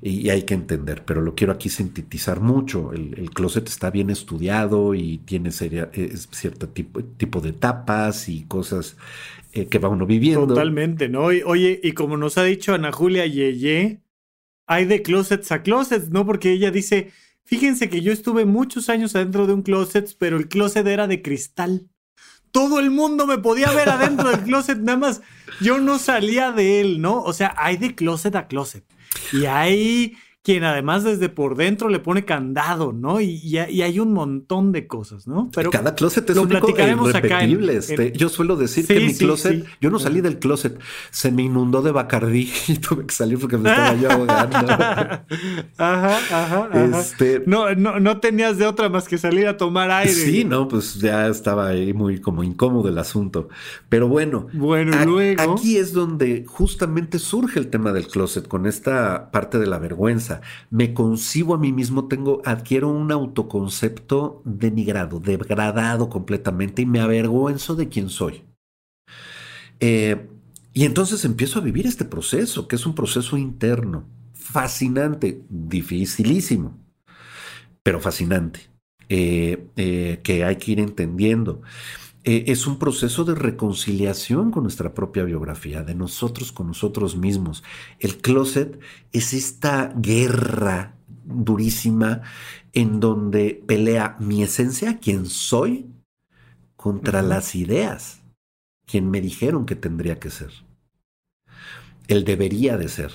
y, 0.00 0.30
hay 0.30 0.42
que 0.42 0.54
entender, 0.54 1.04
pero 1.04 1.20
lo 1.20 1.34
quiero 1.34 1.52
aquí 1.52 1.68
sintetizar 1.68 2.40
mucho. 2.40 2.92
El, 2.92 3.30
closet 3.30 3.66
está 3.66 3.90
bien 3.90 4.08
estudiado 4.10 4.94
y 4.94 5.18
tiene 5.18 5.50
seria, 5.50 5.90
es 5.92 6.28
cierto 6.30 6.68
tipo, 6.68 7.02
tipo 7.02 7.40
de 7.40 7.48
etapas 7.48 8.28
y 8.28 8.44
cosas 8.44 8.96
eh, 9.52 9.66
que 9.66 9.80
va 9.80 9.88
uno 9.88 10.06
viviendo. 10.06 10.46
Totalmente, 10.46 11.08
¿no? 11.08 11.32
Y- 11.32 11.42
oye, 11.44 11.80
y 11.82 11.90
como 11.90 12.16
nos 12.16 12.38
ha 12.38 12.44
dicho 12.44 12.72
Ana 12.72 12.92
Julia 12.92 13.26
Yeye, 13.26 14.00
hay 14.68 14.84
de 14.84 15.02
closets 15.02 15.50
a 15.50 15.62
closets, 15.62 16.10
¿no? 16.10 16.24
Porque 16.24 16.52
ella 16.52 16.70
dice, 16.70 17.10
fíjense 17.44 17.88
que 17.88 18.02
yo 18.02 18.12
estuve 18.12 18.44
muchos 18.44 18.88
años 18.90 19.16
adentro 19.16 19.46
de 19.46 19.54
un 19.54 19.62
closet, 19.62 20.14
pero 20.18 20.36
el 20.36 20.48
closet 20.48 20.86
era 20.86 21.08
de 21.08 21.22
cristal. 21.22 21.88
Todo 22.52 22.78
el 22.78 22.90
mundo 22.90 23.26
me 23.26 23.38
podía 23.38 23.70
ver 23.72 23.88
adentro 23.88 24.30
del 24.30 24.42
closet, 24.42 24.78
nada 24.78 24.98
más 24.98 25.22
yo 25.60 25.78
no 25.78 25.98
salía 25.98 26.52
de 26.52 26.80
él, 26.80 27.00
¿no? 27.00 27.22
O 27.22 27.32
sea, 27.32 27.54
hay 27.56 27.78
de 27.78 27.94
closet 27.94 28.36
a 28.36 28.46
closet. 28.46 28.84
Y 29.32 29.46
hay 29.46 30.16
quien 30.48 30.64
además 30.64 31.04
desde 31.04 31.28
por 31.28 31.56
dentro 31.56 31.90
le 31.90 31.98
pone 31.98 32.24
candado, 32.24 32.94
¿no? 32.94 33.20
Y, 33.20 33.32
y 33.44 33.58
hay- 33.58 33.70
y 33.74 33.82
hay 33.82 34.00
un 34.00 34.14
montón 34.14 34.72
de 34.72 34.86
cosas, 34.86 35.26
¿no? 35.26 35.50
Pero 35.54 35.70
Cada 35.70 35.94
closet 35.94 36.30
es 36.30 36.36
lo 36.36 36.44
único 36.44 36.56
e 36.56 36.60
platicaremos 36.72 37.14
acá 37.14 37.44
en- 37.44 37.68
este. 37.68 38.12
Yo 38.12 38.30
suelo 38.30 38.56
decir 38.56 38.86
Sí, 38.86 38.94
que 38.94 39.00
mi 39.00 39.12
sí, 39.12 39.26
closet, 39.26 39.62
sí. 39.66 39.70
yo 39.82 39.90
no 39.90 39.98
salí 39.98 40.22
del 40.22 40.38
closet, 40.38 40.80
se 41.10 41.30
me 41.32 41.42
inundó 41.42 41.82
de 41.82 41.90
Bacardí 41.92 42.50
y 42.68 42.76
tuve 42.76 43.04
que 43.04 43.14
salir 43.14 43.38
porque 43.38 43.58
me 43.58 43.68
estaba 43.68 43.94
yo 43.96 44.10
ahogando. 44.10 44.56
ajá, 45.76 46.16
ajá, 46.16 46.68
ajá. 46.72 47.00
Este- 47.00 47.42
No, 47.46 47.74
no, 47.74 48.00
no 48.00 48.20
tenías 48.20 48.56
de 48.56 48.64
otra 48.66 48.88
más 48.88 49.06
que 49.06 49.18
salir 49.18 49.46
a 49.48 49.58
tomar 49.58 49.90
aire. 49.90 50.12
Sí, 50.14 50.44
no, 50.44 50.66
pues 50.66 50.94
ya 50.94 51.26
estaba 51.28 51.68
ahí 51.68 51.92
muy 51.92 52.20
como 52.22 52.42
incómodo 52.42 52.88
el 52.88 52.96
asunto. 52.96 53.50
Pero 53.90 54.08
bueno, 54.08 54.46
Bueno, 54.54 54.96
a- 54.96 55.04
luego. 55.04 55.54
aquí 55.56 55.76
es 55.76 55.92
donde 55.92 56.44
justamente 56.46 57.18
surge 57.18 57.58
el 57.58 57.68
tema 57.68 57.92
del 57.92 58.06
closet 58.08 58.48
con 58.48 58.64
esta 58.66 59.30
parte 59.30 59.58
de 59.58 59.66
la 59.66 59.78
vergüenza. 59.78 60.37
Me 60.70 60.94
concibo 60.94 61.54
a 61.54 61.58
mí 61.58 61.72
mismo, 61.72 62.08
tengo, 62.08 62.42
adquiero 62.44 62.88
un 62.88 63.12
autoconcepto 63.12 64.42
denigrado, 64.44 65.20
degradado 65.20 66.08
completamente 66.08 66.82
y 66.82 66.86
me 66.86 67.00
avergüenzo 67.00 67.74
de 67.74 67.88
quién 67.88 68.08
soy. 68.08 68.44
Eh, 69.80 70.28
y 70.72 70.84
entonces 70.84 71.24
empiezo 71.24 71.58
a 71.58 71.62
vivir 71.62 71.86
este 71.86 72.04
proceso, 72.04 72.68
que 72.68 72.76
es 72.76 72.86
un 72.86 72.94
proceso 72.94 73.36
interno, 73.36 74.04
fascinante, 74.32 75.42
dificilísimo, 75.48 76.78
pero 77.82 78.00
fascinante, 78.00 78.70
eh, 79.08 79.66
eh, 79.76 80.20
que 80.22 80.44
hay 80.44 80.56
que 80.56 80.72
ir 80.72 80.80
entendiendo. 80.80 81.62
Eh, 82.24 82.44
es 82.48 82.66
un 82.66 82.78
proceso 82.78 83.24
de 83.24 83.34
reconciliación 83.34 84.50
con 84.50 84.64
nuestra 84.64 84.92
propia 84.94 85.24
biografía, 85.24 85.82
de 85.82 85.94
nosotros 85.94 86.52
con 86.52 86.66
nosotros 86.66 87.16
mismos. 87.16 87.62
El 88.00 88.18
closet 88.18 88.78
es 89.12 89.32
esta 89.32 89.92
guerra 89.96 90.96
durísima 91.24 92.22
en 92.72 93.00
donde 93.00 93.62
pelea 93.66 94.16
mi 94.18 94.42
esencia, 94.42 94.98
quien 94.98 95.26
soy, 95.26 95.86
contra 96.76 97.22
las 97.22 97.54
ideas, 97.54 98.22
quien 98.86 99.10
me 99.10 99.20
dijeron 99.20 99.66
que 99.66 99.74
tendría 99.74 100.18
que 100.18 100.30
ser. 100.30 100.52
El 102.06 102.24
debería 102.24 102.76
de 102.76 102.88
ser. 102.88 103.12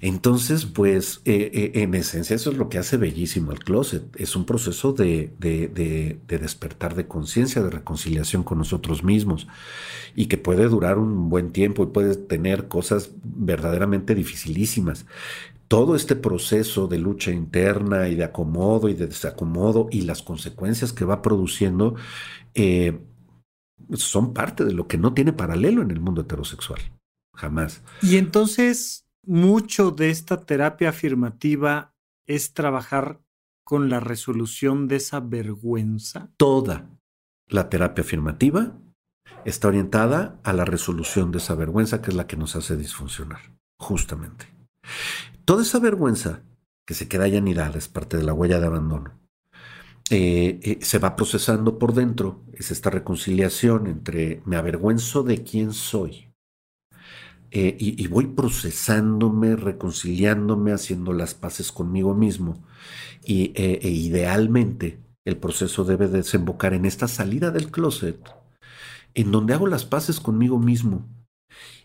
Entonces, 0.00 0.66
pues, 0.66 1.22
eh, 1.24 1.50
eh, 1.54 1.82
en 1.82 1.94
esencia, 1.94 2.36
eso 2.36 2.50
es 2.50 2.58
lo 2.58 2.68
que 2.68 2.78
hace 2.78 2.96
bellísimo 2.98 3.52
el 3.52 3.60
closet. 3.60 4.04
Es 4.16 4.36
un 4.36 4.44
proceso 4.44 4.92
de, 4.92 5.32
de- 5.38 5.68
de- 5.68 6.20
de 6.26 6.38
despertar 6.38 6.94
de 6.94 7.06
conciencia, 7.08 7.62
de 7.62 7.70
reconciliación 7.70 8.42
con 8.42 8.58
nosotros 8.58 9.02
mismos, 9.04 9.46
y 10.14 10.26
que 10.26 10.38
puede 10.38 10.68
durar 10.68 10.98
un 10.98 11.28
buen 11.30 11.52
tiempo 11.52 11.82
y 11.84 11.86
puede 11.86 12.16
tener 12.16 12.68
cosas 12.68 13.10
verdaderamente 13.24 14.14
dificilísimas. 14.14 15.06
Todo 15.68 15.96
este 15.96 16.14
proceso 16.16 16.88
de 16.88 16.98
lucha 16.98 17.32
interna 17.32 18.08
y 18.08 18.14
de 18.14 18.24
acomodo 18.24 18.88
y 18.88 18.94
de 18.94 19.08
desacomodo 19.08 19.88
y 19.90 20.02
las 20.02 20.22
consecuencias 20.22 20.92
que 20.92 21.04
va 21.04 21.22
produciendo 21.22 21.96
eh, 22.54 23.00
son 23.94 24.32
parte 24.34 24.64
de 24.64 24.72
lo 24.72 24.86
que 24.88 24.98
no 24.98 25.14
tiene 25.14 25.32
paralelo 25.32 25.82
en 25.82 25.90
el 25.90 26.00
mundo 26.00 26.22
heterosexual. 26.22 26.80
Jamás. 27.34 27.82
Y 28.02 28.16
entonces, 28.16 29.05
mucho 29.26 29.90
de 29.90 30.10
esta 30.10 30.44
terapia 30.46 30.90
afirmativa 30.90 31.94
es 32.26 32.54
trabajar 32.54 33.20
con 33.64 33.90
la 33.90 34.00
resolución 34.00 34.88
de 34.88 34.96
esa 34.96 35.20
vergüenza. 35.20 36.30
Toda 36.36 36.88
la 37.48 37.68
terapia 37.68 38.02
afirmativa 38.02 38.78
está 39.44 39.68
orientada 39.68 40.40
a 40.44 40.52
la 40.52 40.64
resolución 40.64 41.32
de 41.32 41.38
esa 41.38 41.54
vergüenza 41.54 42.00
que 42.00 42.10
es 42.10 42.16
la 42.16 42.26
que 42.26 42.36
nos 42.36 42.56
hace 42.56 42.76
disfuncionar, 42.76 43.40
justamente. 43.78 44.46
Toda 45.44 45.62
esa 45.62 45.80
vergüenza 45.80 46.42
que 46.84 46.94
se 46.94 47.08
queda 47.08 47.26
ya 47.26 47.38
anidada 47.38 47.76
es 47.76 47.88
parte 47.88 48.16
de 48.16 48.22
la 48.22 48.32
huella 48.32 48.60
de 48.60 48.66
abandono. 48.66 49.18
Eh, 50.10 50.60
eh, 50.62 50.78
se 50.82 51.00
va 51.00 51.16
procesando 51.16 51.78
por 51.78 51.92
dentro, 51.92 52.44
es 52.52 52.70
esta 52.70 52.90
reconciliación 52.90 53.88
entre 53.88 54.40
me 54.44 54.56
avergüenzo 54.56 55.24
de 55.24 55.42
quién 55.42 55.72
soy 55.72 56.25
eh, 57.50 57.76
y, 57.78 58.06
voy 58.08 58.26
procesándome, 58.26 59.56
reconciliándome, 59.56 60.72
haciendo 60.72 61.12
las 61.12 61.34
paces 61.34 61.70
conmigo 61.70 62.14
mismo 62.14 62.64
y 63.24 63.52
eh, 63.54 63.78
e 63.82 63.90
idealmente 63.90 65.00
el 65.24 65.36
proceso 65.36 65.84
debe 65.84 66.08
desembocar 66.08 66.74
en 66.74 66.84
esta 66.84 67.08
salida 67.08 67.50
del 67.50 67.70
closet, 67.70 68.18
en 69.14 69.30
donde 69.30 69.54
hago 69.54 69.66
las 69.66 69.84
paces 69.84 70.20
conmigo 70.20 70.58
mismo. 70.58 71.06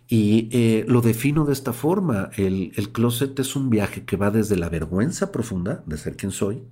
Y 0.08 0.50
eh, 0.52 0.84
lo 0.88 1.02
defino 1.02 1.46
de 1.46 1.54
esta 1.54 1.74
forma. 1.74 2.32
El, 2.36 2.74
el 2.76 2.92
closet 2.92 3.40
es 3.40 3.56
un 3.56 3.70
viaje 3.70 4.04
que 4.04 4.18
va 4.18 4.30
desde 4.30 4.58
la 4.58 4.68
vergüenza 4.68 5.32
profunda 5.32 5.84
de 5.86 5.98
ser 5.98 6.18
quien 6.18 6.32
soy 6.32 6.64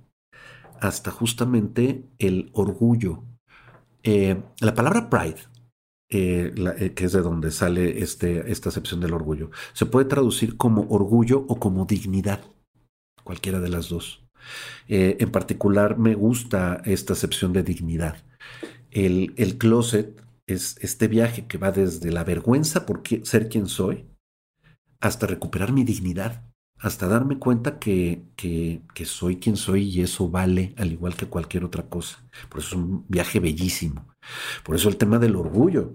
hasta 0.80 1.10
justamente 1.10 2.04
el 2.18 2.50
orgullo. 2.52 3.24
La 4.02 4.74
palabra 4.74 5.10
pride, 5.10 5.49
eh, 6.12 6.52
eh, 6.78 6.92
que 6.92 7.04
es 7.04 7.12
de 7.12 7.22
donde 7.22 7.52
sale 7.52 8.02
este, 8.02 8.50
esta 8.50 8.68
acepción 8.70 9.00
del 9.00 9.14
orgullo, 9.14 9.50
se 9.72 9.86
puede 9.86 10.06
traducir 10.06 10.56
como 10.56 10.88
orgullo 10.88 11.44
o 11.48 11.60
como 11.60 11.84
dignidad, 11.84 12.40
cualquiera 13.22 13.60
de 13.60 13.68
las 13.68 13.88
dos. 13.88 14.24
Eh, 14.88 15.18
en 15.20 15.30
particular, 15.30 15.98
me 15.98 16.16
gusta 16.16 16.82
esta 16.84 17.12
acepción 17.12 17.52
de 17.52 17.62
dignidad. 17.62 18.24
El, 18.90 19.34
el 19.36 19.56
closet 19.56 20.20
es 20.48 20.76
este 20.80 21.06
viaje 21.06 21.46
que 21.46 21.58
va 21.58 21.70
desde 21.70 22.10
la 22.10 22.24
vergüenza 22.24 22.86
por 22.86 23.02
ser 23.22 23.48
quien 23.48 23.68
soy 23.68 24.06
hasta 25.00 25.28
recuperar 25.28 25.72
mi 25.72 25.84
dignidad, 25.84 26.49
hasta 26.80 27.08
darme 27.08 27.38
cuenta 27.38 27.78
que, 27.78 28.24
que, 28.36 28.82
que, 28.94 29.04
soy 29.04 29.36
quien 29.36 29.56
soy 29.56 29.84
y 29.88 30.02
eso 30.02 30.28
vale 30.30 30.74
al 30.78 30.92
igual 30.92 31.14
que 31.14 31.26
cualquier 31.26 31.64
otra 31.64 31.88
cosa. 31.88 32.24
Por 32.48 32.60
eso 32.60 32.68
es 32.68 32.74
un 32.74 33.04
viaje 33.08 33.40
bellísimo. 33.40 34.06
Por 34.64 34.76
eso 34.76 34.88
el 34.88 34.96
tema 34.96 35.18
del 35.18 35.36
orgullo. 35.36 35.94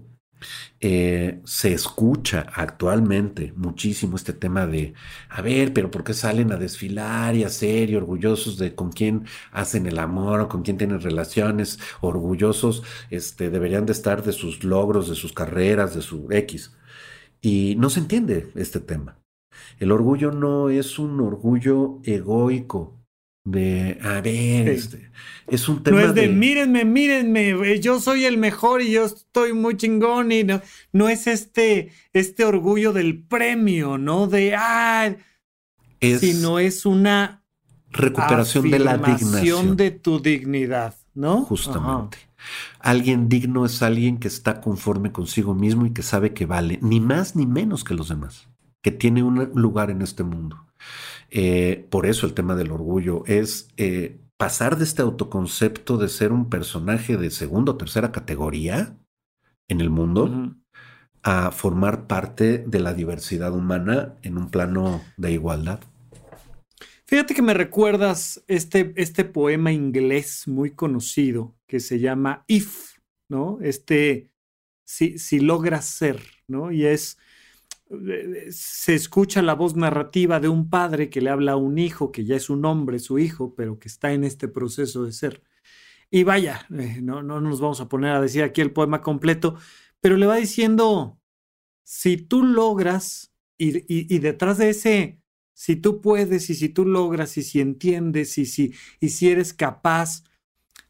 Eh, 0.80 1.40
se 1.44 1.72
escucha 1.72 2.46
actualmente 2.54 3.54
muchísimo 3.56 4.16
este 4.16 4.34
tema 4.34 4.66
de, 4.66 4.92
a 5.30 5.40
ver, 5.40 5.72
pero 5.72 5.90
¿por 5.90 6.04
qué 6.04 6.12
salen 6.12 6.52
a 6.52 6.58
desfilar 6.58 7.34
y 7.34 7.44
a 7.44 7.48
ser 7.48 7.88
y 7.90 7.96
orgullosos 7.96 8.58
de 8.58 8.74
con 8.74 8.92
quién 8.92 9.24
hacen 9.50 9.86
el 9.86 9.98
amor 9.98 10.40
o 10.40 10.48
con 10.48 10.62
quién 10.62 10.76
tienen 10.78 11.00
relaciones? 11.00 11.78
Orgullosos, 12.02 12.82
este, 13.10 13.50
deberían 13.50 13.86
de 13.86 13.92
estar 13.92 14.22
de 14.22 14.32
sus 14.32 14.62
logros, 14.64 15.08
de 15.08 15.14
sus 15.14 15.32
carreras, 15.32 15.94
de 15.94 16.02
su 16.02 16.28
X. 16.30 16.72
Y 17.40 17.76
no 17.78 17.90
se 17.90 18.00
entiende 18.00 18.50
este 18.56 18.80
tema. 18.80 19.18
El 19.78 19.92
orgullo 19.92 20.32
no 20.32 20.70
es 20.70 20.98
un 20.98 21.20
orgullo 21.20 22.00
egoico, 22.04 22.96
de, 23.46 23.98
a 24.02 24.20
ver, 24.20 24.68
este, 24.68 25.10
es 25.46 25.68
un 25.68 25.82
tema. 25.82 26.00
No 26.00 26.08
es 26.08 26.14
de, 26.14 26.28
mírenme, 26.28 26.84
mírenme, 26.84 27.78
yo 27.78 28.00
soy 28.00 28.24
el 28.24 28.38
mejor 28.38 28.82
y 28.82 28.90
yo 28.90 29.04
estoy 29.04 29.52
muy 29.52 29.76
chingón 29.76 30.32
y 30.32 30.42
no, 30.42 30.60
no 30.92 31.08
es 31.08 31.28
este, 31.28 31.92
este 32.12 32.44
orgullo 32.44 32.92
del 32.92 33.22
premio, 33.22 33.98
¿no? 33.98 34.26
De, 34.26 34.56
ah, 34.56 35.14
es 36.00 36.20
sino 36.20 36.58
es 36.58 36.84
una 36.86 37.44
recuperación 37.90 38.68
de 38.68 38.80
la 38.80 38.98
dignidad. 38.98 39.76
de 39.76 39.90
tu 39.92 40.20
dignidad, 40.20 40.96
¿no? 41.14 41.42
Justamente. 41.42 42.18
Alguien 42.80 43.28
digno 43.28 43.64
es 43.64 43.80
alguien 43.80 44.18
que 44.18 44.28
está 44.28 44.60
conforme 44.60 45.12
consigo 45.12 45.54
mismo 45.54 45.86
y 45.86 45.92
que 45.92 46.02
sabe 46.02 46.34
que 46.34 46.46
vale 46.46 46.78
ni 46.82 47.00
más 47.00 47.36
ni 47.36 47.46
menos 47.46 47.84
que 47.84 47.94
los 47.94 48.08
demás, 48.08 48.48
que 48.86 48.92
tiene 48.92 49.24
un 49.24 49.50
lugar 49.56 49.90
en 49.90 50.00
este 50.00 50.22
mundo. 50.22 50.64
Eh, 51.30 51.88
por 51.90 52.06
eso 52.06 52.24
el 52.24 52.34
tema 52.34 52.54
del 52.54 52.70
orgullo 52.70 53.24
es 53.26 53.68
eh, 53.76 54.20
pasar 54.36 54.78
de 54.78 54.84
este 54.84 55.02
autoconcepto 55.02 55.96
de 55.96 56.08
ser 56.08 56.30
un 56.30 56.48
personaje 56.48 57.16
de 57.16 57.32
segunda 57.32 57.72
o 57.72 57.76
tercera 57.76 58.12
categoría 58.12 58.96
en 59.66 59.80
el 59.80 59.90
mundo 59.90 60.54
a 61.24 61.50
formar 61.50 62.06
parte 62.06 62.58
de 62.58 62.78
la 62.78 62.94
diversidad 62.94 63.52
humana 63.52 64.14
en 64.22 64.38
un 64.38 64.52
plano 64.52 65.02
de 65.16 65.32
igualdad. 65.32 65.80
Fíjate 67.06 67.34
que 67.34 67.42
me 67.42 67.54
recuerdas 67.54 68.44
este, 68.46 68.92
este 68.94 69.24
poema 69.24 69.72
inglés 69.72 70.46
muy 70.46 70.70
conocido 70.76 71.56
que 71.66 71.80
se 71.80 71.98
llama 71.98 72.44
If, 72.46 72.98
¿no? 73.28 73.58
Este, 73.62 74.30
si, 74.86 75.18
si 75.18 75.40
logras 75.40 75.86
ser, 75.86 76.22
¿no? 76.46 76.70
Y 76.70 76.86
es 76.86 77.18
se 78.50 78.94
escucha 78.94 79.42
la 79.42 79.54
voz 79.54 79.76
narrativa 79.76 80.40
de 80.40 80.48
un 80.48 80.68
padre 80.68 81.08
que 81.08 81.20
le 81.20 81.30
habla 81.30 81.52
a 81.52 81.56
un 81.56 81.78
hijo, 81.78 82.10
que 82.10 82.24
ya 82.24 82.36
es 82.36 82.50
un 82.50 82.64
hombre, 82.64 82.98
su 82.98 83.18
hijo, 83.18 83.54
pero 83.54 83.78
que 83.78 83.88
está 83.88 84.12
en 84.12 84.24
este 84.24 84.48
proceso 84.48 85.04
de 85.04 85.12
ser. 85.12 85.42
Y 86.10 86.24
vaya, 86.24 86.66
eh, 86.76 87.00
no, 87.02 87.22
no 87.22 87.40
nos 87.40 87.60
vamos 87.60 87.80
a 87.80 87.88
poner 87.88 88.12
a 88.12 88.20
decir 88.20 88.42
aquí 88.42 88.60
el 88.60 88.72
poema 88.72 89.00
completo, 89.00 89.56
pero 90.00 90.16
le 90.16 90.26
va 90.26 90.36
diciendo, 90.36 91.20
si 91.84 92.16
tú 92.16 92.42
logras, 92.42 93.32
y, 93.58 93.84
y, 93.88 94.18
detrás 94.18 94.58
de 94.58 94.70
ese, 94.70 95.20
si 95.54 95.76
tú 95.76 96.00
puedes, 96.00 96.50
y 96.50 96.54
si 96.54 96.68
tú 96.68 96.84
logras, 96.84 97.38
y 97.38 97.42
si 97.42 97.60
entiendes, 97.60 98.36
y 98.38 98.46
si, 98.46 98.74
y 99.00 99.08
si 99.10 99.30
eres 99.30 99.54
capaz 99.54 100.24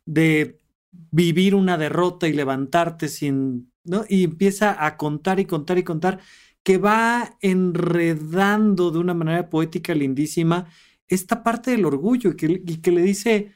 de 0.05 0.61
vivir 0.91 1.55
una 1.55 1.79
derrota 1.79 2.27
y 2.27 2.33
levantarte 2.33 3.09
sin, 3.09 3.73
¿no? 3.85 4.05
Y 4.09 4.25
empieza 4.25 4.85
a 4.85 4.97
contar 4.97 5.39
y 5.41 5.45
contar 5.45 5.79
y 5.79 5.85
contar 5.85 6.21
que 6.67 6.79
va 6.79 7.39
enredando 7.43 8.91
de 8.91 8.99
una 8.99 9.15
manera 9.15 9.49
poética 9.49 9.95
lindísima 9.95 10.67
esta 11.07 11.45
parte 11.45 11.71
del 11.71 11.85
orgullo 11.85 12.33
y 12.33 12.79
que, 12.79 12.91
le 12.91 13.03
dice, 13.03 13.53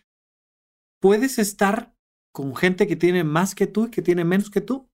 puedes 1.01 1.41
estar 1.41 1.93
con 2.31 2.55
gente 2.55 2.87
que 2.87 2.95
tiene 2.95 3.25
más 3.25 3.57
que 3.57 3.67
tú 3.67 3.87
y 3.87 3.91
que 3.91 4.01
tiene 4.01 4.25
menos 4.25 4.49
que 4.49 4.61
tú. 4.61 4.89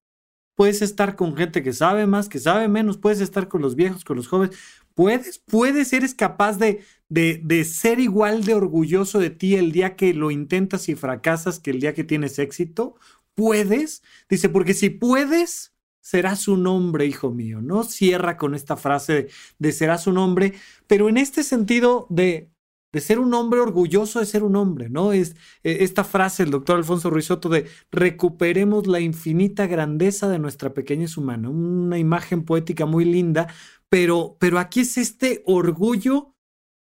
Puedes 0.55 0.81
estar 0.81 1.15
con 1.15 1.37
gente 1.37 1.61
que 1.61 1.73
sabe 1.73 2.07
más, 2.07 2.27
que 2.27 2.39
sabe 2.39 2.67
menos, 2.67 2.97
puedes 2.97 3.21
estar 3.21 3.47
con 3.47 3.61
los 3.61 3.75
viejos, 3.75 4.03
con 4.03 4.17
los 4.17 4.27
jóvenes. 4.27 4.57
Puedes, 4.95 5.37
puedes, 5.37 5.93
eres 5.93 6.15
capaz 6.15 6.57
de, 6.57 6.83
de, 7.09 7.39
de 7.43 7.63
ser 7.65 7.99
igual 7.99 8.45
de 8.45 8.55
orgulloso 8.55 9.19
de 9.19 9.29
ti 9.29 9.57
el 9.57 9.71
día 9.71 9.95
que 9.95 10.15
lo 10.15 10.31
intentas 10.31 10.89
y 10.89 10.95
fracasas 10.95 11.59
que 11.59 11.69
el 11.69 11.81
día 11.81 11.93
que 11.93 12.03
tienes 12.03 12.39
éxito. 12.39 12.95
Puedes, 13.35 14.01
dice, 14.27 14.49
porque 14.49 14.73
si 14.73 14.89
puedes, 14.89 15.76
serás 16.07 16.47
un 16.47 16.65
hombre, 16.67 17.05
hijo 17.05 17.31
mío. 17.31 17.61
No 17.61 17.83
cierra 17.83 18.37
con 18.37 18.55
esta 18.55 18.77
frase 18.77 19.27
de, 19.59 19.71
serás 19.73 20.07
un 20.07 20.17
hombre, 20.17 20.53
pero 20.87 21.09
en 21.09 21.17
este 21.17 21.43
sentido 21.43 22.07
de, 22.09 22.49
de 22.93 23.01
ser 23.01 23.19
un 23.19 23.33
hombre 23.33 23.59
orgulloso 23.59 24.21
de 24.21 24.25
ser 24.25 24.43
un 24.43 24.55
hombre, 24.55 24.89
¿no? 24.89 25.11
Es 25.11 25.35
e, 25.63 25.83
esta 25.83 26.05
frase 26.05 26.43
del 26.43 26.51
doctor 26.51 26.77
Alfonso 26.77 27.09
Ruizotto 27.09 27.49
de 27.49 27.67
recuperemos 27.91 28.87
la 28.87 29.01
infinita 29.01 29.67
grandeza 29.67 30.29
de 30.29 30.39
nuestra 30.39 30.73
pequeñez 30.73 31.17
humana, 31.17 31.49
una 31.49 31.97
imagen 31.97 32.45
poética 32.45 32.85
muy 32.85 33.03
linda, 33.03 33.53
pero, 33.89 34.37
pero 34.39 34.59
aquí 34.59 34.81
es 34.81 34.97
este 34.97 35.43
orgullo 35.45 36.37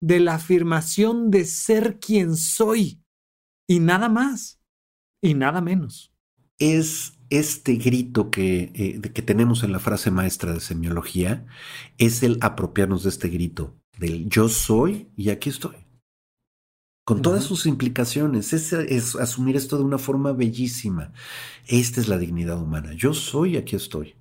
de 0.00 0.20
la 0.20 0.34
afirmación 0.34 1.32
de 1.32 1.44
ser 1.44 1.98
quien 1.98 2.36
soy 2.36 3.02
y 3.68 3.80
nada 3.80 4.08
más 4.08 4.60
y 5.20 5.34
nada 5.34 5.60
menos. 5.60 6.14
Es 6.60 7.17
este 7.31 7.74
grito 7.74 8.31
que, 8.31 8.72
eh, 8.74 9.01
que 9.01 9.22
tenemos 9.22 9.62
en 9.62 9.72
la 9.72 9.79
frase 9.79 10.11
maestra 10.11 10.53
de 10.53 10.61
semiología 10.61 11.47
es 11.99 12.22
el 12.22 12.39
apropiarnos 12.41 13.03
de 13.03 13.11
este 13.11 13.29
grito 13.29 13.74
del 13.99 14.29
yo 14.29 14.49
soy 14.49 15.09
y 15.16 15.31
aquí 15.31 15.51
estoy. 15.51 15.76
Con 17.05 17.22
todas 17.22 17.45
sus 17.45 17.64
implicaciones, 17.64 18.53
es, 18.53 18.72
es, 18.72 19.16
asumir 19.16 19.57
esto 19.57 19.79
de 19.79 19.85
una 19.85 19.97
forma 19.97 20.33
bellísima. 20.33 21.12
Esta 21.66 22.01
es 22.01 22.09
la 22.09 22.18
dignidad 22.18 22.61
humana. 22.61 22.93
Yo 22.93 23.14
soy 23.14 23.55
y 23.55 23.57
aquí 23.57 23.76
estoy. 23.76 24.16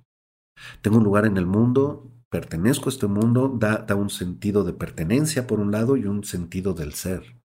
Tengo 0.80 0.96
un 0.96 1.04
lugar 1.04 1.26
en 1.26 1.36
el 1.36 1.44
mundo, 1.44 2.10
pertenezco 2.30 2.88
a 2.88 2.92
este 2.92 3.06
mundo, 3.06 3.54
da, 3.58 3.78
da 3.78 3.94
un 3.94 4.08
sentido 4.08 4.64
de 4.64 4.72
pertenencia 4.72 5.46
por 5.46 5.60
un 5.60 5.70
lado 5.70 5.98
y 5.98 6.06
un 6.06 6.24
sentido 6.24 6.72
del 6.72 6.94
ser. 6.94 7.38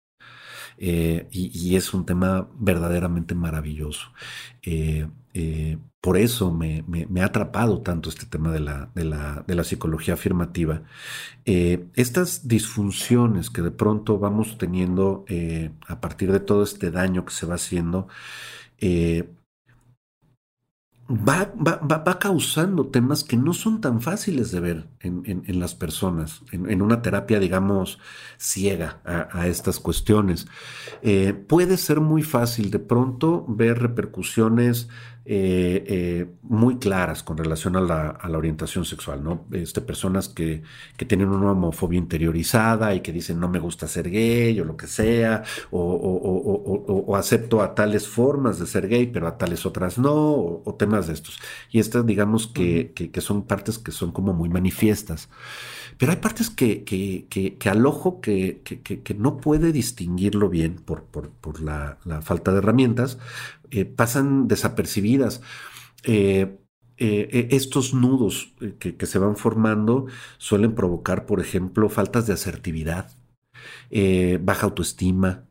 Eh, 0.78 1.28
y, 1.32 1.76
es 1.76 1.94
un 1.94 2.06
tema 2.06 2.50
verdaderamente 2.56 3.36
maravilloso. 3.36 4.12
Eh, 4.64 5.08
eh, 5.34 5.78
por 6.02 6.18
eso 6.18 6.52
me, 6.52 6.84
ha 7.22 7.26
atrapado 7.26 7.82
tanto 7.82 8.10
este 8.10 8.26
tema 8.26 8.52
de 8.52 8.60
la, 8.60 8.92
de 8.94 9.56
la, 9.56 9.64
psicología 9.64 10.16
afirmativa. 10.16 10.84
estas 11.46 12.48
disfunciones 12.48 13.50
que 13.50 13.62
de 13.62 13.72
pronto 13.72 14.20
vamos 14.20 14.58
teniendo 14.58 15.26
a 15.88 16.02
partir 16.02 16.32
de 16.32 16.40
todo 16.42 16.64
este 16.64 16.92
daño 16.92 17.26
que 17.26 17.34
se 17.34 17.46
va 17.46 17.56
haciendo, 17.56 18.08
Va, 21.10 21.54
va, 21.54 22.18
causando 22.18 22.88
temas 22.88 23.26
que 23.26 23.36
no 23.36 23.52
son 23.52 23.82
tan 23.82 24.02
fáciles 24.02 24.52
de 24.52 24.62
ver 24.62 24.88
en, 25.02 25.60
las 25.60 25.76
personas, 25.76 26.44
en, 26.54 26.82
una 26.82 27.02
terapia, 27.02 27.40
digamos, 27.40 28.00
ciega 28.38 29.02
a, 29.04 29.48
estas 29.48 29.82
cuestiones. 29.82 30.48
Eh, 31.02 31.34
puede 31.34 31.76
ser 31.76 32.00
muy 32.00 32.24
fácil 32.24 32.72
de 32.72 32.80
pronto 32.80 33.46
ver 33.50 33.80
repercusiones 33.80 34.88
eh, 35.26 35.86
eh, 35.88 36.26
muy 36.42 36.80
claras 36.80 37.24
con 37.24 37.38
relación 37.38 37.78
a 37.78 37.82
la, 37.82 38.38
orientación 38.38 38.84
sexual, 38.84 39.24
¿no? 39.24 39.46
Este, 39.52 39.80
personas 39.80 40.28
que, 40.28 40.64
tienen 41.08 41.30
una 41.30 41.52
homofobia 41.52 41.98
interiorizada 41.98 42.94
y 42.94 43.00
que 43.02 43.14
dicen 43.14 43.40
no 43.40 43.48
me 43.48 43.60
gusta 43.60 43.88
ser 43.88 44.10
gay 44.10 44.60
o 44.60 44.66
lo 44.66 44.76
que 44.76 44.88
sea, 44.88 45.44
o, 45.72 47.16
acepto 47.16 47.62
a 47.62 47.74
tales 47.74 48.08
formas 48.08 48.60
de 48.60 48.66
ser 48.68 48.88
gay, 48.90 49.08
pero 49.08 49.28
a 49.28 49.38
tales 49.38 49.66
otras 49.66 49.98
no, 49.98 50.14
o, 50.14 50.76
temas 50.78 51.08
de 51.08 51.14
estos. 51.14 51.40
Y 51.72 51.80
estas, 51.80 52.06
digamos, 52.06 52.48
que, 52.48 52.92
que, 52.94 53.22
son 53.22 53.44
partes 53.44 53.80
que 53.80 53.92
son 53.92 54.12
como 54.12 54.34
muy 54.34 54.50
manifiestas. 54.50 55.30
Pero 55.98 56.12
hay 56.12 56.18
partes 56.20 56.50
que, 56.50 56.84
que, 56.84 57.70
al 57.70 57.86
ojo 57.86 58.22
que, 58.22 58.62
no 59.18 59.38
puede 59.38 59.72
distinguirlo 59.72 60.50
bien 60.50 60.76
por, 60.76 61.04
por, 61.06 61.62
la, 61.62 61.98
falta 62.22 62.52
de 62.52 62.60
herramientas, 62.60 63.20
eh, 63.72 63.86
pasan 63.86 64.48
desapercibidas. 64.48 65.42
Eh, 66.04 66.58
eh, 66.98 67.48
estos 67.52 67.94
nudos 67.94 68.54
que, 68.80 69.06
se 69.06 69.20
van 69.20 69.36
formando 69.36 70.08
suelen 70.38 70.76
provocar, 70.76 71.26
por 71.26 71.40
ejemplo, 71.40 71.90
faltas 71.90 72.28
de 72.28 72.34
asertividad, 72.34 73.12
baja 74.42 74.66
autoestima, 74.66 75.46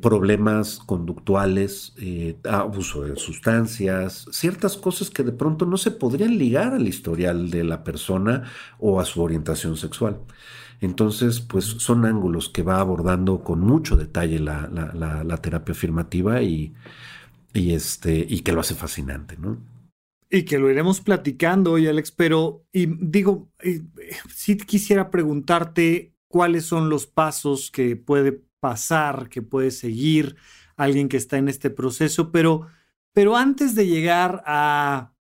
problemas 0.00 0.78
conductuales, 0.78 1.94
abuso 2.44 3.04
de 3.04 3.16
sustancias, 3.16 4.26
ciertas 4.32 4.76
cosas 4.76 5.08
que 5.08 5.22
de 5.22 5.32
pronto 5.32 5.66
no 5.66 5.76
se 5.76 5.92
podrían 5.92 6.36
ligar 6.36 6.74
al 6.74 6.88
historial 6.88 7.50
de 7.50 7.62
la 7.62 7.84
persona 7.84 8.42
o 8.78 9.00
a 9.00 9.04
su 9.04 9.22
orientación 9.22 9.76
sexual. 9.76 10.20
Entonces, 10.82 11.40
pues 11.40 11.64
son 11.64 12.04
ángulos 12.04 12.48
que 12.48 12.64
va 12.64 12.80
abordando 12.80 13.44
con 13.44 13.60
mucho 13.60 13.96
detalle 13.96 14.40
la, 14.40 15.38
terapia 15.40 15.72
afirmativa 15.72 16.42
y, 16.42 16.74
y, 17.54 17.72
este, 17.72 18.26
y 18.28 18.40
que 18.40 18.50
lo 18.50 18.60
hace 18.60 18.74
fascinante, 18.74 19.36
¿no? 19.36 19.58
Y 20.28 20.42
que 20.42 20.58
lo 20.58 20.68
iremos 20.68 21.00
platicando 21.00 21.72
hoy, 21.72 21.86
Alex, 21.86 22.10
pero 22.10 22.64
y 22.72 22.86
digo, 22.86 23.48
si 24.34 24.56
quisiera 24.56 25.08
preguntarte 25.08 26.14
cuáles 26.26 26.64
son 26.64 26.88
los 26.88 27.06
pasos 27.06 27.70
que 27.70 27.94
puede 27.94 28.42
pasar, 28.62 29.28
que 29.28 29.42
puede 29.42 29.72
seguir 29.72 30.36
alguien 30.76 31.08
que 31.08 31.16
está 31.16 31.36
en 31.36 31.48
este 31.48 31.68
proceso, 31.68 32.30
pero, 32.30 32.68
pero 33.12 33.36
antes 33.36 33.74
de 33.74 33.88
llegar 33.88 34.44
a, 34.46 35.14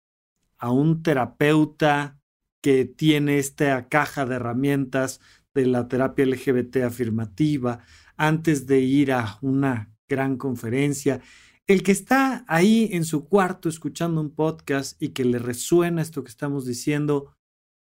a 0.59 0.71
un 0.71 1.01
terapeuta 1.01 2.19
que 2.61 2.85
tiene 2.85 3.39
esta 3.39 3.89
caja 3.89 4.27
de 4.27 4.35
herramientas 4.35 5.21
de 5.55 5.65
la 5.65 5.87
terapia 5.87 6.27
LGBT 6.27 6.83
afirmativa, 6.83 7.79
antes 8.15 8.67
de 8.67 8.81
ir 8.81 9.11
a 9.11 9.39
una 9.41 9.91
gran 10.07 10.37
conferencia, 10.37 11.19
el 11.65 11.81
que 11.81 11.93
está 11.93 12.45
ahí 12.47 12.89
en 12.91 13.05
su 13.05 13.27
cuarto 13.27 13.69
escuchando 13.69 14.21
un 14.21 14.35
podcast 14.35 15.01
y 15.01 15.09
que 15.09 15.25
le 15.25 15.39
resuena 15.39 16.03
esto 16.03 16.23
que 16.23 16.29
estamos 16.29 16.67
diciendo, 16.67 17.35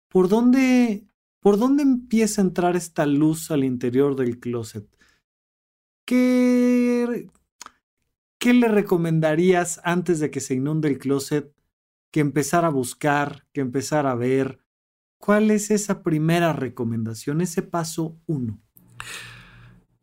¿por 0.08 0.30
dónde, 0.30 1.08
por 1.41 1.60
dónde 1.60 1.84
empieza 1.84 2.41
a 2.41 2.45
entrar 2.45 2.78
esta 2.78 3.06
luz 3.06 3.52
al 3.52 3.66
interior 3.66 4.16
del 4.16 4.39
closet? 4.39 4.88
¿Qué, 6.12 7.30
¿Qué 8.38 8.53
le 8.53 8.68
recomendarías 8.68 9.80
antes 9.86 10.20
de 10.20 10.30
que 10.30 10.41
se 10.41 10.55
inunde 10.55 10.89
el 10.89 10.97
closet? 10.97 11.55
Que 12.12 12.20
empezar 12.20 12.66
a 12.66 12.70
buscar, 12.70 13.47
que 13.53 13.62
empezar 13.62 14.05
a 14.05 14.16
ver. 14.16 14.59
¿Cuál 15.22 15.51
es 15.51 15.72
esa 15.72 16.03
primera 16.03 16.51
recomendación, 16.51 17.39
ese 17.39 17.62
paso 17.62 18.18
uno? 18.28 18.59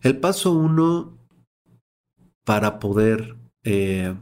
El 0.01 0.19
paso 0.19 0.55
uno 0.55 1.19
para 2.43 2.79
poder 2.79 3.37
eh, 3.65 4.17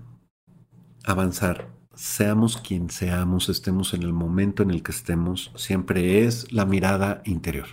avanzar, 1.05 1.70
seamos 1.95 2.57
quien 2.57 2.91
seamos, 2.91 3.49
estemos 3.49 3.95
en 3.95 4.03
el 4.03 4.12
momento 4.12 4.64
en 4.64 4.72
el 4.72 4.82
que 4.82 4.91
estemos, 4.91 5.53
siempre 5.55 6.24
es 6.24 6.51
la 6.53 6.66
mirada 6.66 7.22
interior. 7.24 7.68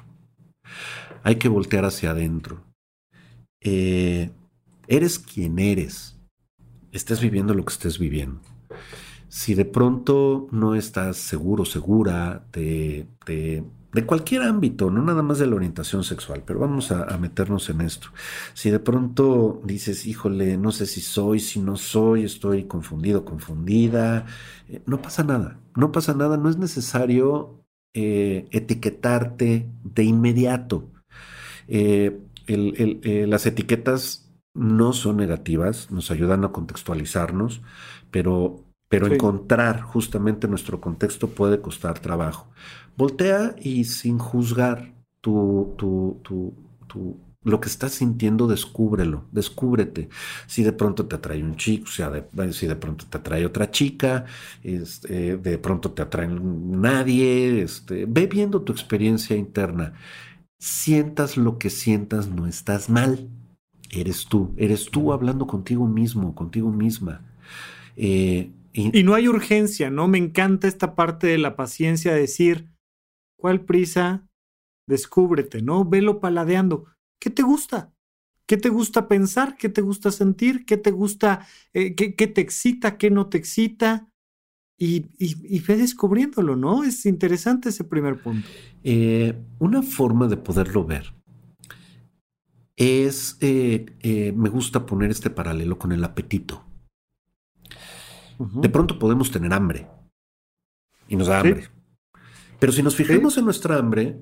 Hay 1.24 1.38
que 1.38 1.49
voltear 1.49 1.86
hacia 1.86 2.11
adentro. 2.11 2.73
Eh, 3.64 4.30
eres 4.88 5.20
quien 5.20 5.57
eres, 5.57 6.20
estés 6.91 7.22
viviendo 7.22 7.53
lo 7.53 7.64
que 7.66 7.74
estés 7.74 7.97
viviendo. 7.97 8.41
Si 9.30 9.55
de 9.55 9.66
pronto 9.66 10.47
no 10.51 10.76
estás 10.76 11.18
seguro, 11.18 11.66
segura 11.66 12.45
de, 12.51 13.07
de, 13.26 13.66
cualquier 14.05 14.43
ámbito, 14.43 14.91
no 14.91 15.01
nada 15.01 15.24
más 15.24 15.39
de 15.39 15.47
la 15.47 15.55
orientación 15.55 16.03
sexual, 16.03 16.43
pero 16.45 16.59
vamos 16.59 16.91
a, 16.91 17.18
meternos 17.18 17.70
en 17.70 17.82
esto. 17.82 18.09
Si 18.53 18.70
de 18.70 18.80
pronto 18.80 19.61
dices, 19.64 20.05
híjole, 20.05 20.57
no 20.57 20.72
sé 20.72 20.86
si 20.86 21.01
soy, 21.01 21.39
si 21.39 21.59
no 21.59 21.78
soy, 21.78 22.26
estoy 22.26 22.66
confundido, 22.66 23.26
confundida, 23.26 24.26
eh, 24.70 24.82
no 24.86 25.01
pasa 25.01 25.24
nada, 25.24 25.59
no 25.76 25.91
pasa 25.91 26.14
nada, 26.14 26.38
no 26.38 26.49
es 26.49 26.57
necesario 26.57 27.64
eh, 27.93 28.47
etiquetarte 28.51 29.68
de 29.84 30.03
inmediato. 30.03 30.89
Las 32.48 33.46
etiquetas 33.46 34.32
no 34.54 34.94
son 34.94 35.18
negativas, 35.18 35.91
nos 35.91 36.12
ayudan 36.12 36.44
a 36.46 36.52
contextualizarnos, 36.52 37.62
pero, 38.12 38.64
pero 38.89 39.08
encontrar 39.08 39.82
justamente 39.82 40.48
nuestro 40.48 40.80
contexto 40.80 41.30
puede 41.30 41.62
costar 41.62 42.00
trabajo. 42.00 42.48
Voltea 42.96 43.56
y 43.60 43.86
sin 43.86 44.20
juzgar 44.20 44.94
tu, 45.22 45.74
tu, 45.78 46.20
tu, 46.24 46.54
tu 46.88 47.18
lo 47.44 47.60
que 47.60 47.68
estás 47.68 47.94
sintiendo, 47.94 48.48
descúbrelo, 48.48 49.26
descúbrete. 49.32 50.10
Si 50.48 50.64
de 50.64 50.72
pronto 50.72 51.06
te 51.08 51.16
atrae 51.16 51.44
un 51.44 51.56
chico, 51.56 51.88
sea 51.88 52.26
si 52.52 52.68
de 52.68 52.76
pronto 52.76 53.06
te 53.10 53.18
atrae 53.18 53.46
otra 53.46 53.70
chica, 53.70 54.26
este, 54.64 55.38
de 55.38 55.58
pronto 55.58 55.91
te 55.91 56.02
atrae 56.02 56.28
nadie, 56.28 57.62
este, 57.62 58.06
ve 58.08 58.28
viendo 58.28 58.62
tu 58.62 58.72
experiencia 58.72 59.36
interna. 59.36 59.94
Sientas 60.64 61.36
lo 61.36 61.59
que 61.59 61.70
sientas, 61.70 62.30
no 62.30 62.47
estás 62.47 62.89
mal 62.89 63.30
eres 63.99 64.26
tú, 64.26 64.53
eres 64.57 64.89
tú 64.89 65.14
hablando 65.14 65.47
contigo 65.47 65.88
mismo, 65.88 66.36
contigo 66.36 66.72
misma. 66.72 67.22
Eh, 67.95 68.51
y, 68.74 69.03
no 69.03 69.14
hay 69.14 69.28
urgencia, 69.28 69.91
¿no? 69.91 70.07
Me 70.07 70.18
encanta 70.18 70.68
esta 70.68 70.95
parte 70.95 71.28
de 71.28 71.38
la 71.38 71.55
paciencia, 71.55 72.14
decir, 72.14 72.70
¿cuál 73.38 73.66
prisa? 73.66 74.28
Descúbrete, 74.88 75.61
¿no? 75.61 75.86
Velo 75.86 76.20
paladeando. 76.20 76.86
¿Qué 77.20 77.30
te 77.30 77.43
gusta? 77.43 77.93
¿Qué 78.47 78.57
te 78.57 78.70
gusta 78.70 79.07
pensar? 79.07 79.55
¿Qué 79.57 79.70
te 79.70 79.82
gusta 79.82 80.11
sentir? 80.11 80.66
¿Qué 80.66 80.78
te 80.78 80.91
gusta? 80.91 81.47
Eh, 81.74 81.95
qué, 81.95 82.28
te 82.28 82.41
excita? 82.41 82.97
¿Qué 82.97 83.11
no 83.11 83.28
te 83.28 83.38
excita? 83.38 84.09
Y, 84.78 85.06
y, 85.20 85.60
ve 85.60 85.78
descubriéndolo, 85.78 86.56
¿no? 86.56 86.84
Es 86.84 87.06
interesante 87.06 87.70
ese 87.70 87.84
primer 87.84 88.22
punto. 88.22 88.48
Eh, 88.84 89.40
una 89.60 89.84
forma 89.84 90.28
de 90.28 90.38
poderlo 90.38 90.84
ver 90.84 91.14
es, 92.76 93.38
eh, 93.40 93.86
eh, 94.02 94.34
me 94.36 94.50
gusta 94.50 94.86
poner 94.86 95.12
este 95.12 95.30
paralelo 95.30 95.78
con 95.78 95.92
el 95.92 96.04
apetito. 96.04 96.66
De 98.40 98.68
pronto 98.68 98.98
podemos 98.98 99.32
tener 99.32 99.54
hambre 99.54 99.88
y 101.08 101.16
nos 101.16 101.28
da 101.28 101.40
hambre. 101.40 101.70
Pero 102.60 102.74
si 102.74 102.82
nos 102.82 102.96
fijamos 102.96 103.38
en 103.38 103.46
nuestra 103.46 103.78
hambre, 103.78 104.22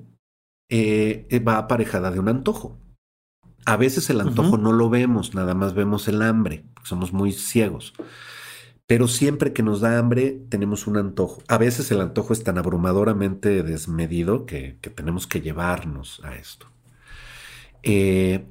va 0.70 1.56
aparejada 1.56 2.10
de 2.10 2.20
un 2.20 2.28
antojo. 2.28 2.78
A 3.64 3.76
veces 3.76 4.10
el 4.10 4.20
antojo 4.20 4.58
no 4.58 4.72
lo 4.72 4.90
vemos, 4.90 5.34
nada 5.34 5.54
más 5.54 5.74
vemos 5.74 6.06
el 6.08 6.20
hambre, 6.22 6.66
somos 6.84 7.12
muy 7.12 7.32
ciegos. 7.32 7.94
Pero 8.92 9.08
siempre 9.08 9.54
que 9.54 9.62
nos 9.62 9.80
da 9.80 9.98
hambre, 9.98 10.38
tenemos 10.50 10.86
un 10.86 10.98
antojo. 10.98 11.42
A 11.48 11.56
veces 11.56 11.90
el 11.90 12.02
antojo 12.02 12.34
es 12.34 12.44
tan 12.44 12.58
abrumadoramente 12.58 13.62
desmedido 13.62 14.44
que 14.44 14.76
tenemos 14.94 15.26
que 15.26 15.40
llevarnos 15.40 16.20
a 16.24 16.36
esto. 16.36 16.66
Eh, 17.82 18.44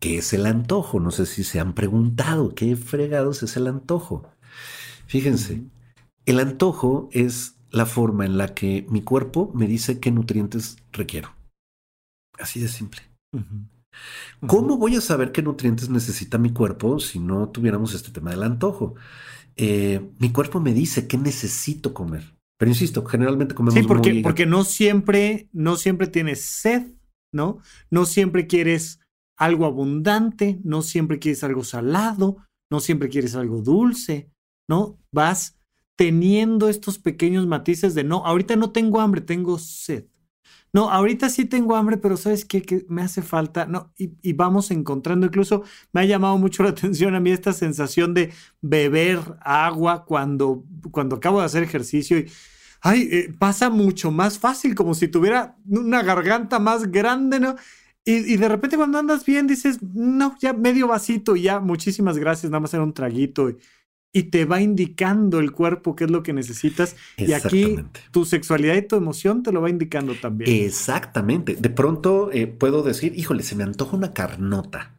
¿Qué 0.00 0.16
es 0.16 0.32
el 0.32 0.46
antojo? 0.46 1.00
No 1.00 1.10
sé 1.10 1.26
si 1.26 1.44
se 1.44 1.60
han 1.60 1.74
preguntado 1.74 2.54
qué 2.54 2.76
fregados 2.76 3.42
es 3.42 3.58
el 3.58 3.66
antojo. 3.66 4.26
Fíjense, 5.06 5.64
el 6.24 6.40
antojo 6.40 7.10
es 7.12 7.58
la 7.68 7.84
forma 7.84 8.24
en 8.24 8.38
la 8.38 8.54
que 8.54 8.86
mi 8.88 9.02
cuerpo 9.02 9.52
me 9.54 9.66
dice 9.66 10.00
qué 10.00 10.10
nutrientes 10.10 10.78
requiero. 10.92 11.34
Así 12.38 12.58
de 12.58 12.68
simple. 12.68 13.02
¿Cómo 14.46 14.78
voy 14.78 14.96
a 14.96 15.02
saber 15.02 15.30
qué 15.30 15.42
nutrientes 15.42 15.90
necesita 15.90 16.38
mi 16.38 16.54
cuerpo 16.54 17.00
si 17.00 17.18
no 17.18 17.50
tuviéramos 17.50 17.92
este 17.92 18.10
tema 18.12 18.30
del 18.30 18.44
antojo? 18.44 18.94
Eh, 19.56 20.00
mi 20.18 20.30
cuerpo 20.30 20.60
me 20.60 20.72
dice 20.74 21.06
qué 21.06 21.16
necesito 21.16 21.94
comer. 21.94 22.34
Pero 22.56 22.70
insisto, 22.70 23.04
generalmente 23.04 23.54
comemos 23.54 23.74
sí, 23.74 23.86
porque, 23.86 24.20
porque 24.22 24.46
no 24.46 24.64
siempre, 24.64 25.48
no 25.52 25.76
siempre 25.76 26.06
tienes 26.06 26.40
sed 26.42 26.94
¿no? 27.34 27.58
No 27.90 28.06
siempre 28.06 28.46
quieres 28.46 29.00
algo 29.36 29.66
abundante, 29.66 30.60
no 30.62 30.80
siempre 30.80 31.18
quieres 31.18 31.44
algo 31.44 31.64
salado, 31.64 32.38
no 32.70 32.80
siempre 32.80 33.10
quieres 33.10 33.34
algo 33.34 33.60
dulce, 33.60 34.30
¿no? 34.68 34.98
Vas 35.12 35.58
teniendo 35.96 36.68
estos 36.68 36.98
pequeños 36.98 37.46
matices 37.46 37.94
de 37.94 38.04
no, 38.04 38.24
ahorita 38.24 38.56
no 38.56 38.70
tengo 38.70 39.00
hambre, 39.00 39.20
tengo 39.20 39.58
sed. 39.58 40.06
No, 40.74 40.90
ahorita 40.90 41.30
sí 41.30 41.44
tengo 41.44 41.76
hambre, 41.76 41.98
pero 41.98 42.16
¿sabes 42.16 42.44
qué? 42.44 42.60
Que 42.60 42.84
me 42.88 43.00
hace 43.00 43.22
falta, 43.22 43.64
¿no? 43.64 43.92
Y, 43.96 44.32
vamos 44.32 44.72
encontrando, 44.72 45.26
incluso 45.26 45.62
me 45.92 46.00
ha 46.00 46.04
llamado 46.04 46.36
mucho 46.36 46.64
la 46.64 46.70
atención 46.70 47.14
a 47.14 47.20
mí 47.20 47.30
esta 47.30 47.52
sensación 47.52 48.12
de 48.12 48.32
beber 48.60 49.20
agua 49.40 50.04
cuando, 50.04 50.64
cuando 50.90 51.16
acabo 51.16 51.38
de 51.38 51.46
hacer 51.46 51.62
ejercicio 51.62 52.18
y 52.18 52.26
ay, 52.80 53.08
eh, 53.10 53.34
pasa 53.38 53.70
mucho 53.70 54.10
más 54.10 54.38
fácil, 54.38 54.74
como 54.74 54.94
si 54.94 55.06
tuviera 55.06 55.56
una 55.66 56.02
garganta 56.02 56.58
más 56.58 56.90
grande, 56.90 57.38
¿no? 57.38 57.54
Y, 58.04 58.36
de 58.36 58.48
repente 58.48 58.76
cuando 58.76 58.98
andas 58.98 59.24
bien 59.24 59.46
dices, 59.46 59.78
no, 59.82 60.36
ya 60.40 60.52
medio 60.52 60.88
vasito, 60.88 61.36
ya, 61.36 61.60
muchísimas 61.60 62.18
gracias, 62.18 62.50
nada 62.50 62.60
más 62.60 62.74
era 62.74 62.82
un 62.82 62.92
traguito. 62.92 63.48
Y, 63.48 63.56
te 64.22 64.44
va 64.44 64.62
indicando 64.62 65.40
el 65.40 65.52
cuerpo 65.52 65.96
qué 65.96 66.04
es 66.04 66.10
lo 66.10 66.22
que 66.22 66.32
necesitas. 66.32 66.96
Y 67.16 67.32
aquí 67.32 67.76
tu 68.12 68.24
sexualidad 68.24 68.76
y 68.76 68.82
tu 68.82 68.96
emoción 68.96 69.42
te 69.42 69.52
lo 69.52 69.60
va 69.60 69.68
indicando 69.68 70.14
también. 70.14 70.64
Exactamente. 70.64 71.56
De 71.56 71.68
pronto 71.68 72.30
eh, 72.32 72.46
puedo 72.46 72.82
decir, 72.82 73.12
híjole, 73.16 73.42
se 73.42 73.56
me 73.56 73.64
antoja 73.64 73.96
una 73.96 74.12
carnota. 74.12 74.94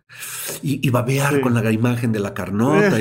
Y, 0.62 0.86
y 0.86 0.92
babear 0.92 1.42
con 1.42 1.54
la 1.54 1.72
imagen 1.72 2.12
de 2.12 2.20
la 2.20 2.34
carnota. 2.34 2.98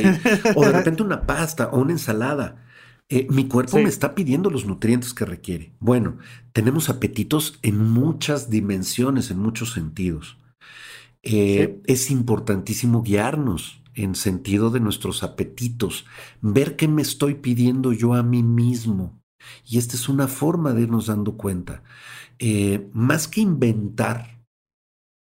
o 0.54 0.64
de 0.64 0.72
repente 0.72 1.02
una 1.02 1.26
pasta 1.26 1.68
o 1.68 1.80
una 1.80 1.92
ensalada. 1.92 2.64
Eh, 3.08 3.26
mi 3.30 3.46
cuerpo 3.48 3.76
me 3.76 3.88
está 3.88 4.14
pidiendo 4.14 4.50
los 4.50 4.64
nutrientes 4.64 5.12
que 5.12 5.26
requiere. 5.26 5.72
Bueno, 5.78 6.16
tenemos 6.52 6.88
apetitos 6.88 7.58
en 7.62 7.78
muchas 7.78 8.48
dimensiones, 8.48 9.30
en 9.30 9.38
muchos 9.38 9.72
sentidos. 9.72 10.38
Eh, 11.22 11.80
es 11.86 12.10
importantísimo 12.10 13.02
guiarnos 13.02 13.83
en 13.94 14.14
sentido 14.14 14.70
de 14.70 14.80
nuestros 14.80 15.22
apetitos, 15.22 16.06
ver 16.40 16.76
qué 16.76 16.88
me 16.88 17.02
estoy 17.02 17.34
pidiendo 17.34 17.92
yo 17.92 18.14
a 18.14 18.22
mí 18.22 18.42
mismo. 18.42 19.20
Y 19.64 19.78
esta 19.78 19.96
es 19.96 20.08
una 20.08 20.26
forma 20.26 20.72
de 20.72 20.82
irnos 20.82 21.06
dando 21.06 21.36
cuenta. 21.36 21.82
Eh, 22.38 22.88
más 22.92 23.28
que 23.28 23.40
inventar 23.40 24.44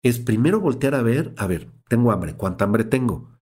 es 0.02 0.18
primero 0.18 0.60
voltear 0.60 0.94
a 0.94 1.02
ver, 1.02 1.34
a 1.36 1.46
ver, 1.46 1.70
tengo 1.88 2.12
hambre, 2.12 2.34
¿cuánta 2.34 2.64
hambre 2.64 2.84
tengo? 2.84 3.37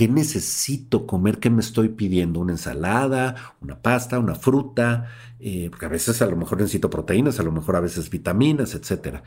¿Qué 0.00 0.08
necesito 0.08 1.06
comer? 1.06 1.40
¿Qué 1.40 1.50
me 1.50 1.60
estoy 1.60 1.90
pidiendo? 1.90 2.40
¿Una 2.40 2.52
ensalada? 2.52 3.54
¿Una 3.60 3.82
pasta? 3.82 4.18
¿Una 4.18 4.34
fruta? 4.34 5.10
Eh, 5.38 5.66
porque 5.68 5.84
a 5.84 5.90
veces 5.90 6.22
a 6.22 6.26
lo 6.26 6.36
mejor 6.36 6.56
necesito 6.56 6.88
proteínas, 6.88 7.38
a 7.38 7.42
lo 7.42 7.52
mejor 7.52 7.76
a 7.76 7.80
veces 7.80 8.08
vitaminas, 8.08 8.74
etc. 8.74 9.18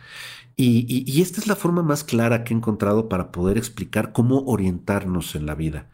Y, 0.55 1.21
esta 1.21 1.39
es 1.39 1.45
la 1.45 1.55
forma 1.55 1.83
más 1.83 2.03
clara 2.03 2.43
que 2.43 2.55
he 2.55 2.57
encontrado 2.57 3.07
para 3.07 3.31
poder 3.31 3.59
explicar 3.59 4.13
cómo 4.13 4.45
orientarnos 4.47 5.35
en 5.35 5.45
la 5.45 5.53
vida. 5.53 5.91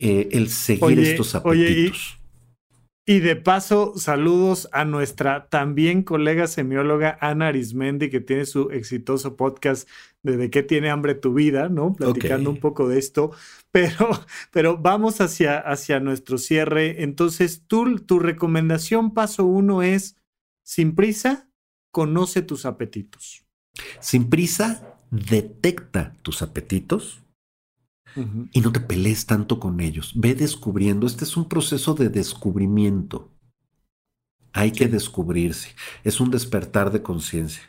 Eh, 0.00 0.28
el 0.32 0.48
seguir 0.48 0.98
estos 0.98 1.36
apetitos. 1.36 2.18
Y 3.08 3.20
de 3.20 3.36
paso, 3.36 3.92
saludos 3.96 4.68
a 4.72 4.84
nuestra 4.84 5.48
también 5.48 6.02
colega 6.02 6.48
semióloga 6.48 7.16
Ana 7.20 7.48
Arismendi, 7.48 8.10
que 8.10 8.18
tiene 8.18 8.46
su 8.46 8.70
exitoso 8.72 9.36
podcast 9.36 9.88
de 10.24 10.36
De 10.36 10.50
qué 10.50 10.64
tiene 10.64 10.90
hambre 10.90 11.14
tu 11.14 11.32
vida, 11.32 11.68
¿no? 11.68 11.92
Platicando 11.92 12.50
un 12.50 12.58
poco 12.58 12.88
de 12.88 12.98
esto. 12.98 13.30
Pero, 13.70 14.08
pero 14.50 14.78
vamos 14.78 15.20
hacia, 15.20 15.58
hacia 15.58 16.00
nuestro 16.00 16.36
cierre. 16.38 17.04
Entonces, 17.04 17.62
tú, 17.68 17.98
tu 18.00 18.18
recomendación 18.18 19.14
paso 19.14 19.44
uno 19.44 19.82
es, 19.82 20.16
sin 20.64 20.96
prisa, 20.96 21.48
conoce 21.92 22.42
tus 22.42 22.66
apetitos. 22.66 23.44
Sin 24.00 24.30
prisa, 24.30 24.96
detecta 25.10 26.14
tus 26.22 26.42
apetitos 26.42 27.22
y 28.52 28.60
no 28.60 28.72
te 28.72 28.80
pelees 28.80 29.26
tanto 29.26 29.60
con 29.60 29.80
ellos. 29.80 30.12
Ve 30.14 30.34
descubriendo. 30.34 31.06
Este 31.06 31.24
es 31.24 31.36
un 31.36 31.48
proceso 31.48 31.94
de 31.94 32.08
descubrimiento. 32.08 33.30
Hay 34.52 34.72
que 34.72 34.88
descubrirse. 34.88 35.74
Es 36.02 36.20
un 36.20 36.30
despertar 36.30 36.90
de 36.90 37.02
conciencia. 37.02 37.62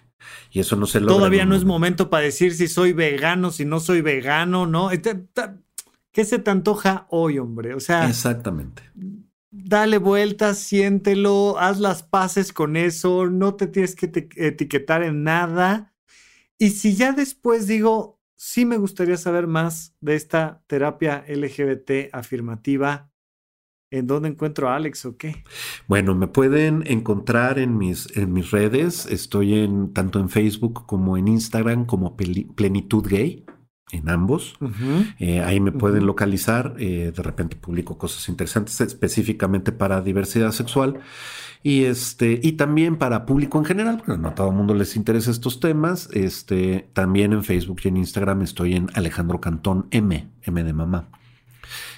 Y 0.52 0.60
eso 0.60 0.76
no 0.76 0.86
se 0.86 1.00
logra. 1.00 1.16
Todavía 1.16 1.46
no 1.46 1.56
es 1.56 1.66
momento 1.66 2.10
para 2.10 2.24
decir 2.24 2.54
si 2.54 2.68
soy 2.68 2.94
vegano, 2.94 3.52
si 3.52 3.66
no 3.66 3.80
soy 3.80 4.02
vegano, 4.02 4.66
¿no? 4.66 4.90
¿Qué 6.12 6.26
se 6.26 6.40
te 6.40 6.50
antoja 6.50 7.08
hoy, 7.10 7.40
hombre? 7.40 7.76
O 7.76 7.80
sea. 7.80 8.08
Exactamente. 8.08 8.84
Dale 9.52 9.98
vueltas, 9.98 10.60
siéntelo, 10.60 11.58
haz 11.58 11.80
las 11.80 12.04
paces 12.04 12.54
con 12.54 12.76
eso, 12.76 13.28
no 13.28 13.56
te 13.56 13.68
tienes 13.68 13.96
que 13.96 14.30
etiquetar 14.36 15.04
en 15.04 15.24
nada. 15.24 15.94
Y 16.58 16.72
si 16.72 16.96
ya 16.96 17.12
después 17.12 17.68
digo, 17.68 18.17
sí 18.38 18.66
me 18.66 18.78
gustaría 18.78 19.18
saber 19.18 19.48
más 19.48 19.96
de 20.00 20.16
esta 20.16 20.64
terapia 20.68 21.26
LGBT 21.28 22.14
afirmativa. 22.14 23.12
¿En 23.90 24.06
dónde 24.06 24.30
encuentro 24.30 24.70
a 24.70 24.76
Alex 24.76 25.06
o 25.06 25.18
qué? 25.18 25.44
Bueno, 25.88 26.14
me 26.14 26.28
pueden 26.28 26.84
encontrar 26.88 27.58
en 27.58 27.78
mis, 27.78 28.16
en 28.18 28.34
mis 28.34 28.52
redes. 28.52 29.06
Estoy 29.06 29.60
en 29.60 29.94
tanto 29.94 30.20
en 30.20 30.30
Facebook 30.30 30.86
como 30.86 31.18
en 31.18 31.30
Instagram 31.30 31.86
como 31.86 32.16
Plenitud 32.18 33.08
Gay 33.08 33.46
en 33.92 34.10
ambos. 34.10 34.58
Eh, 35.20 35.40
ahí 35.42 35.60
me 35.62 35.72
pueden 35.72 36.06
localizar. 36.06 36.76
Eh, 36.80 37.14
de 37.16 37.24
repente 37.24 37.56
publico 37.56 37.98
cosas 37.98 38.28
interesantes 38.28 38.80
específicamente 38.82 39.72
para 39.72 40.02
diversidad 40.02 40.52
sexual. 40.52 41.00
Y 41.68 41.84
este, 41.84 42.40
y 42.42 42.54
también 42.54 42.96
para 42.96 43.26
público 43.26 43.58
en 43.58 43.66
general, 43.66 43.98
porque 43.98 44.18
no 44.18 44.30
a 44.30 44.36
todo 44.36 44.52
el 44.52 44.56
mundo 44.56 44.74
les 44.74 44.96
interesa 44.96 45.32
estos 45.32 45.60
temas. 45.60 46.08
Este, 46.14 46.90
también 46.94 47.34
en 47.34 47.44
Facebook 47.44 47.82
y 47.84 47.90
en 47.90 47.98
Instagram 47.98 48.42
estoy 48.42 48.76
en 48.76 48.88
Alejandro 48.94 49.42
Cantón 49.42 49.88
M, 49.92 50.30
M 50.44 50.64
de 50.64 50.72
mamá. 50.72 51.10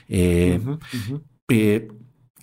Eh, 0.07 0.59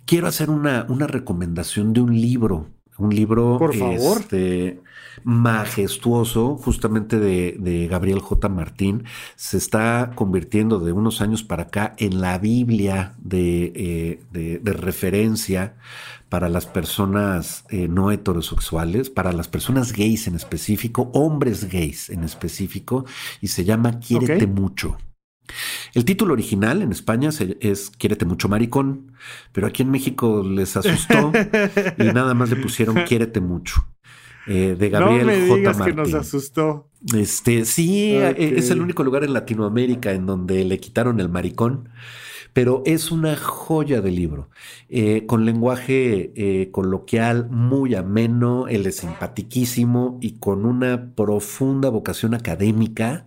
quiero 0.05 0.29
hacer 0.29 0.51
una, 0.51 0.87
una 0.89 1.09
recomendación 1.09 1.93
de 1.93 2.01
un 2.03 2.15
libro. 2.15 2.71
Un 2.99 3.15
libro. 3.15 3.59
Por 3.59 3.75
favor. 3.75 4.19
Este, 4.21 4.81
majestuoso, 5.25 6.57
justamente 6.57 7.19
de, 7.19 7.89
Gabriel 7.89 8.21
J. 8.21 8.49
Martín, 8.49 9.05
se 9.35 9.57
está 9.57 10.13
convirtiendo 10.15 10.79
de 10.79 10.93
unos 10.93 11.21
años 11.21 11.43
para 11.43 11.65
acá 11.65 11.95
en 11.99 12.21
la 12.21 12.39
Biblia 12.39 13.15
de, 13.19 14.21
eh, 14.33 14.61
referencia 14.65 15.75
para 16.29 16.49
las 16.49 16.67
personas 16.67 17.65
eh, 17.71 17.89
no 17.89 18.11
heterosexuales, 18.11 19.11
para 19.11 19.33
las 19.33 19.49
personas 19.49 19.93
gays 19.93 20.27
en 20.27 20.35
específico, 20.35 21.11
hombres 21.13 21.71
gays 21.71 22.11
en 22.11 22.25
específico, 22.25 23.05
y 23.41 23.49
se 23.49 23.65
llama 23.65 23.99
Quiérete 24.01 24.47
mucho. 24.47 24.97
El 25.95 26.05
título 26.05 26.33
original 26.33 26.83
en 26.83 26.93
España 26.93 27.31
es 27.61 27.91
Quiérete 27.91 28.25
mucho 28.25 28.49
maricón, 28.49 29.13
pero 29.53 29.67
aquí 29.67 29.83
en 29.83 29.91
México 29.91 30.43
les 30.43 30.77
asustó 30.77 31.33
y 31.99 32.05
nada 32.05 32.35
más 32.35 32.51
le 32.51 32.57
pusieron 32.57 32.97
Quiérete 33.07 33.41
mucho. 33.41 33.87
Eh, 34.47 34.77
de 34.79 34.91
Gabriel 34.91 35.27
no 35.27 35.33
me 35.33 35.57
digas 35.57 35.81
que 35.81 35.93
nos 35.93 36.15
asustó. 36.15 36.89
Este, 37.15 37.65
sí, 37.65 38.13
eh, 38.15 38.55
es 38.57 38.71
el 38.71 38.81
único 38.81 39.03
lugar 39.03 39.25
en 39.25 39.33
Latinoamérica 39.33 40.13
en 40.13 40.27
donde 40.27 40.65
le 40.65 40.79
quitaron 40.79 41.19
el 41.19 41.29
maricón, 41.29 41.89
pero 42.53 42.83
es 42.87 43.11
una 43.11 43.37
joya 43.37 44.01
de 44.01 44.11
libro, 44.13 44.51
eh, 44.89 45.25
con 45.27 45.45
lenguaje 45.45 46.69
coloquial 46.71 47.49
muy 47.51 47.95
ameno, 47.97 48.69
él 48.69 48.87
es 48.87 48.97
simpatiquísimo 48.97 50.19
y 50.23 50.39
con 50.39 50.65
una 50.65 51.13
profunda 51.15 51.89
vocación 51.89 52.35
académica. 52.35 53.27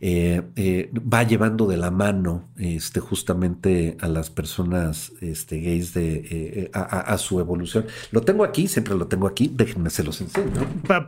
Eh, 0.00 0.42
eh, 0.54 0.92
va 0.94 1.24
llevando 1.24 1.66
de 1.66 1.76
la 1.76 1.90
mano 1.90 2.50
este, 2.56 3.00
justamente 3.00 3.96
a 4.00 4.06
las 4.06 4.30
personas 4.30 5.12
este, 5.20 5.60
gays 5.60 5.92
de, 5.92 6.24
eh, 6.30 6.70
a, 6.72 7.18
su 7.18 7.40
evolución. 7.40 7.86
Lo 8.12 8.20
tengo 8.20 8.44
aquí, 8.44 8.68
siempre 8.68 8.94
lo 8.94 9.08
tengo 9.08 9.26
aquí, 9.26 9.50
déjenme 9.52 9.90
se 9.90 10.04
los 10.04 10.20
enseño. 10.20 10.52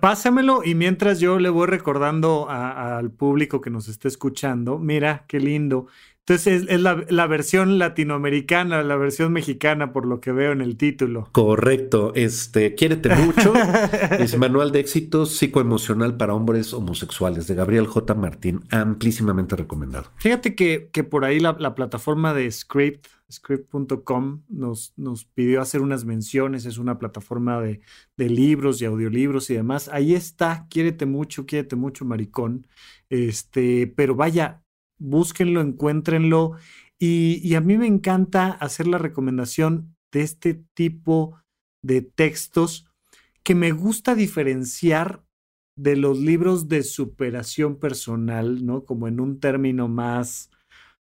Pásamelo 0.00 0.64
y 0.64 0.74
mientras 0.74 1.20
yo 1.20 1.38
le 1.38 1.50
voy 1.50 1.68
recordando 1.68 2.48
al 2.50 3.10
público 3.12 3.60
que 3.60 3.70
nos 3.70 3.86
está 3.86 4.08
escuchando, 4.08 4.78
mira 4.78 5.24
qué 5.28 5.38
lindo. 5.38 5.86
Entonces 6.30 6.68
es, 6.68 6.80
la, 6.80 7.26
versión 7.26 7.80
latinoamericana, 7.80 8.84
la 8.84 8.94
versión 8.94 9.32
mexicana, 9.32 9.92
por 9.92 10.06
lo 10.06 10.20
que 10.20 10.30
veo 10.30 10.52
en 10.52 10.60
el 10.60 10.76
título. 10.76 11.28
Correcto. 11.32 12.12
Este, 12.14 12.76
Quiérete 12.76 13.12
mucho. 13.16 13.52
es 14.16 14.38
Manual 14.38 14.70
de 14.70 14.78
Éxitos 14.78 15.36
Psicoemocional 15.36 16.16
para 16.16 16.34
Hombres 16.34 16.72
Homosexuales 16.72 17.48
de 17.48 17.56
Gabriel 17.56 17.88
J. 17.88 18.14
Martín. 18.14 18.60
Amplísimamente 18.70 19.56
recomendado. 19.56 20.12
Fíjate 20.18 20.54
que, 20.54 20.88
que 20.92 21.02
por 21.02 21.24
ahí 21.24 21.40
la, 21.40 21.74
plataforma 21.74 22.32
de 22.32 22.48
Script, 22.48 23.08
script.com, 23.28 24.42
nos, 24.48 24.92
nos 24.96 25.24
pidió 25.24 25.60
hacer 25.60 25.80
unas 25.80 26.04
menciones. 26.04 26.64
Es 26.64 26.78
una 26.78 27.00
plataforma 27.00 27.60
de, 27.60 27.80
de 28.16 28.30
libros 28.30 28.80
y 28.80 28.84
audiolibros 28.84 29.50
y 29.50 29.54
demás. 29.54 29.88
Ahí 29.88 30.14
está. 30.14 30.68
Quiérete 30.70 31.06
mucho, 31.06 31.44
quiérete 31.44 31.74
mucho, 31.74 32.04
maricón. 32.04 32.68
Este, 33.08 33.92
pero 33.96 34.14
vaya, 34.14 34.62
búsquenlo, 35.00 35.60
encuéntrenlo. 35.60 36.52
Y, 36.98 37.54
a 37.54 37.60
mí 37.60 37.78
me 37.78 37.86
encanta 37.86 38.52
hacer 38.52 38.86
la 38.86 38.98
recomendación 38.98 39.96
de 40.12 40.20
este 40.20 40.62
tipo 40.74 41.40
de 41.82 42.02
textos 42.02 42.86
que 43.42 43.54
me 43.54 43.72
gusta 43.72 44.14
diferenciar 44.14 45.24
de 45.76 45.96
los 45.96 46.18
libros 46.18 46.68
de 46.68 46.82
superación 46.82 47.76
personal, 47.76 48.66
¿no? 48.66 48.84
Como 48.84 49.08
en 49.08 49.18
un 49.18 49.40
término 49.40 49.88
más 49.88 50.50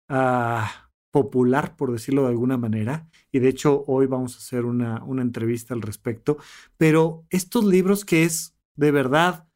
ah, 0.08 0.90
popular, 1.12 1.76
por 1.76 1.92
decirlo 1.92 2.22
de 2.22 2.28
alguna 2.28 2.56
manera. 2.56 3.06
Y 3.30 3.40
de 3.40 3.50
hecho, 3.50 3.84
hoy 3.86 4.06
vamos 4.06 4.34
a 4.34 4.38
hacer 4.38 4.64
una, 4.64 5.04
una 5.04 5.20
entrevista 5.20 5.74
al 5.74 5.82
respecto. 5.82 6.38
Pero 6.78 7.26
estos 7.28 7.66
libros 7.66 8.06
que 8.06 8.24
es 8.24 8.56
de 8.76 8.90
verdad 8.92 9.46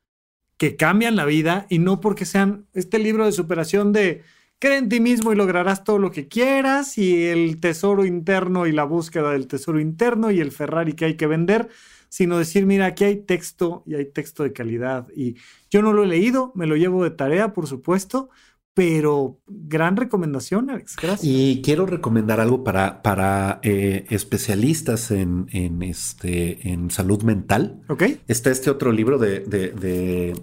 que 0.57 0.77
cambian 0.77 1.17
la 1.17 1.25
vida 1.25 1.67
y 1.69 1.79
no 1.79 2.01
porque 2.01 2.25
sean 2.25 2.67
este 2.73 2.99
libro 2.99 3.27
de 3.27 3.33
superación 3.33 3.93
de 3.93 4.23
cree 4.59 4.79
en 4.79 4.89
ti 4.89 5.01
mismo 5.01 5.33
y 5.33 5.37
lograrás 5.37 5.85
todo 5.85 5.99
lo 5.99 6.11
que 6.11 6.29
quieras 6.29 6.97
y 6.99 7.25
el 7.27 7.61
tesoro 7.61 8.05
interno 8.05 8.67
y 8.67 8.73
la 8.73 8.85
búsqueda 8.85 9.33
del 9.33 9.47
tesoro 9.47 9.81
interno 9.81 10.31
y 10.31 10.41
el 10.41 10.53
Ferrari 10.53 10.95
que 10.95 11.05
hay 11.05 11.17
que 11.17 11.27
vender, 11.27 11.69
sino 12.09 12.39
decir, 12.39 12.65
mira, 12.65 12.87
aquí 12.87 13.05
hay 13.05 13.17
texto 13.17 13.83
y 13.87 13.95
hay 13.97 14.07
texto 14.07 14.43
de 14.43 14.53
calidad 14.53 15.09
y 15.15 15.37
yo 15.71 15.83
no 15.83 15.93
lo 15.93 16.05
he 16.05 16.07
leído, 16.07 16.53
me 16.55 16.67
lo 16.67 16.77
llevo 16.77 17.05
de 17.05 17.11
tarea, 17.11 17.53
por 17.53 17.67
supuesto, 17.67 18.31
pero 18.77 19.41
gran 19.47 19.97
recomendación, 19.97 20.68
Alex. 20.68 20.97
Gracias. 21.01 21.24
Y 21.24 21.62
quiero 21.62 21.87
recomendar 21.87 22.41
algo 22.41 22.62
para, 22.62 23.01
para 23.01 23.59
eh, 23.62 24.05
especialistas 24.11 25.11
en, 25.11 25.47
en, 25.51 25.83
este, 25.83 26.68
en 26.68 26.91
salud 26.91 27.22
mental. 27.22 27.81
Ok. 27.89 28.03
Está 28.29 28.51
este 28.51 28.68
otro 28.68 28.93
libro 28.93 29.16
de, 29.16 29.41
de, 29.41 30.35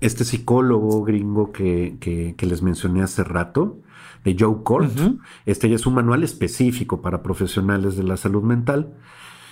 este 0.00 0.24
psicólogo 0.24 1.04
gringo 1.04 1.52
que, 1.52 1.98
que, 2.00 2.46
les 2.46 2.62
mencioné 2.62 3.02
hace 3.02 3.22
rato, 3.24 3.82
de 4.24 4.34
Joe 4.38 4.62
Cort. 4.64 4.98
Este 5.44 5.68
ya 5.68 5.76
es 5.76 5.84
un 5.84 5.92
manual 5.92 6.24
específico 6.24 7.02
para 7.02 7.22
profesionales 7.22 7.94
de 7.98 8.04
la 8.04 8.16
salud 8.16 8.42
mental. 8.42 8.94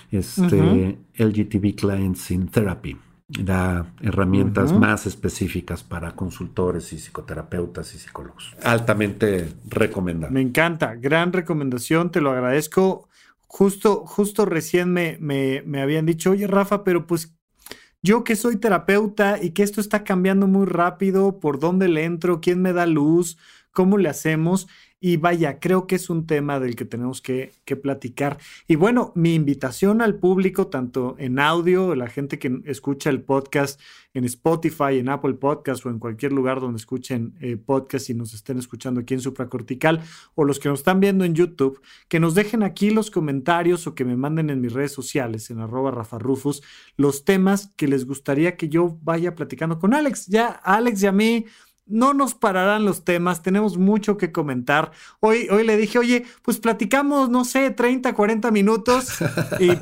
Este 0.09 0.97
LGTB 1.15 1.75
Clients 1.75 2.31
in 2.31 2.47
Therapy 2.47 2.97
da 3.27 3.91
herramientas 4.01 4.71
más 4.71 5.07
específicas 5.07 5.83
para 5.83 6.15
consultores 6.15 6.93
y 6.93 6.99
psicoterapeutas 6.99 7.95
y 7.95 7.97
psicólogos. 7.97 8.55
Altamente 8.63 9.53
recomendado. 9.67 10.31
Me 10.31 10.41
encanta, 10.41 10.95
gran 10.95 11.33
recomendación, 11.33 12.11
te 12.11 12.21
lo 12.21 12.31
agradezco. 12.31 13.09
Justo, 13.47 14.05
justo 14.05 14.45
recién 14.45 14.93
me, 14.93 15.17
me, 15.19 15.63
me 15.65 15.81
habían 15.81 16.05
dicho, 16.05 16.31
oye 16.31 16.45
Rafa, 16.45 16.83
pero 16.83 17.07
pues 17.07 17.35
yo 18.03 18.23
que 18.23 18.35
soy 18.35 18.57
terapeuta 18.57 19.41
y 19.41 19.51
que 19.51 19.63
esto 19.63 19.81
está 19.81 20.03
cambiando 20.03 20.45
muy 20.45 20.67
rápido, 20.67 21.39
por 21.39 21.59
dónde 21.59 21.87
le 21.87 22.03
entro, 22.03 22.41
quién 22.41 22.61
me 22.61 22.73
da 22.73 22.85
luz, 22.85 23.37
cómo 23.71 23.97
le 23.97 24.09
hacemos. 24.09 24.67
Y 25.05 25.17
vaya, 25.17 25.59
creo 25.59 25.85
que 25.85 25.97
es 25.97 26.09
un 26.09 26.25
tema 26.25 26.59
del 26.59 26.75
que 26.75 26.83
tenemos 26.83 27.21
que, 27.21 27.51
platicar. 27.83 28.39
Y 28.67 28.75
bueno, 28.75 29.11
mi 29.13 29.35
invitación 29.35 30.01
al 30.01 30.15
público, 30.15 30.65
tanto 30.65 31.15
en 31.19 31.37
audio, 31.37 31.93
la 31.93 32.07
gente 32.07 32.39
que 32.39 32.61
escucha 32.65 33.11
el 33.11 33.21
podcast 33.21 33.79
en 34.15 34.23
Spotify, 34.23 34.97
en 34.97 35.09
Apple 35.09 35.35
Podcast 35.35 35.85
o 35.85 35.91
en 35.91 35.99
cualquier 35.99 36.31
lugar 36.31 36.59
donde 36.59 36.77
escuchen 36.77 37.35
eh, 37.39 37.55
podcast 37.55 38.09
y 38.09 38.15
nos 38.15 38.33
estén 38.33 38.57
escuchando 38.57 39.01
aquí 39.01 39.13
en 39.13 39.19
Supracortical, 39.19 40.01
o 40.33 40.43
los 40.43 40.57
que 40.57 40.69
nos 40.69 40.79
están 40.79 40.99
viendo 40.99 41.23
en 41.23 41.35
YouTube, 41.35 41.79
que 42.07 42.19
nos 42.19 42.33
dejen 42.33 42.63
aquí 42.63 42.89
los 42.89 43.11
comentarios 43.11 43.85
o 43.85 43.93
que 43.93 44.05
me 44.05 44.15
manden 44.15 44.49
en 44.49 44.59
mis 44.59 44.73
redes 44.73 44.93
sociales, 44.93 45.51
en 45.51 45.59
arroba 45.59 45.91
Rafa 45.91 46.17
Rufus, 46.17 46.63
los 46.97 47.25
temas 47.25 47.71
que 47.75 47.87
les 47.87 48.07
gustaría 48.07 48.55
que 48.55 48.69
yo 48.69 48.97
vaya 49.03 49.35
platicando 49.35 49.77
con 49.77 49.93
Alex. 49.93 50.25
Ya, 50.25 50.47
Alex 50.47 51.03
y 51.03 51.05
a 51.05 51.11
mí 51.11 51.45
no 51.87 52.13
nos 52.13 52.33
pararán 52.33 52.83
los 52.83 53.03
temas, 53.03 53.43
tenemos 53.43 53.77
mucho 53.77 54.17
que 54.17 54.31
comentar. 54.31 54.91
Hoy, 55.19 55.47
hoy 55.51 55.63
le 55.63 55.77
dije, 55.77 55.99
oye, 55.99 56.25
pues 56.41 56.57
platicamos, 56.57 57.29
no 57.29 57.45
sé, 57.45 57.69
30, 57.71 58.13
40 58.13 58.51
minutos. 58.51 59.09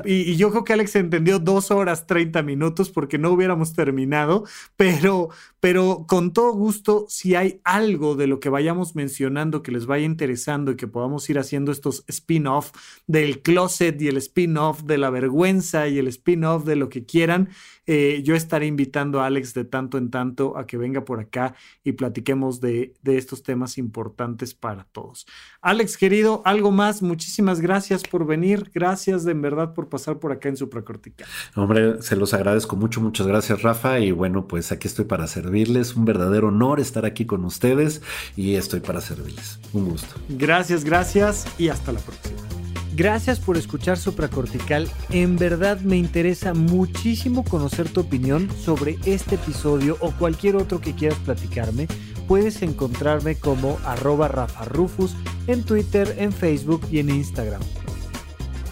Y, 0.06 0.36
yo 0.36 0.50
creo 0.50 0.64
que 0.64 0.72
Alex 0.72 0.96
entendió 0.96 1.38
dos 1.38 1.70
horas, 1.70 2.06
30 2.06 2.42
minutos, 2.42 2.90
porque 2.90 3.18
no 3.18 3.30
hubiéramos 3.30 3.72
terminado. 3.72 4.44
Pero, 4.76 5.30
pero 5.64 6.04
con 6.06 6.34
todo 6.34 6.52
gusto, 6.52 7.06
si 7.08 7.36
hay 7.36 7.62
algo 7.64 8.16
de 8.16 8.26
lo 8.26 8.38
que 8.38 8.50
vayamos 8.50 8.94
mencionando 8.94 9.62
que 9.62 9.72
les 9.72 9.86
vaya 9.86 10.04
interesando 10.04 10.72
y 10.72 10.76
que 10.76 10.88
podamos 10.88 11.30
ir 11.30 11.38
haciendo 11.38 11.72
estos 11.72 12.04
spin-off 12.06 12.72
del 13.06 13.40
closet 13.40 13.98
y 14.02 14.08
el 14.08 14.18
spin-off 14.18 14.82
de 14.82 14.98
la 14.98 15.08
vergüenza 15.08 15.88
y 15.88 15.96
el 15.98 16.08
spin-off 16.08 16.66
de 16.66 16.76
lo 16.76 16.90
que 16.90 17.06
quieran, 17.06 17.48
eh, 17.86 18.22
yo 18.24 18.34
estaré 18.34 18.66
invitando 18.66 19.20
a 19.20 19.26
Alex 19.26 19.52
de 19.52 19.64
tanto 19.64 19.98
en 19.98 20.10
tanto 20.10 20.56
a 20.56 20.66
que 20.66 20.78
venga 20.78 21.04
por 21.04 21.20
acá 21.20 21.54
y 21.82 21.92
platiquemos 21.92 22.60
de, 22.60 22.94
estos 23.04 23.42
temas 23.42 23.78
importantes 23.78 24.54
para 24.54 24.84
todos. 24.84 25.26
Alex, 25.60 25.96
querido, 25.96 26.42
algo 26.44 26.72
más. 26.72 27.02
Muchísimas 27.02 27.60
gracias 27.60 28.02
por 28.02 28.26
venir. 28.26 28.70
Gracias 28.74 29.24
de 29.24 29.32
en 29.32 29.42
verdad 29.42 29.74
por 29.74 29.88
pasar 29.88 30.18
por 30.18 30.32
acá 30.32 30.48
en 30.48 30.56
Supracortical. 30.56 31.28
Hombre, 31.54 32.00
se 32.02 32.16
los 32.16 32.32
agradezco 32.34 32.76
mucho. 32.76 33.00
Muchas 33.00 33.26
gracias, 33.26 33.62
Rafa. 33.62 33.98
Y 34.00 34.12
bueno, 34.12 34.46
pues 34.46 34.72
aquí 34.72 34.88
estoy 34.88 35.04
para 35.04 35.26
servirles. 35.54 35.94
Un 35.94 36.04
verdadero 36.04 36.48
honor 36.48 36.80
estar 36.80 37.04
aquí 37.04 37.24
con 37.24 37.44
ustedes 37.44 38.02
y 38.36 38.54
estoy 38.54 38.80
para 38.80 39.00
servirles. 39.00 39.58
Un 39.72 39.90
gusto. 39.90 40.14
Gracias, 40.28 40.84
gracias 40.84 41.46
y 41.58 41.68
hasta 41.68 41.92
la 41.92 42.00
próxima. 42.00 42.36
Gracias 42.96 43.40
por 43.40 43.56
escuchar 43.56 43.98
Supracortical. 43.98 44.88
En 45.10 45.36
verdad 45.36 45.80
me 45.80 45.96
interesa 45.96 46.54
muchísimo 46.54 47.44
conocer 47.44 47.88
tu 47.88 48.00
opinión 48.00 48.48
sobre 48.64 48.98
este 49.04 49.34
episodio 49.34 49.96
o 50.00 50.12
cualquier 50.12 50.56
otro 50.56 50.80
que 50.80 50.94
quieras 50.94 51.18
platicarme. 51.18 51.88
Puedes 52.28 52.62
encontrarme 52.62 53.34
como 53.36 53.78
arroba 53.84 54.28
Rafa 54.28 54.64
Rufus 54.64 55.14
en 55.46 55.64
Twitter, 55.64 56.14
en 56.18 56.32
Facebook 56.32 56.82
y 56.90 57.00
en 57.00 57.10
Instagram. 57.10 57.62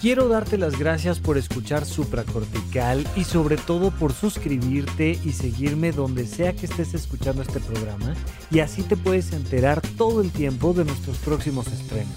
Quiero 0.03 0.26
darte 0.26 0.59
las 0.59 0.76
gracias 0.80 1.20
por 1.20 1.38
escuchar 1.38 1.84
Supracortical 1.84 3.07
y 3.14 3.22
sobre 3.22 3.57
todo 3.57 3.92
por 3.92 4.12
suscribirte 4.12 5.16
y 5.24 5.30
seguirme 5.30 5.92
donde 5.92 6.26
sea 6.26 6.55
que 6.55 6.66
estés 6.66 6.92
escuchando 6.94 7.40
este 7.40 7.61
programa 7.61 8.12
y 8.50 8.59
así 8.59 8.82
te 8.82 8.96
puedes 8.96 9.32
enterar 9.32 9.80
todo 9.96 10.20
el 10.20 10.32
tiempo 10.32 10.72
de 10.72 10.86
nuestros 10.86 11.18
próximos 11.18 11.68
estrenos. 11.68 12.16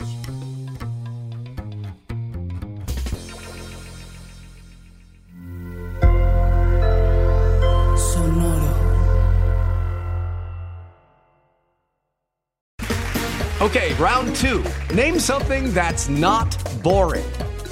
Okay, 13.62 13.94
round 14.00 14.36
two. 14.36 14.64
Name 14.96 15.20
something 15.20 15.72
that's 15.72 16.10
not 16.10 16.58
boring. 16.82 17.24